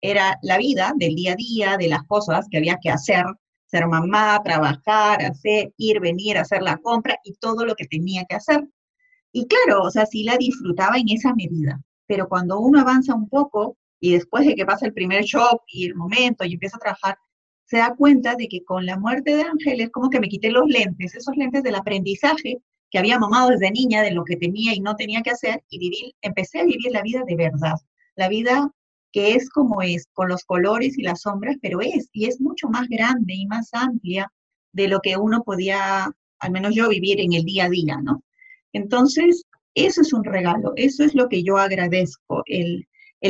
era 0.00 0.38
la 0.42 0.58
vida 0.58 0.92
del 0.96 1.14
día 1.16 1.32
a 1.32 1.36
día, 1.36 1.76
de 1.76 1.88
las 1.88 2.04
cosas 2.04 2.46
que 2.50 2.58
había 2.58 2.78
que 2.80 2.90
hacer, 2.90 3.24
ser 3.66 3.86
mamá, 3.88 4.40
trabajar, 4.44 5.24
hacer, 5.24 5.72
ir, 5.76 6.00
venir, 6.00 6.38
hacer 6.38 6.62
la 6.62 6.76
compra 6.78 7.18
y 7.24 7.34
todo 7.34 7.64
lo 7.64 7.74
que 7.74 7.86
tenía 7.86 8.24
que 8.28 8.36
hacer. 8.36 8.68
Y 9.32 9.46
claro, 9.46 9.82
o 9.82 9.90
sea, 9.90 10.06
sí 10.06 10.22
la 10.22 10.36
disfrutaba 10.36 10.96
en 10.98 11.08
esa 11.08 11.34
medida, 11.34 11.80
pero 12.06 12.28
cuando 12.28 12.60
uno 12.60 12.80
avanza 12.80 13.14
un 13.14 13.28
poco 13.28 13.76
y 14.00 14.12
después 14.12 14.46
de 14.46 14.54
que 14.54 14.66
pasa 14.66 14.86
el 14.86 14.92
primer 14.92 15.24
shock 15.24 15.62
y 15.66 15.86
el 15.86 15.94
momento 15.94 16.44
y 16.44 16.54
empieza 16.54 16.76
a 16.76 16.80
trabajar, 16.80 17.18
se 17.64 17.78
da 17.78 17.94
cuenta 17.96 18.36
de 18.36 18.48
que 18.48 18.64
con 18.64 18.86
la 18.86 18.98
muerte 18.98 19.34
de 19.36 19.42
Ángel 19.42 19.80
es 19.80 19.90
como 19.90 20.10
que 20.10 20.20
me 20.20 20.28
quité 20.28 20.50
los 20.50 20.68
lentes, 20.68 21.14
esos 21.14 21.36
lentes 21.36 21.62
del 21.62 21.74
aprendizaje 21.74 22.58
que 22.90 22.98
había 22.98 23.18
mamado 23.18 23.50
desde 23.50 23.70
niña 23.72 24.02
de 24.02 24.12
lo 24.12 24.24
que 24.24 24.36
tenía 24.36 24.74
y 24.74 24.80
no 24.80 24.94
tenía 24.94 25.22
que 25.22 25.30
hacer 25.30 25.64
y 25.68 25.78
vivir, 25.78 26.14
empecé 26.22 26.60
a 26.60 26.64
vivir 26.64 26.92
la 26.92 27.02
vida 27.02 27.22
de 27.26 27.34
verdad, 27.34 27.74
la 28.14 28.28
vida 28.28 28.70
que 29.12 29.34
es 29.34 29.48
como 29.50 29.82
es, 29.82 30.08
con 30.12 30.28
los 30.28 30.44
colores 30.44 30.98
y 30.98 31.02
las 31.02 31.22
sombras, 31.22 31.56
pero 31.62 31.80
es, 31.80 32.10
y 32.12 32.26
es 32.26 32.40
mucho 32.40 32.68
más 32.68 32.86
grande 32.88 33.34
y 33.34 33.46
más 33.46 33.70
amplia 33.72 34.30
de 34.72 34.88
lo 34.88 35.00
que 35.00 35.16
uno 35.16 35.42
podía, 35.42 36.10
al 36.38 36.50
menos 36.50 36.74
yo, 36.74 36.88
vivir 36.88 37.20
en 37.20 37.32
el 37.32 37.44
día 37.44 37.64
a 37.64 37.70
día, 37.70 37.96
¿no? 38.02 38.22
Entonces, 38.74 39.44
eso 39.76 40.00
es 40.00 40.12
un 40.12 40.24
regalo, 40.24 40.72
eso 40.76 41.04
es 41.04 41.14
lo 41.14 41.28
que 41.28 41.42
yo 41.44 41.58
agradezco, 41.58 42.42
el, 42.46 42.86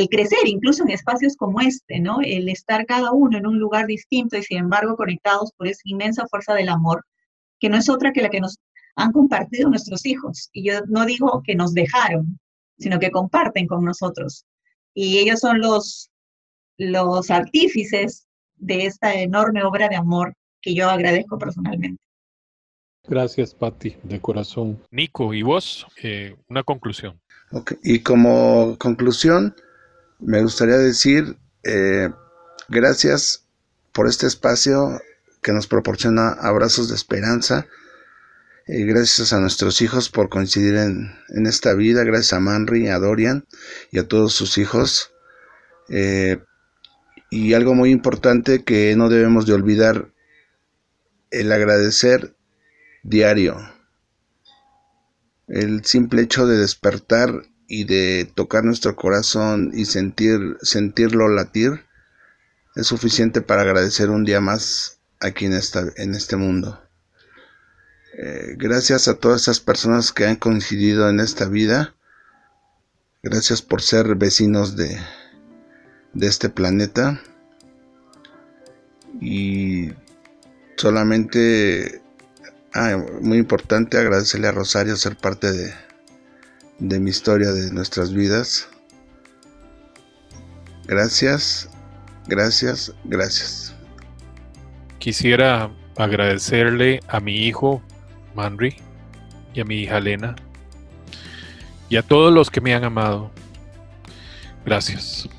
crecer, 0.09 0.39
incluso 0.45 0.83
en 0.83 0.91
espacios 0.91 1.35
como 1.35 1.59
este, 1.59 1.99
¿no? 1.99 2.19
El 2.23 2.49
estar 2.49 2.85
cada 2.85 3.11
uno 3.11 3.37
en 3.37 3.47
un 3.47 3.59
lugar 3.59 3.87
distinto 3.87 4.37
y 4.37 4.43
sin 4.43 4.59
embargo 4.59 4.95
conectados 4.95 5.51
por 5.57 5.67
esa 5.67 5.81
inmensa 5.85 6.27
fuerza 6.27 6.53
del 6.53 6.69
amor, 6.69 7.03
que 7.59 7.69
no 7.69 7.77
es 7.77 7.89
otra 7.89 8.13
que 8.13 8.21
la 8.21 8.29
que 8.29 8.39
nos 8.39 8.57
han 8.95 9.11
compartido 9.11 9.69
nuestros 9.69 10.05
hijos. 10.05 10.49
Y 10.53 10.69
yo 10.69 10.81
no 10.87 11.05
digo 11.05 11.41
que 11.43 11.55
nos 11.55 11.73
dejaron, 11.73 12.39
sino 12.77 12.99
que 12.99 13.11
comparten 13.11 13.67
con 13.67 13.83
nosotros. 13.83 14.45
Y 14.93 15.17
ellos 15.17 15.39
son 15.39 15.59
los 15.59 16.09
artífices 17.31 18.27
de 18.55 18.85
esta 18.85 19.13
enorme 19.15 19.63
obra 19.63 19.89
de 19.89 19.95
amor 19.95 20.33
que 20.61 20.75
yo 20.75 20.89
agradezco 20.89 21.37
personalmente. 21.37 22.06
Gracias, 23.07 23.53
Patti, 23.53 23.95
de 24.03 24.19
corazón. 24.19 24.81
Nico, 24.91 25.33
¿y 25.33 25.41
vos? 25.41 25.87
Eh, 26.03 26.35
una 26.49 26.63
conclusión. 26.63 27.19
Okay. 27.51 27.77
Y 27.83 27.99
como 27.99 28.77
conclusión, 28.77 29.55
me 30.19 30.41
gustaría 30.41 30.77
decir 30.77 31.37
eh, 31.63 32.09
gracias 32.67 33.45
por 33.93 34.07
este 34.07 34.27
espacio 34.27 34.99
que 35.41 35.53
nos 35.53 35.67
proporciona 35.67 36.31
abrazos 36.33 36.89
de 36.89 36.95
esperanza. 36.95 37.67
Eh, 38.67 38.83
gracias 38.83 39.31
a 39.31 39.39
nuestros 39.39 39.81
hijos 39.81 40.09
por 40.09 40.27
coincidir 40.27 40.75
en, 40.75 41.15
en, 41.29 41.47
esta 41.47 41.73
vida. 41.73 42.03
Gracias 42.03 42.33
a 42.33 42.41
Manri, 42.41 42.89
a 42.89 42.99
Dorian 42.99 43.45
y 43.91 43.99
a 43.99 44.07
todos 44.07 44.33
sus 44.33 44.57
hijos. 44.57 45.13
Eh, 45.89 46.39
y 47.29 47.53
algo 47.53 47.73
muy 47.73 47.91
importante 47.91 48.63
que 48.63 48.95
no 48.95 49.09
debemos 49.09 49.45
de 49.45 49.53
olvidar, 49.53 50.09
el 51.31 51.51
agradecer 51.51 52.36
diario. 53.03 53.57
El 55.47 55.85
simple 55.85 56.23
hecho 56.23 56.45
de 56.45 56.57
despertar 56.57 57.43
y 57.67 57.83
de 57.85 58.29
tocar 58.35 58.63
nuestro 58.63 58.95
corazón 58.95 59.71
y 59.73 59.85
sentir, 59.85 60.57
sentirlo 60.61 61.27
latir 61.27 61.85
es 62.75 62.87
suficiente 62.87 63.41
para 63.41 63.61
agradecer 63.63 64.09
un 64.09 64.23
día 64.23 64.39
más 64.39 64.99
aquí 65.19 65.45
en, 65.45 65.53
esta, 65.53 65.83
en 65.95 66.15
este 66.15 66.35
mundo. 66.35 66.81
Eh, 68.17 68.55
gracias 68.57 69.07
a 69.07 69.15
todas 69.15 69.41
esas 69.41 69.59
personas 69.59 70.11
que 70.11 70.25
han 70.25 70.35
coincidido 70.35 71.09
en 71.09 71.19
esta 71.19 71.47
vida. 71.47 71.95
Gracias 73.23 73.61
por 73.61 73.81
ser 73.81 74.15
vecinos 74.15 74.75
de, 74.75 74.97
de 76.13 76.27
este 76.27 76.49
planeta. 76.49 77.21
Y 79.19 79.91
solamente 80.77 82.01
Ah, 82.73 82.97
muy 83.21 83.37
importante 83.37 83.97
agradecerle 83.97 84.47
a 84.47 84.51
Rosario 84.51 84.95
ser 84.95 85.15
parte 85.15 85.51
de, 85.51 85.73
de 86.79 86.99
mi 86.99 87.09
historia, 87.09 87.51
de 87.51 87.71
nuestras 87.71 88.13
vidas. 88.13 88.67
Gracias, 90.85 91.69
gracias, 92.27 92.93
gracias. 93.03 93.75
Quisiera 94.99 95.71
agradecerle 95.97 96.99
a 97.07 97.19
mi 97.19 97.35
hijo 97.47 97.81
Manry 98.35 98.75
y 99.53 99.61
a 99.61 99.65
mi 99.65 99.81
hija 99.81 99.99
Lena 99.99 100.35
y 101.89 101.97
a 101.97 102.03
todos 102.03 102.33
los 102.33 102.49
que 102.51 102.61
me 102.61 102.73
han 102.73 102.83
amado. 102.83 103.31
Gracias. 104.65 105.29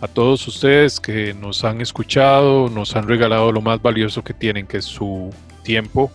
a 0.00 0.08
todos 0.08 0.48
ustedes 0.48 0.98
que 0.98 1.32
nos 1.32 1.62
han 1.62 1.80
escuchado, 1.80 2.68
nos 2.68 2.96
han 2.96 3.06
regalado 3.06 3.52
lo 3.52 3.60
más 3.60 3.80
valioso 3.80 4.24
que 4.24 4.34
tienen, 4.34 4.66
que 4.66 4.78
es 4.78 4.84
su 4.84 5.30
tiempo. 5.62 6.10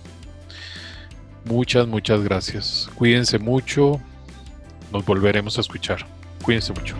Muchas, 1.45 1.87
muchas 1.87 2.21
gracias. 2.23 2.89
Cuídense 2.95 3.39
mucho. 3.39 4.01
Nos 4.91 5.05
volveremos 5.05 5.57
a 5.57 5.61
escuchar. 5.61 6.05
Cuídense 6.43 6.73
mucho. 6.73 6.95